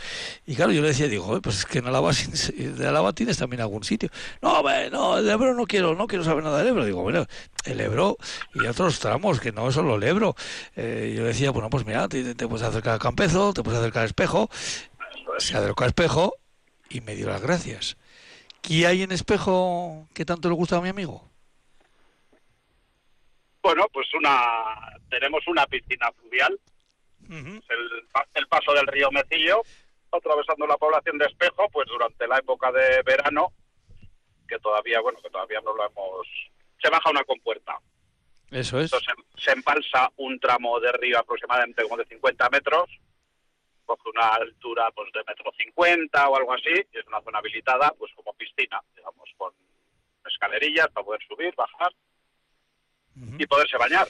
Y 0.45 0.55
claro, 0.55 0.71
yo 0.71 0.81
le 0.81 0.89
decía, 0.89 1.07
digo, 1.07 1.35
"Eh, 1.35 1.41
pues 1.41 1.59
es 1.59 1.65
que 1.65 1.79
en 1.79 2.13
sin- 2.13 2.75
de 2.77 2.87
Álava 2.87 3.11
tienes 3.13 3.37
también 3.37 3.61
algún 3.61 3.83
sitio. 3.83 4.09
No, 4.41 4.63
no, 4.91 5.17
el 5.17 5.29
Ebro 5.29 5.53
no 5.55 5.65
quiero, 5.65 5.93
no 5.95 6.07
quiero 6.07 6.23
saber 6.23 6.43
nada 6.43 6.59
del 6.59 6.67
Ebro. 6.67 6.85
Digo, 6.85 7.01
bueno, 7.01 7.25
el 7.65 7.79
Ebro 7.81 8.17
y 8.53 8.65
otros 8.65 8.99
tramos, 8.99 9.39
que 9.39 9.51
no 9.51 9.67
es 9.67 9.75
solo 9.75 9.95
el 9.95 10.03
Ebro. 10.03 10.35
Eh, 10.75 11.13
yo 11.15 11.21
le 11.23 11.27
decía, 11.29 11.51
bueno, 11.51 11.69
pues 11.69 11.85
mira, 11.85 12.07
te, 12.07 12.35
te 12.35 12.47
puedes 12.47 12.65
acercar 12.65 12.95
a 12.95 12.99
Campezo, 12.99 13.53
te 13.53 13.61
puedes 13.63 13.79
acercar 13.79 14.03
a 14.03 14.05
Espejo. 14.05 14.49
Se 15.37 15.57
acercó 15.57 15.83
a 15.83 15.87
Espejo 15.87 16.35
y 16.89 17.01
me 17.01 17.15
dio 17.15 17.27
las 17.27 17.41
gracias. 17.41 17.97
¿Qué 18.67 18.87
hay 18.87 19.03
en 19.03 19.11
Espejo 19.11 20.07
que 20.13 20.25
tanto 20.25 20.49
le 20.49 20.55
gusta 20.55 20.77
a 20.77 20.81
mi 20.81 20.89
amigo? 20.89 21.29
Bueno, 23.61 23.87
pues 23.91 24.07
una 24.13 24.97
tenemos 25.09 25.47
una 25.47 25.65
piscina 25.65 26.11
fluvial, 26.19 26.59
Ujú. 27.27 27.61
el, 27.69 28.07
pa- 28.11 28.27
el 28.33 28.47
paso 28.47 28.73
del 28.73 28.87
río 28.87 29.09
Mecillo, 29.11 29.61
atravesando 30.11 30.67
la 30.67 30.77
población 30.77 31.17
de 31.17 31.25
Espejo, 31.25 31.67
pues 31.71 31.87
durante 31.87 32.27
la 32.27 32.37
época 32.37 32.71
de 32.71 33.01
verano, 33.03 33.51
que 34.47 34.59
todavía, 34.59 34.99
bueno, 35.01 35.19
que 35.21 35.29
todavía 35.29 35.61
no 35.61 35.73
lo 35.75 35.85
hemos... 35.85 36.27
Se 36.81 36.89
baja 36.89 37.09
una 37.09 37.23
compuerta. 37.23 37.77
Eso 38.51 38.79
es. 38.79 38.93
Entonces 38.93 39.15
se, 39.35 39.41
se 39.45 39.51
embalsa 39.53 40.11
un 40.17 40.39
tramo 40.39 40.79
de 40.79 40.91
río 40.93 41.17
aproximadamente 41.19 41.81
como 41.83 41.97
de 41.97 42.05
50 42.05 42.49
metros, 42.51 42.89
coge 43.85 44.09
una 44.09 44.29
altura 44.33 44.91
pues 44.93 45.11
de 45.13 45.23
metro 45.27 45.51
50 45.57 46.29
o 46.29 46.35
algo 46.35 46.53
así, 46.53 46.69
y 46.91 46.97
es 46.97 47.05
una 47.07 47.21
zona 47.21 47.39
habilitada 47.39 47.93
pues 47.97 48.11
como 48.15 48.33
piscina, 48.33 48.81
digamos, 48.95 49.29
con 49.37 49.53
escalerillas 50.25 50.87
para 50.91 51.05
poder 51.05 51.21
subir, 51.27 51.53
bajar 51.55 51.91
y 53.37 53.45
poderse 53.47 53.77
bañar. 53.77 54.07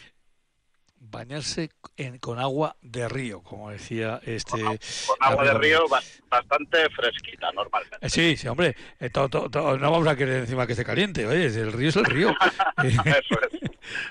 Bañarse 0.97 1.69
en- 1.97 2.17
con 2.17 2.39
agua 2.39 2.76
de 2.82 3.07
río, 3.07 3.43
como 3.43 3.69
decía 3.69 4.19
este. 4.26 4.51
Con, 4.51 4.61
agua- 4.65 4.78
con 5.07 5.17
agua 5.19 5.43
de 5.43 5.49
amigo 5.51 5.61
río 5.61 5.88
bastante 6.30 6.89
fresquita 6.89 7.51
normalmente. 7.51 8.09
Sí, 8.09 8.36
sí, 8.36 8.47
hombre. 8.47 8.76
eh, 8.99 9.09
to- 9.11 9.30
to- 9.30 9.49
to- 9.49 9.78
no 9.78 9.91
vamos 9.91 10.07
a 10.07 10.15
querer 10.15 10.38
encima 10.39 10.65
que 10.65 10.71
esté 10.73 10.84
caliente. 10.86 11.28
Oye, 11.28 11.45
el 11.45 11.71
río 11.73 11.89
es 11.89 11.95
el 11.97 12.05
río. 12.05 12.30
Eso 12.84 13.36
es, 13.41 13.61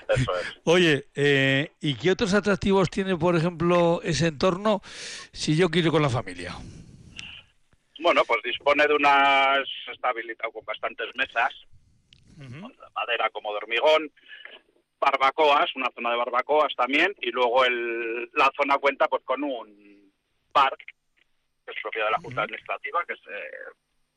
eso 0.09 0.37
es. 0.37 0.59
Oye, 0.63 1.07
eh, 1.15 1.71
¿y 1.81 1.95
qué 1.95 2.11
otros 2.11 2.33
atractivos 2.33 2.89
tiene, 2.89 3.17
por 3.17 3.35
ejemplo, 3.35 4.01
ese 4.03 4.27
entorno 4.27 4.81
si 5.31 5.55
yo 5.55 5.69
quiero 5.69 5.87
ir 5.87 5.91
con 5.91 6.01
la 6.01 6.09
familia? 6.09 6.55
Bueno, 7.99 8.23
pues 8.25 8.41
dispone 8.43 8.85
de 8.87 8.93
unas, 8.93 9.67
está 9.91 10.09
habilitado 10.09 10.51
con 10.51 10.65
bastantes 10.65 11.07
mesas, 11.15 11.53
de 12.35 12.47
madera 12.93 13.29
como 13.31 13.51
de 13.51 13.57
hormigón, 13.57 14.11
barbacoas, 14.99 15.75
una 15.75 15.89
zona 15.95 16.11
de 16.11 16.17
barbacoas 16.17 16.75
también, 16.75 17.15
y 17.21 17.31
luego 17.31 17.65
el, 17.65 18.29
la 18.33 18.51
zona 18.55 18.77
cuenta 18.77 19.07
pues 19.07 19.23
con 19.23 19.43
un 19.43 20.11
bar, 20.53 20.75
que 20.77 21.71
es 21.71 21.81
propiedad 21.81 22.07
de 22.07 22.11
la 22.11 22.19
Junta 22.19 22.43
Administrativa, 22.43 23.03
que 23.07 23.15
se, 23.15 23.31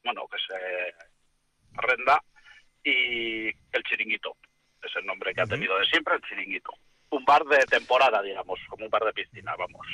bueno, 0.05 0.27
que 0.29 0.39
se 0.47 0.95
arrenda, 1.79 2.23
y 2.83 3.47
el 3.49 3.83
chiringuito, 3.89 4.37
es 4.87 4.97
el 4.97 5.07
nombre 5.07 5.35
que 5.35 5.41
ha 5.41 5.47
tenido 5.47 5.79
de 5.79 5.87
siempre, 5.87 6.15
el 6.15 6.23
chiringuito. 6.23 6.71
Un 7.11 7.25
bar 7.25 7.45
de 7.45 7.59
temporada, 7.67 8.23
digamos, 8.23 8.59
como 8.69 8.85
un 8.85 8.91
bar 8.91 9.05
de 9.05 9.13
piscina, 9.13 9.55
vamos. 9.57 9.87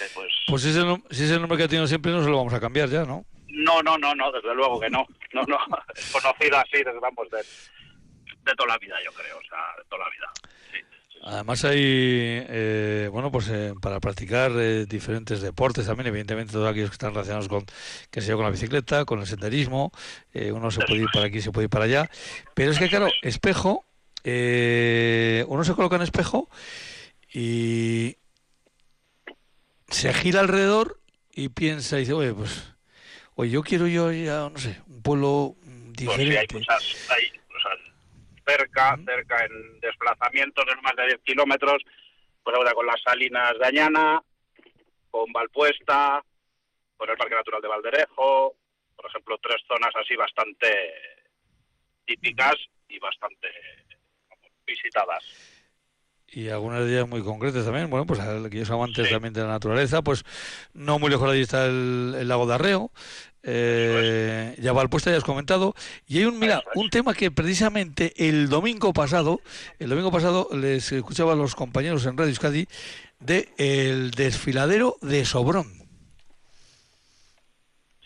Eh, 0.00 0.08
pues, 0.14 0.32
Pues 0.48 0.62
si 0.62 0.70
es, 0.70 0.76
el, 0.76 0.84
nom- 0.84 1.04
si 1.10 1.24
es 1.24 1.30
el 1.30 1.40
nombre 1.40 1.56
que 1.56 1.64
ha 1.64 1.68
tenido 1.68 1.86
siempre, 1.86 2.12
no 2.12 2.22
se 2.22 2.28
lo 2.30 2.36
vamos 2.36 2.54
a 2.54 2.60
cambiar 2.60 2.88
ya, 2.88 3.04
¿no? 3.04 3.24
no, 3.48 3.80
no, 3.84 3.96
no, 3.96 4.14
no, 4.16 4.32
desde 4.32 4.52
luego 4.54 4.80
que 4.80 4.90
no. 4.90 5.06
No, 5.32 5.42
no, 5.42 5.56
es 5.94 6.10
conocido 6.10 6.58
así 6.58 6.78
desde, 6.78 6.98
vamos, 7.00 7.30
de, 7.30 7.38
de 7.38 8.54
toda 8.56 8.68
la 8.70 8.78
vida, 8.78 8.96
yo 9.04 9.12
creo, 9.12 9.38
o 9.38 9.42
sea, 9.42 9.58
de 9.78 9.84
toda 9.88 10.04
la 10.04 10.10
vida. 10.10 10.32
Sí. 10.72 10.78
Además 11.22 11.64
hay, 11.64 11.78
eh, 11.80 13.08
bueno, 13.12 13.30
pues 13.30 13.48
eh, 13.48 13.72
para 13.80 14.00
practicar 14.00 14.50
eh, 14.56 14.86
diferentes 14.86 15.40
deportes 15.40 15.86
también, 15.86 16.08
evidentemente 16.08 16.52
todos 16.52 16.68
aquellos 16.68 16.90
que 16.90 16.94
están 16.94 17.14
relacionados 17.14 17.48
con, 17.48 17.64
que 18.10 18.20
se 18.20 18.32
con 18.34 18.42
la 18.42 18.50
bicicleta, 18.50 19.04
con 19.04 19.20
el 19.20 19.26
senderismo, 19.26 19.92
eh, 20.34 20.50
uno 20.52 20.70
se 20.72 20.84
puede 20.84 21.02
ir 21.02 21.08
para 21.12 21.26
aquí, 21.26 21.40
se 21.40 21.52
puede 21.52 21.66
ir 21.66 21.70
para 21.70 21.84
allá, 21.84 22.10
pero 22.54 22.72
es 22.72 22.78
que 22.78 22.88
claro, 22.88 23.08
espejo, 23.22 23.86
eh, 24.24 25.44
uno 25.48 25.64
se 25.64 25.74
coloca 25.74 25.96
en 25.96 26.02
espejo 26.02 26.48
y 27.32 28.16
se 29.88 30.12
gira 30.14 30.40
alrededor 30.40 30.98
y 31.32 31.50
piensa 31.50 31.96
y 31.96 32.00
dice, 32.00 32.12
oye, 32.14 32.32
pues, 32.32 32.74
oye, 33.34 33.50
yo 33.50 33.62
quiero 33.62 33.86
yo 33.86 34.10
ir 34.12 34.30
a, 34.30 34.48
no 34.50 34.58
sé, 34.58 34.80
un 34.88 35.02
pueblo 35.02 35.56
Pues 35.62 35.68
sí, 35.96 36.08
hay 36.08 36.24
diferente. 36.24 36.54
muchas, 36.54 37.10
hay, 37.10 37.30
o 37.54 37.60
sea, 37.60 37.70
cerca, 38.46 38.98
cerca 39.04 39.44
en 39.44 39.80
desplazamientos 39.80 40.64
de 40.66 40.76
más 40.82 40.96
de 40.96 41.06
10 41.06 41.20
kilómetros, 41.24 41.82
pues 42.42 42.56
ahora 42.56 42.72
con 42.72 42.86
las 42.86 43.00
salinas 43.02 43.52
de 43.58 43.66
Añana, 43.66 44.22
con 45.10 45.32
Valpuesta, 45.32 46.24
con 46.96 47.10
el 47.10 47.16
Parque 47.16 47.34
Natural 47.34 47.60
de 47.60 47.68
Valderejo, 47.68 48.54
por 48.96 49.06
ejemplo, 49.06 49.38
tres 49.42 49.60
zonas 49.66 49.90
así 49.96 50.16
bastante 50.16 50.68
típicas 52.06 52.54
y 52.88 52.98
bastante 52.98 53.48
visitadas. 54.66 55.22
y 56.36 56.48
algunas 56.48 56.84
de 56.84 56.90
ellas 56.92 57.08
muy 57.08 57.22
concretas 57.22 57.64
también. 57.64 57.88
Bueno, 57.88 58.06
pues 58.06 58.18
aquellos 58.18 58.68
amantes 58.70 59.06
Sí. 59.06 59.12
también 59.12 59.32
de 59.32 59.42
la 59.42 59.46
naturaleza, 59.48 60.02
pues 60.02 60.24
no 60.72 60.98
muy 60.98 61.08
lejos 61.08 61.28
de 61.28 61.34
allí 61.34 61.42
está 61.42 61.66
el, 61.66 62.16
el 62.18 62.26
lago 62.28 62.46
de 62.46 62.54
Arreo, 62.54 62.90
Eh, 63.46 64.56
ya 64.58 64.72
Valpuesta 64.72 65.10
ya 65.10 65.18
has 65.18 65.22
comentado. 65.22 65.74
Y 66.08 66.18
hay 66.18 66.24
un, 66.24 66.38
mira, 66.38 66.64
un 66.76 66.88
tema 66.90 67.12
que 67.14 67.30
precisamente 67.30 68.14
el 68.16 68.48
domingo 68.48 68.92
pasado, 68.94 69.42
el 69.78 69.90
domingo 69.90 70.10
pasado 70.10 70.48
les 70.52 70.90
escuchaba 70.92 71.34
a 71.34 71.36
los 71.36 71.54
compañeros 71.54 72.04
en 72.06 72.16
Radio 72.16 72.30
Euskadi 72.30 72.66
de 73.20 73.50
el 73.58 74.10
desfiladero 74.12 74.96
de 75.02 75.24
Sobrón. 75.26 75.66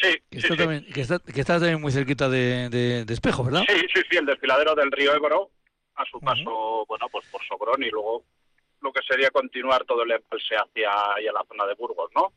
Sí, 0.00 0.08
Que 0.30 0.40
sí, 0.40 0.46
está, 0.46 0.48
sí. 0.54 0.56
También, 0.58 0.86
que, 0.92 1.00
está, 1.00 1.18
que 1.20 1.40
está 1.40 1.54
también 1.54 1.80
muy 1.80 1.92
cerquita 1.92 2.28
de, 2.28 2.68
de- 2.68 3.04
de 3.04 3.14
Espejo, 3.14 3.42
¿verdad? 3.44 3.62
Sí, 3.68 3.80
sí, 3.94 4.00
sí, 4.10 4.16
el 4.16 4.26
desfiladero 4.26 4.74
del 4.74 4.92
río 4.92 5.14
Ebro, 5.14 5.50
a 5.98 6.04
su 6.06 6.20
paso, 6.20 6.84
bueno, 6.86 7.06
pues 7.10 7.26
por 7.26 7.44
Sobrón 7.46 7.82
y 7.82 7.90
luego 7.90 8.24
lo 8.80 8.92
que 8.92 9.02
sería 9.02 9.30
continuar 9.30 9.84
todo 9.84 10.02
el 10.04 10.12
embalse 10.12 10.54
hacia, 10.56 10.90
hacia 10.90 11.32
la 11.32 11.44
zona 11.48 11.66
de 11.66 11.74
Burgos, 11.74 12.10
¿no? 12.14 12.32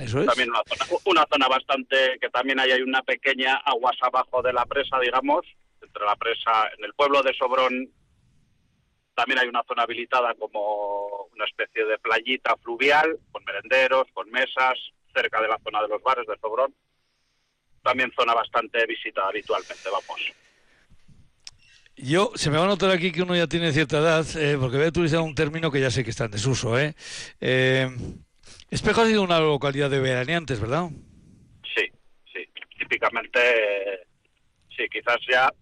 Eso 0.00 0.20
es. 0.20 0.26
También 0.26 0.50
una 0.50 0.62
zona, 0.66 1.00
una 1.04 1.26
zona 1.30 1.48
bastante, 1.48 2.18
que 2.20 2.28
también 2.30 2.58
ahí 2.58 2.72
hay 2.72 2.82
una 2.82 3.02
pequeña 3.02 3.56
aguas 3.64 3.96
abajo 4.00 4.42
de 4.42 4.52
la 4.52 4.66
presa, 4.66 4.98
digamos, 4.98 5.46
entre 5.80 6.04
la 6.04 6.16
presa, 6.16 6.68
en 6.76 6.84
el 6.84 6.94
pueblo 6.94 7.22
de 7.22 7.32
Sobrón 7.34 7.92
también 9.14 9.38
hay 9.38 9.48
una 9.48 9.62
zona 9.62 9.84
habilitada 9.84 10.34
como 10.34 11.28
una 11.32 11.44
especie 11.44 11.84
de 11.84 11.98
playita 11.98 12.56
fluvial, 12.56 13.18
con 13.30 13.44
merenderos, 13.44 14.08
con 14.12 14.28
mesas, 14.30 14.74
cerca 15.14 15.40
de 15.40 15.48
la 15.48 15.58
zona 15.62 15.82
de 15.82 15.88
los 15.88 16.02
bares 16.02 16.26
de 16.26 16.36
Sobrón. 16.38 16.74
También 17.82 18.12
zona 18.16 18.34
bastante 18.34 18.84
visitada 18.86 19.28
habitualmente, 19.28 19.88
vamos. 19.90 20.32
Yo, 21.96 22.32
se 22.34 22.50
me 22.50 22.58
va 22.58 22.64
a 22.64 22.68
notar 22.68 22.90
aquí 22.90 23.12
que 23.12 23.22
uno 23.22 23.36
ya 23.36 23.46
tiene 23.46 23.72
cierta 23.72 23.98
edad, 23.98 24.26
eh, 24.36 24.56
porque 24.60 24.76
voy 24.76 24.86
a 24.86 24.88
utilizar 24.88 25.20
un 25.20 25.34
término 25.34 25.70
que 25.70 25.80
ya 25.80 25.90
sé 25.90 26.02
que 26.02 26.10
está 26.10 26.24
en 26.24 26.32
desuso. 26.32 26.78
¿eh? 26.78 26.94
Eh, 27.40 27.88
Espejo 28.70 29.02
ha 29.02 29.06
sido 29.06 29.22
una 29.22 29.38
localidad 29.38 29.90
de 29.90 30.00
veraneantes, 30.00 30.60
¿verdad? 30.60 30.88
Sí, 31.76 31.86
sí. 32.32 32.48
Típicamente, 32.78 33.40
sí, 34.76 34.88
quizás 34.90 35.18
ya 35.30 35.52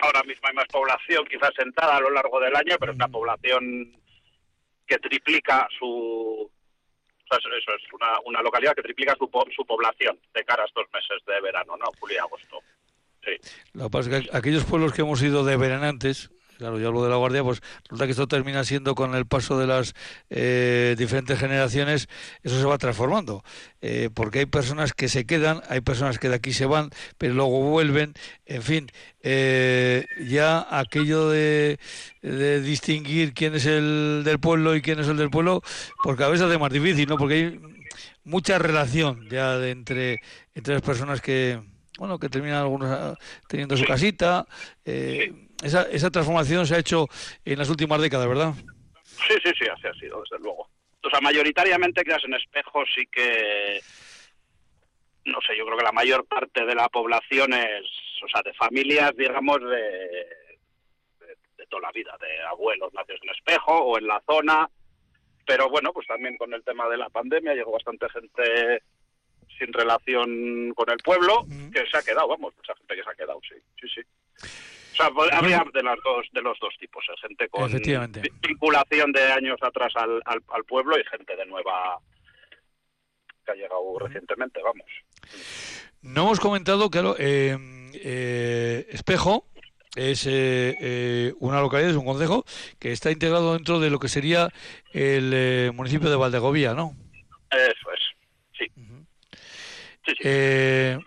ahora 0.00 0.22
mismo 0.24 0.48
hay 0.48 0.54
más 0.54 0.66
población, 0.66 1.24
quizás 1.30 1.50
sentada 1.56 1.96
a 1.96 2.00
lo 2.00 2.10
largo 2.10 2.40
del 2.40 2.56
año, 2.56 2.76
pero 2.80 2.90
es 2.90 2.96
una 2.96 3.08
población 3.08 3.96
que 4.86 4.98
triplica 4.98 5.68
su. 5.78 5.86
o 6.50 7.26
sea, 7.28 7.38
eso- 7.38 7.48
es 7.76 7.92
una, 7.92 8.18
una 8.26 8.42
localidad 8.42 8.74
que 8.74 8.82
triplica 8.82 9.14
su, 9.16 9.30
su 9.54 9.64
población 9.64 10.18
de 10.34 10.44
cara 10.44 10.64
a 10.64 10.66
estos 10.66 10.84
meses 10.92 11.24
de 11.26 11.40
verano, 11.40 11.76
¿no? 11.76 11.86
Julio 12.00 12.16
y 12.16 12.18
agosto. 12.18 12.60
Sí. 13.24 13.50
Lo 13.72 13.84
que 13.84 13.90
pasa 13.90 14.10
es 14.10 14.22
que 14.28 14.36
aquellos 14.36 14.64
pueblos 14.64 14.92
que 14.92 15.02
hemos 15.02 15.22
ido 15.22 15.44
de 15.44 15.56
veraneantes, 15.56 16.30
claro, 16.58 16.78
yo 16.78 16.88
hablo 16.88 17.02
de 17.02 17.10
la 17.10 17.16
Guardia, 17.16 17.42
pues 17.42 17.60
resulta 17.84 18.04
que 18.04 18.10
esto 18.12 18.28
termina 18.28 18.64
siendo 18.64 18.94
con 18.94 19.14
el 19.14 19.26
paso 19.26 19.58
de 19.58 19.66
las 19.66 19.94
eh, 20.30 20.94
diferentes 20.98 21.38
generaciones, 21.38 22.08
eso 22.42 22.58
se 22.58 22.64
va 22.64 22.78
transformando. 22.78 23.42
Eh, 23.80 24.10
porque 24.12 24.40
hay 24.40 24.46
personas 24.46 24.92
que 24.92 25.08
se 25.08 25.26
quedan, 25.26 25.62
hay 25.68 25.80
personas 25.80 26.18
que 26.18 26.28
de 26.28 26.36
aquí 26.36 26.52
se 26.52 26.66
van, 26.66 26.90
pero 27.18 27.34
luego 27.34 27.60
vuelven, 27.62 28.14
en 28.46 28.62
fin, 28.62 28.90
eh, 29.22 30.04
ya 30.26 30.66
aquello 30.70 31.28
de, 31.28 31.78
de 32.22 32.60
distinguir 32.60 33.32
quién 33.32 33.54
es 33.54 33.66
el 33.66 34.22
del 34.24 34.38
pueblo 34.38 34.76
y 34.76 34.82
quién 34.82 35.00
es 35.00 35.08
el 35.08 35.16
del 35.16 35.30
pueblo, 35.30 35.62
porque 36.02 36.24
a 36.24 36.28
veces 36.28 36.46
hace 36.46 36.58
más 36.58 36.72
difícil, 36.72 37.08
¿no? 37.08 37.16
Porque 37.16 37.34
hay 37.34 37.60
mucha 38.24 38.58
relación 38.58 39.28
ya 39.28 39.58
de 39.58 39.70
entre, 39.70 40.20
entre 40.54 40.74
las 40.74 40.82
personas 40.82 41.20
que 41.20 41.60
bueno 41.98 42.18
que 42.18 42.28
terminan 42.28 42.62
algunos 42.62 42.90
ah, 42.90 43.14
teniendo 43.48 43.76
su 43.76 43.84
casita 43.84 44.46
eh, 44.84 45.32
esa, 45.62 45.82
esa 45.82 46.10
transformación 46.10 46.66
se 46.66 46.74
ha 46.74 46.78
hecho 46.78 47.08
en 47.44 47.58
las 47.58 47.70
últimas 47.70 48.00
décadas 48.00 48.28
verdad 48.28 48.54
Sí, 49.28 49.34
sí, 49.42 49.52
sí, 49.58 49.66
así 49.68 49.86
ha 49.86 49.94
sido, 49.94 50.22
desde 50.22 50.42
luego. 50.42 50.68
O 51.02 51.10
sea, 51.10 51.20
mayoritariamente 51.20 52.04
quedas 52.04 52.24
en 52.24 52.34
espejos 52.34 52.88
sí 52.94 53.06
que, 53.10 53.80
no 55.26 55.38
sé, 55.46 55.56
yo 55.56 55.64
creo 55.64 55.78
que 55.78 55.84
la 55.84 55.92
mayor 55.92 56.26
parte 56.26 56.64
de 56.64 56.74
la 56.74 56.88
población 56.88 57.52
es, 57.52 57.84
o 58.24 58.28
sea, 58.28 58.42
de 58.42 58.54
familias, 58.54 59.12
digamos, 59.16 59.60
de, 59.60 59.66
de, 61.20 61.36
de 61.56 61.66
toda 61.68 61.82
la 61.82 61.92
vida, 61.92 62.16
de 62.20 62.42
abuelos 62.42 62.92
nacidos 62.94 63.20
en 63.22 63.30
espejo 63.30 63.72
o 63.72 63.98
en 63.98 64.06
la 64.06 64.22
zona. 64.26 64.68
Pero 65.46 65.68
bueno, 65.68 65.92
pues 65.92 66.06
también 66.06 66.36
con 66.38 66.52
el 66.54 66.64
tema 66.64 66.88
de 66.88 66.96
la 66.96 67.10
pandemia 67.10 67.54
llegó 67.54 67.72
bastante 67.72 68.08
gente 68.08 68.82
sin 69.58 69.72
relación 69.72 70.72
con 70.74 70.90
el 70.90 70.98
pueblo 70.98 71.46
que 71.72 71.84
se 71.90 71.96
ha 71.96 72.02
quedado, 72.02 72.28
vamos, 72.28 72.54
mucha 72.56 72.74
gente 72.76 72.96
que 72.96 73.02
se 73.02 73.10
ha 73.10 73.14
quedado, 73.14 73.40
sí, 73.48 73.56
sí, 73.80 73.88
sí. 73.94 74.00
O 74.92 74.96
sea, 74.96 75.10
pues, 75.10 75.32
habría 75.32 75.64
de 75.72 75.82
las 75.82 75.96
dos, 76.04 76.26
de 76.32 76.42
los 76.42 76.58
dos 76.60 76.72
tipos, 76.78 77.04
¿eh? 77.08 77.14
gente 77.20 77.48
con 77.48 77.70
vinculación 78.40 79.10
de 79.12 79.22
años 79.32 79.58
atrás 79.60 79.92
al, 79.96 80.22
al, 80.24 80.40
al 80.48 80.64
pueblo 80.64 80.98
y 80.98 81.04
gente 81.04 81.34
de 81.36 81.46
nueva 81.46 81.98
que 83.44 83.52
ha 83.52 83.54
llegado 83.54 83.98
recientemente, 83.98 84.60
vamos. 84.62 84.86
no 86.02 86.22
hemos 86.22 86.40
comentado 86.40 86.90
claro 86.90 87.16
eh, 87.18 87.56
eh, 87.94 88.86
Espejo 88.90 89.46
es 89.96 90.26
eh, 90.26 90.76
eh, 90.80 91.34
una 91.38 91.60
localidad 91.60 91.90
es 91.90 91.96
un 91.96 92.04
concejo 92.04 92.44
que 92.78 92.92
está 92.92 93.10
integrado 93.10 93.54
dentro 93.54 93.80
de 93.80 93.90
lo 93.90 93.98
que 93.98 94.08
sería 94.08 94.50
el 94.92 95.72
municipio 95.72 96.10
de 96.10 96.16
Valdegovía 96.16 96.74
no 96.74 96.96
Eso. 97.50 97.93
Sí, 100.06 100.12
sí. 100.12 100.22
Eh, 100.24 100.98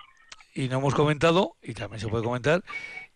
y 0.55 0.67
no 0.69 0.77
hemos 0.77 0.95
comentado, 0.95 1.55
y 1.61 1.73
también 1.73 1.99
se 1.99 2.07
puede 2.07 2.23
comentar, 2.23 2.61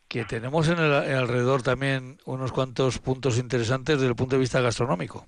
que 0.08 0.26
tenemos 0.26 0.68
en 0.68 0.78
el 0.78 0.92
en 1.06 1.16
alrededor 1.16 1.64
también 1.64 2.20
unos 2.26 2.52
cuantos 2.52 3.00
puntos 3.00 3.38
interesantes 3.38 3.96
desde 3.96 4.10
el 4.10 4.16
punto 4.16 4.36
de 4.36 4.42
vista 4.42 4.62
gastronómico. 4.62 5.26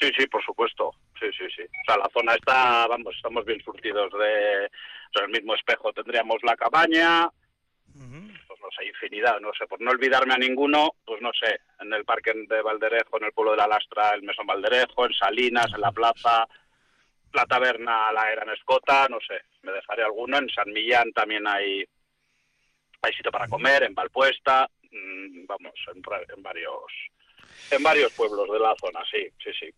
Sí, 0.00 0.10
sí, 0.16 0.26
por 0.26 0.44
supuesto. 0.44 0.94
Sí, 1.18 1.26
sí, 1.36 1.44
sí. 1.54 1.62
O 1.62 1.84
sea, 1.86 1.96
la 1.96 2.08
zona 2.12 2.34
está, 2.34 2.86
vamos, 2.86 3.14
estamos 3.16 3.44
bien 3.44 3.60
surtidos 3.62 4.12
de, 4.12 4.66
o 4.66 5.12
sea, 5.12 5.24
el 5.24 5.30
mismo 5.30 5.54
espejo 5.54 5.92
tendríamos 5.92 6.36
la 6.42 6.56
cabaña, 6.56 7.28
pues 7.92 8.60
no 8.60 8.68
sé, 8.76 8.86
infinidad, 8.86 9.40
no 9.40 9.50
sé, 9.58 9.66
por 9.66 9.80
no 9.80 9.90
olvidarme 9.90 10.34
a 10.34 10.38
ninguno, 10.38 10.94
pues 11.04 11.20
no 11.22 11.30
sé, 11.32 11.60
en 11.80 11.92
el 11.92 12.04
parque 12.04 12.32
de 12.34 12.62
Valderejo, 12.62 13.16
en 13.18 13.24
el 13.24 13.32
pueblo 13.32 13.52
de 13.52 13.58
la 13.58 13.68
Lastra, 13.68 14.10
el 14.10 14.22
Mesón 14.22 14.46
Valderejo, 14.46 15.06
en 15.06 15.14
Salinas, 15.14 15.72
en 15.74 15.80
la 15.80 15.92
plaza, 15.92 16.46
la 17.36 17.46
taberna 17.46 18.10
La 18.12 18.32
Era 18.32 18.42
en 18.42 18.50
Escota, 18.50 19.06
no 19.08 19.18
sé, 19.20 19.40
me 19.62 19.72
dejaré 19.72 20.02
alguno, 20.02 20.38
en 20.38 20.48
San 20.48 20.72
Millán 20.72 21.12
también 21.12 21.46
hay, 21.46 21.84
hay 23.02 23.12
sitio 23.12 23.30
para 23.30 23.46
comer, 23.46 23.84
en 23.84 23.94
Valpuesta, 23.94 24.68
mm, 24.90 25.46
vamos, 25.46 25.74
en, 25.94 26.02
varios 26.42 26.92
en 27.70 27.82
varios 27.82 28.12
pueblos 28.12 28.48
de 28.50 28.58
la 28.58 28.74
zona, 28.80 29.00
sí, 29.10 29.28
sí, 29.42 29.50
sí. 29.60 29.70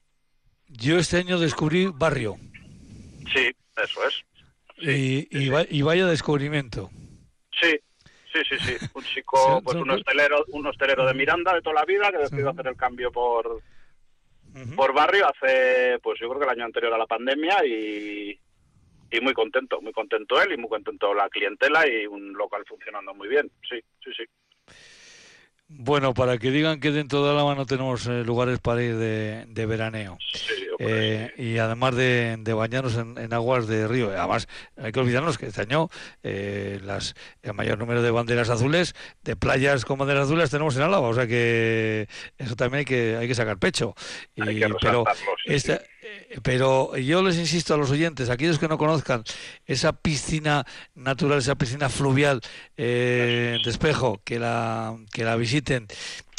Yo 0.69 0.99
este 0.99 1.17
año 1.19 1.39
descubrí 1.39 1.87
barrio 1.93 2.37
Sí, 3.35 3.51
eso 3.77 4.01
es. 4.07 4.23
y, 4.79 5.29
y 5.37 5.49
va- 5.51 5.67
y 5.69 5.83
vaya 5.83 6.07
descubrimiento. 6.07 6.89
Sí, 7.61 7.77
sí, 8.33 8.41
sí, 8.49 8.57
sí. 8.65 8.77
Un 8.95 9.03
Sí, 9.05 9.15
chico, 9.15 9.61
pues 9.65 9.77
un 9.77 9.91
hostelero, 9.91 10.45
un 10.49 10.67
hostelero 10.67 11.05
de 11.07 11.15
Miranda 11.15 11.55
de 11.55 11.63
toda 11.63 11.75
la 11.77 11.85
vida 11.85 12.11
que 12.13 12.19
decidió 12.19 12.51
hacer 12.51 12.69
el 12.69 12.77
cambio 12.77 13.11
por, 13.11 13.61
por 14.77 14.93
barrio 14.93 15.27
hace, 15.27 15.99
pues 16.03 16.19
yo 16.21 16.29
creo 16.29 16.41
que 16.41 16.47
el 16.47 16.59
año 16.59 16.65
anterior 16.65 16.93
a 16.93 16.99
la 16.99 17.07
pandemia 17.07 17.65
y, 17.65 18.39
y 19.11 19.21
muy 19.21 19.33
contento, 19.35 19.81
muy 19.81 19.93
contento 19.93 20.41
él 20.43 20.53
y 20.53 20.57
muy 20.57 20.69
contento 20.69 21.15
la 21.15 21.29
clientela 21.29 21.87
y 21.89 22.07
un 22.07 22.33
local 22.33 22.65
funcionando 22.67 23.15
muy 23.15 23.29
bien. 23.29 23.51
Sí, 23.69 23.81
sí, 24.05 24.11
sí. 24.17 24.25
Bueno, 25.71 26.15
para 26.15 26.39
que 26.39 26.51
digan 26.51 26.81
que 26.81 26.91
dentro 26.91 27.23
de 27.25 27.31
Álava 27.31 27.55
no 27.55 27.67
tenemos 27.67 28.07
eh, 28.07 28.25
lugares 28.25 28.59
para 28.59 28.83
ir 28.83 28.97
de, 28.97 29.45
de 29.49 29.67
veraneo. 29.67 30.17
Sí, 30.33 30.55
Eh, 30.81 31.33
y 31.37 31.59
además 31.59 31.97
de, 31.97 32.37
de 32.39 32.53
bañarnos 32.53 32.95
en, 32.97 33.19
en 33.19 33.33
aguas 33.35 33.67
de 33.67 33.87
río. 33.89 34.11
Además, 34.17 34.47
hay 34.77 34.93
que 34.93 35.01
olvidarnos 35.01 35.37
que 35.37 35.47
este 35.47 35.63
año 35.63 35.91
eh, 36.23 36.79
las, 36.85 37.15
el 37.43 37.53
mayor 37.53 37.79
número 37.79 38.01
de 38.01 38.13
banderas 38.13 38.49
azules, 38.49 38.95
de 39.25 39.35
playas 39.35 39.85
con 39.85 39.99
banderas 39.99 40.27
azules, 40.27 40.51
tenemos 40.51 40.77
en 40.77 40.83
Álava. 40.83 41.09
O 41.09 41.15
sea 41.15 41.27
que 41.27 42.09
eso 42.39 42.55
también 42.57 42.79
hay 42.81 42.85
que, 42.85 43.17
hay 43.17 43.27
que 43.29 43.35
sacar 43.35 43.59
pecho. 43.59 43.95
Y, 44.37 44.43
Hay 44.43 44.59
que 44.61 44.69
pero, 44.81 45.05
sí, 45.45 45.53
esta- 45.53 45.83
eh, 46.01 46.39
pero 46.45 46.97
yo 46.97 47.23
les 47.23 47.37
insisto 47.37 47.75
a 47.75 47.77
los 47.77 47.91
oyentes, 47.91 48.31
aquellos 48.31 48.59
que 48.61 48.69
no 48.69 48.79
conozcan 48.79 49.25
esa 49.67 49.93
piscina 49.93 50.65
natural, 50.95 51.39
esa 51.41 51.57
piscina 51.57 51.89
fluvial 51.89 52.41
eh, 52.77 53.59
de 53.65 53.69
espejo, 53.71 54.21
que 54.25 54.39
la, 54.39 54.97
que 55.13 55.25
la 55.25 55.35
visiten. 55.35 55.58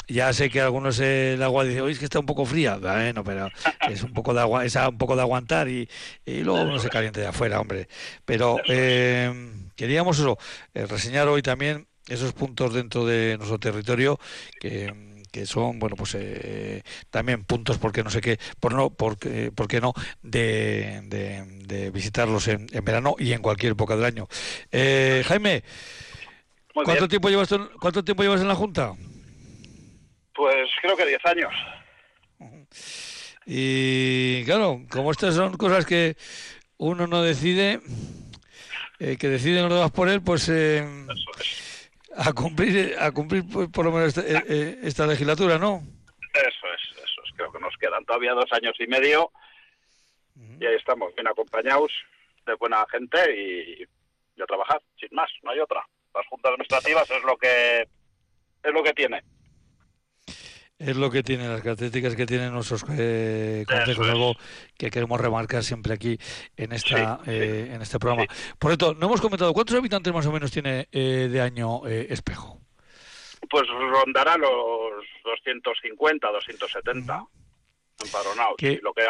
Ya 0.08 0.34
sé 0.34 0.50
que 0.50 0.60
algunos 0.62 1.00
eh, 1.00 1.34
el 1.36 1.44
agua 1.44 1.64
dice, 1.66 1.82
oye, 1.82 1.94
es 1.94 2.00
que 2.00 2.06
está 2.06 2.20
un 2.20 2.26
poco 2.26 2.46
fría. 2.46 2.78
Bueno, 2.78 3.24
pero 3.24 3.52
es 3.86 4.02
un 4.04 4.12
poco 4.14 4.34
de 4.34 4.42
agua, 4.42 4.66
es 4.66 4.76
un 4.76 4.98
poco 4.98 5.16
de 5.16 5.22
aguantar 5.22 5.68
y, 5.70 5.88
y 6.26 6.42
luego 6.42 6.64
uno 6.64 6.80
se 6.80 6.90
caliente 6.90 7.20
de 7.22 7.28
afuera, 7.28 7.60
hombre. 7.62 7.88
Pero 8.26 8.64
eh, 8.68 9.32
queríamos 9.76 10.18
eso, 10.20 10.38
eh, 10.74 10.88
reseñar 10.88 11.28
hoy 11.28 11.42
también 11.44 11.88
esos 12.08 12.34
puntos 12.34 12.74
dentro 12.74 13.06
de 13.06 13.36
nuestro 13.38 13.60
territorio 13.60 14.20
que, 14.58 14.92
que 15.32 15.46
son, 15.46 15.78
bueno, 15.78 15.96
pues 15.96 16.16
eh, 16.18 16.82
también 17.12 17.44
puntos 17.44 17.78
porque 17.78 18.04
no 18.04 18.10
sé 18.10 18.20
qué, 18.22 18.40
por 18.60 18.74
no, 18.74 18.90
porque, 18.90 19.52
por 19.54 19.68
qué 19.68 19.80
no, 19.80 19.94
de, 20.24 21.02
de- 21.06 21.46
de 21.68 21.92
visitarlos 21.92 22.48
en, 22.48 22.66
en 22.72 22.84
verano 22.84 23.16
y 23.20 23.34
en 23.34 23.42
cualquier 23.44 23.74
época 23.74 23.96
del 23.96 24.06
año. 24.06 24.28
Eh, 24.72 25.24
Jaime, 25.28 25.64
¿cuánto 26.82 27.08
tiempo 27.08 27.30
llevas 27.30 27.50
cuánto 27.80 28.04
tiempo 28.04 28.24
llevas 28.24 28.42
en 28.42 28.48
la 28.48 28.56
junta? 28.56 28.96
Pues 30.40 30.70
creo 30.82 30.96
que 30.96 31.06
10 31.06 31.26
años. 31.26 31.54
Y 33.46 34.46
claro, 34.46 34.84
como 34.90 35.12
estas 35.12 35.36
son 35.36 35.58
cosas 35.58 35.86
que 35.86 36.16
uno 36.78 37.08
no 37.08 37.22
decide, 37.22 37.82
eh, 39.02 39.18
que 39.18 39.28
deciden 39.28 39.64
los 39.64 39.74
demás 39.74 39.92
por 39.92 40.08
él, 40.08 40.22
pues 40.22 40.48
eh, 40.48 40.88
a 42.16 42.32
cumplir, 42.32 42.96
a 42.98 43.12
cumplir 43.12 43.44
pues, 43.52 43.68
por 43.68 43.84
lo 43.84 43.92
menos 43.92 44.18
esta, 44.18 44.22
eh, 44.22 44.46
eh, 44.48 44.80
esta 44.84 45.06
legislatura, 45.06 45.58
¿no? 45.58 45.84
Eso 46.34 46.68
es, 46.74 47.04
eso 47.04 47.22
es. 47.26 47.32
Creo 47.36 47.52
que 47.52 47.60
nos 47.60 47.76
quedan 47.76 48.06
todavía 48.06 48.32
dos 48.32 48.50
años 48.54 48.76
y 48.80 48.88
medio 48.88 49.34
y 50.58 50.66
ahí 50.66 50.76
estamos, 50.76 51.14
bien 51.16 51.28
acompañados 51.28 51.92
de 52.46 52.54
buena 52.54 52.86
gente 52.90 53.20
y, 53.36 53.84
y 54.38 54.42
a 54.42 54.46
trabajar, 54.46 54.82
sin 54.98 55.10
más, 55.12 55.30
no 55.44 55.52
hay 55.52 55.60
otra. 55.60 55.86
Las 56.16 56.26
juntas 56.28 56.52
administrativas 56.54 57.12
es 57.12 57.24
lo 57.26 57.36
que 57.36 57.82
es 57.82 58.74
lo 58.74 58.82
que 58.82 58.94
tiene. 58.94 59.22
Es 60.80 60.96
lo 60.96 61.12
que 61.12 61.24
tiene, 61.24 61.46
las 61.50 61.62
características 61.62 62.16
que 62.16 62.26
tienen 62.26 62.54
nuestros 62.54 62.86
eh, 62.98 63.66
consejos, 63.68 64.08
es. 64.08 64.14
algo 64.14 64.34
que 64.78 64.90
queremos 64.90 65.20
remarcar 65.20 65.62
siempre 65.62 65.94
aquí 65.94 66.18
en 66.56 66.72
esta 66.72 67.18
Sí, 67.18 67.24
sí. 67.26 67.32
eh, 67.32 67.72
en 67.74 67.82
este 67.82 68.00
programa. 68.00 68.26
Por 68.58 68.72
cierto, 68.72 68.94
no 68.94 69.08
hemos 69.08 69.20
comentado, 69.20 69.52
¿cuántos 69.54 69.76
habitantes 69.76 70.14
más 70.14 70.26
o 70.26 70.32
menos 70.32 70.52
tiene 70.52 70.88
eh, 70.94 71.28
de 71.30 71.42
año 71.42 71.86
eh, 71.86 72.08
Espejo? 72.10 72.62
Pues 73.50 73.68
rondará 73.68 74.38
los 74.38 75.04
250, 75.26 76.32
270 76.32 77.26
empadronados. 78.02 78.56
¿Qué? 78.58 78.72
Y 78.72 78.78
lo 78.78 78.94
que 78.94 79.04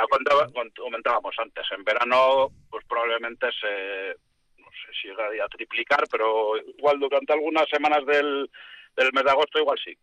comentábamos 0.76 1.36
antes, 1.38 1.66
en 1.78 1.84
verano 1.84 2.50
pues 2.72 2.84
probablemente 2.88 3.48
se, 3.62 4.16
no 4.60 4.68
sé 4.72 4.92
si 5.00 5.08
llegaría 5.10 5.46
a 5.46 5.50
triplicar, 5.50 6.04
pero 6.10 6.58
igual 6.58 7.00
durante 7.00 7.34
algunas 7.34 7.70
semanas 7.70 8.04
del, 8.08 8.50
del 8.96 9.14
mes 9.14 9.24
de 9.24 9.30
agosto 9.32 9.60
igual 9.60 9.78
sí, 9.84 9.96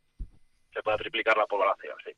se 0.76 0.82
puede 0.82 0.98
triplicar 0.98 1.36
la 1.36 1.46
población, 1.46 1.94
sí. 2.04 2.12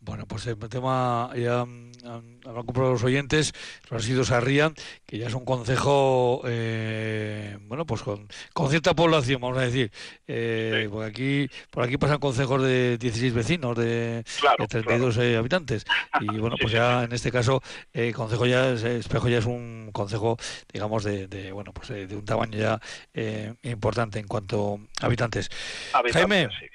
Bueno, 0.00 0.26
pues 0.26 0.46
el 0.46 0.56
tema, 0.68 1.30
ya 1.36 1.62
han 1.62 1.90
han 2.06 2.40
comprobado 2.64 2.92
los 2.92 3.02
oyentes, 3.02 3.52
los 3.90 4.00
residuos 4.02 4.28
Sarria, 4.28 4.72
que 5.04 5.18
ya 5.18 5.26
es 5.26 5.34
un 5.34 5.44
concejo, 5.44 6.42
eh, 6.46 7.58
bueno, 7.62 7.84
pues 7.84 8.02
con, 8.02 8.28
con 8.54 8.70
cierta 8.70 8.94
población, 8.94 9.40
vamos 9.40 9.58
a 9.58 9.62
decir. 9.62 9.90
Eh, 10.28 10.82
Sí. 10.84 10.88
por, 10.88 11.04
aquí, 11.04 11.48
por 11.70 11.82
aquí 11.82 11.98
pasan 11.98 12.18
consejos 12.20 12.62
de 12.62 12.96
16 12.96 13.34
vecinos, 13.34 13.76
de, 13.76 14.22
Claro, 14.40 14.56
de 14.60 14.68
32 14.68 15.16
eh, 15.18 15.36
habitantes. 15.36 15.84
Y 16.20 16.26
bueno, 16.38 16.54
pues 16.60 16.72
ya 16.72 17.02
en 17.02 17.12
este 17.12 17.32
caso, 17.32 17.60
eh, 17.92 18.12
concejo 18.12 18.46
ya, 18.46 18.70
es- 18.70 18.84
Espejo 18.84 19.28
ya 19.28 19.38
es 19.38 19.46
un 19.46 19.90
concejo, 19.92 20.36
digamos, 20.72 21.02
de, 21.02 21.26
de, 21.26 21.50
bueno, 21.50 21.72
pues 21.72 21.90
eh, 21.90 22.06
de 22.06 22.14
un 22.16 22.24
tamaño 22.24 22.56
ya 22.56 22.80
eh, 23.12 23.52
importante 23.64 24.20
en 24.20 24.28
cuanto 24.28 24.78
a 25.02 25.06
habitantes. 25.06 25.50
Habitantes, 25.92 26.50
sí. 26.60 26.66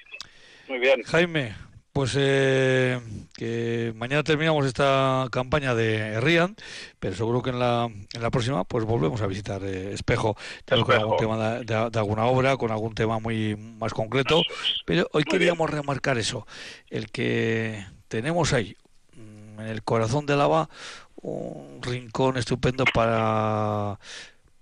Muy 0.68 0.78
bien, 0.78 1.02
Jaime, 1.02 1.54
pues 1.92 2.14
eh, 2.18 2.98
que 3.34 3.92
mañana 3.96 4.22
terminamos 4.22 4.64
esta 4.66 5.26
campaña 5.30 5.74
de 5.74 6.20
Rian, 6.20 6.56
pero 6.98 7.14
seguro 7.14 7.42
que 7.42 7.50
en 7.50 7.58
la, 7.58 7.84
en 8.12 8.22
la 8.22 8.30
próxima 8.30 8.64
pues 8.64 8.84
volvemos 8.84 9.20
a 9.20 9.26
visitar 9.26 9.62
eh, 9.64 9.92
Espejo, 9.92 10.36
tal 10.64 10.78
vez 10.80 10.86
con 10.86 10.94
Espejo. 10.94 11.14
algún 11.14 11.16
tema 11.18 11.50
de, 11.58 11.64
de- 11.64 11.90
de 11.90 11.98
alguna 11.98 12.24
obra, 12.24 12.56
con 12.56 12.70
algún 12.72 12.94
tema 12.94 13.18
muy 13.20 13.56
más 13.56 13.92
concreto, 13.92 14.42
pero 14.86 15.02
hoy 15.12 15.24
Muy 15.26 15.38
queríamos 15.38 15.70
remarcar 15.70 16.16
eso, 16.18 16.46
el 16.88 17.10
que 17.10 17.84
tenemos 18.08 18.52
ahí, 18.54 18.76
mm, 19.16 19.60
en 19.60 19.66
el 19.66 19.82
corazón 19.82 20.24
de 20.26 20.36
Lava, 20.36 20.68
un 21.16 21.80
rincón 21.82 22.36
estupendo 22.38 22.84
para 22.86 23.98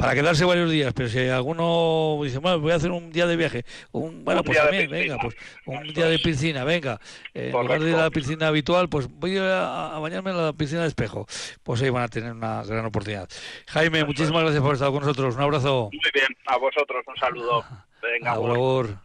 para 0.03 0.15
quedarse 0.15 0.45
varios 0.45 0.69
días, 0.71 0.93
pero 0.95 1.09
si 1.09 1.21
alguno 1.29 2.19
dice, 2.25 2.39
bueno, 2.39 2.59
voy 2.59 2.73
a 2.73 2.75
hacer 2.75 2.91
un 2.91 3.13
día 3.13 3.27
de 3.27 3.37
viaje, 3.37 3.65
un, 3.93 4.25
bueno, 4.25 4.41
Un 4.41 4.45
pues 4.47 4.57
día 4.59 4.65
de 4.67 4.71
también, 4.71 4.91
piscina. 4.91 5.17
venga, 5.17 5.23
pues 5.23 5.37
un 5.67 5.85
Eso 5.85 5.93
día 5.93 6.07
de 6.07 6.19
piscina, 6.19 6.65
venga, 6.65 7.01
eh, 7.35 7.53
en 7.55 7.63
lugar 7.63 7.81
de 7.81 7.91
ir 7.91 7.95
a 7.97 8.03
la 8.03 8.11
piscina 8.11 8.49
habitual, 8.49 8.89
pues 8.89 9.07
voy 9.09 9.39
a, 9.39 9.95
a 9.95 9.99
bañarme 10.01 10.31
en 10.31 10.45
la 10.45 10.53
piscina 10.53 10.83
de 10.83 10.89
espejo, 10.89 11.27
pues 11.63 11.81
ahí 11.83 11.91
van 11.91 12.03
a 12.03 12.09
tener 12.09 12.33
una 12.33 12.65
gran 12.65 12.85
oportunidad. 12.85 13.29
Jaime, 13.69 13.99
Eso 13.99 14.07
muchísimas 14.07 14.39
es. 14.41 14.45
gracias 14.47 14.63
por 14.63 14.75
estar 14.75 14.91
con 14.91 15.01
nosotros, 15.01 15.37
un 15.37 15.41
abrazo, 15.43 15.89
Muy 15.93 16.11
bien, 16.13 16.29
a 16.47 16.59
vosotros 16.59 17.05
un 17.07 17.17
saludo. 17.17 17.65
Venga, 18.03 18.35
por 18.35 18.51
agur, 18.51 18.99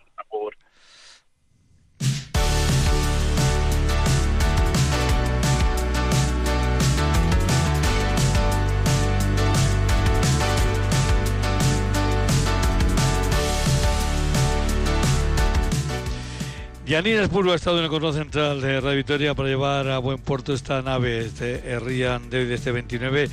Yanira 16.88 17.21
Espurgo 17.23 17.51
ha 17.51 17.55
estado 17.55 17.79
en 17.79 17.83
el 17.83 17.89
control 17.89 18.13
central 18.13 18.61
de 18.61 18.79
Radio 18.79 18.95
Victoria 18.95 19.35
para 19.35 19.49
llevar 19.49 19.89
a 19.89 19.97
buen 19.97 20.19
puerto 20.19 20.53
esta 20.53 20.81
nave, 20.81 21.19
este 21.19 21.61
hoy, 21.75 22.45
de 22.47 22.53
este 22.53 22.71
29 22.71 23.29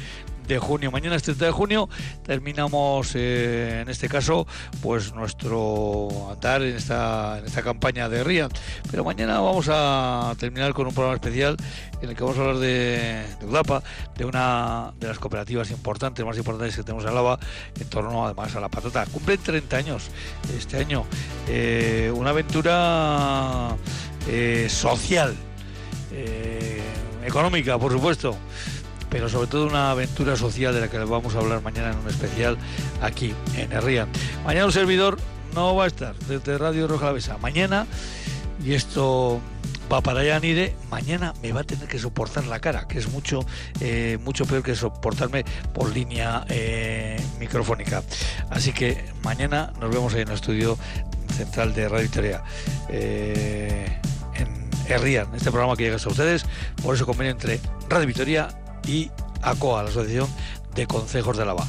de 0.47 0.59
junio. 0.59 0.91
Mañana 0.91 1.17
es 1.17 1.23
30 1.23 1.47
de 1.47 1.51
junio 1.51 1.89
terminamos 2.25 3.13
eh, 3.15 3.81
en 3.83 3.89
este 3.89 4.09
caso 4.09 4.47
pues 4.83 5.15
nuestro 5.15 6.31
andar 6.31 6.63
en 6.63 6.77
esta, 6.77 7.39
en 7.39 7.47
esta 7.47 7.63
campaña 7.63 8.09
de 8.09 8.21
Herrian. 8.21 8.51
Pero 8.91 9.05
mañana 9.05 9.41
vamos 9.41 9.69
a 9.71 10.35
terminar 10.39 10.73
con 10.75 10.87
un 10.87 10.95
programa 10.95 11.17
especial 11.17 11.57
en 12.01 12.11
el 12.11 12.17
que 12.17 12.23
vamos 12.23 12.39
a 12.39 12.43
hablar 12.43 12.59
de, 12.59 13.25
de 13.41 13.47
UDAPA, 13.47 13.83
de 14.17 14.25
una 14.25 14.93
de 14.99 15.09
las 15.09 15.19
cooperativas 15.19 15.71
importantes, 15.71 16.25
más 16.25 16.37
importantes 16.37 16.77
que 16.77 16.83
tenemos 16.83 17.05
en 17.05 17.11
Álava, 17.11 17.39
en 17.79 17.89
torno 17.89 18.25
además 18.25 18.55
a 18.57 18.61
la 18.61 18.69
patata. 18.69 19.07
Cumplen 19.07 19.39
30 19.39 19.77
años 19.77 20.11
este 20.57 20.79
año. 20.79 21.05
Eh, 21.49 22.13
una 22.15 22.31
aventura 22.31 23.77
eh, 24.29 24.69
social, 24.69 25.35
económica, 27.25 27.79
por 27.79 27.91
supuesto, 27.91 28.37
pero 29.15 29.29
sobre 29.29 29.47
todo 29.47 29.69
una 29.69 29.93
aventura 29.93 30.35
social 30.35 30.75
de 30.75 30.81
la 30.81 30.91
que 30.91 30.99
les 30.99 31.09
vamos 31.09 31.37
a 31.37 31.39
hablar 31.39 31.63
mañana 31.63 31.93
en 31.93 31.99
un 31.99 32.09
especial 32.09 32.59
aquí 33.01 33.33
en 33.57 33.71
Herrian. 33.71 34.09
Mañana 34.45 34.67
un 34.67 34.73
servidor 34.73 35.19
no 35.55 35.77
va 35.77 35.85
a 35.85 35.87
estar 35.87 36.17
desde 36.27 36.59
Radio 36.59 36.89
Roja 36.89 37.13
Besa. 37.13 37.39
Mañana, 37.39 37.87
y 38.65 38.75
esto 38.75 39.41
va 39.91 40.01
para 40.01 40.25
Yanire, 40.25 40.75
mañana 40.91 41.33
me 41.45 41.53
va 41.53 41.61
a 41.61 41.65
tener 41.65 41.87
que 41.87 42.01
soportar 42.01 42.45
la 42.47 42.59
cara, 42.59 42.89
que 42.89 42.99
es 42.99 43.09
mucho, 43.09 43.47
eh, 43.81 44.19
mucho 44.25 44.47
peor 44.47 44.65
que 44.65 44.75
soportarme 44.75 45.45
por 45.73 45.95
línea 45.95 46.45
eh, 46.49 47.17
microfónica. 47.39 48.03
Así 48.51 48.73
que 48.73 49.05
mañana 49.23 49.73
nos 49.81 49.95
vemos 49.95 50.13
ahí 50.15 50.23
en 50.23 50.29
el 50.31 50.35
estudio 50.35 50.77
central 51.37 51.73
de 51.73 51.89
Radio 51.89 52.03
Victoria. 52.03 52.43
Eh, 52.89 53.97
en 54.35 54.71
Herrian, 54.89 55.33
este 55.37 55.53
programa 55.53 55.77
que 55.77 55.85
llega 55.85 55.95
hasta 55.95 56.09
ustedes, 56.09 56.45
por 56.83 56.97
eso 56.97 57.07
convenio 57.07 57.31
entre 57.31 57.61
Radio 57.89 58.09
Victoria 58.09 58.49
y 58.87 59.11
ACOA, 59.43 59.83
la 59.83 59.91
Asociación 59.91 60.29
de 60.75 60.87
Consejos 60.87 61.37
de 61.37 61.43
Álava. 61.43 61.67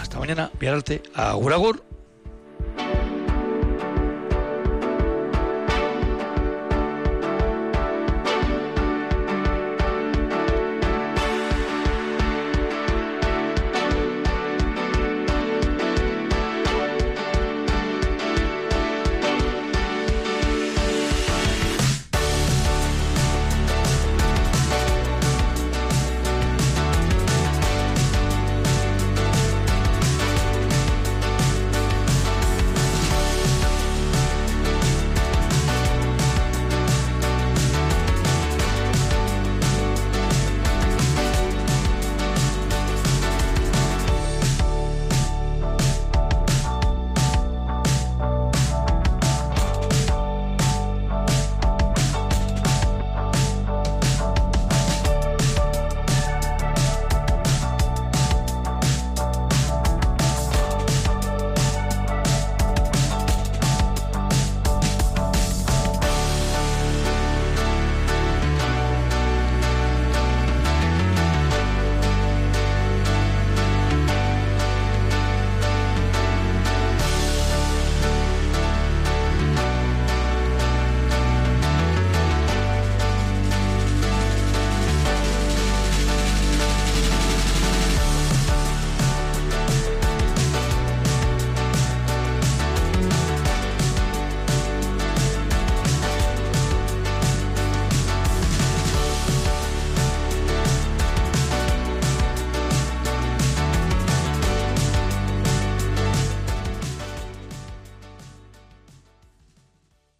Hasta 0.00 0.18
mañana, 0.18 0.50
Viaralte, 0.58 1.02
a 1.14 1.34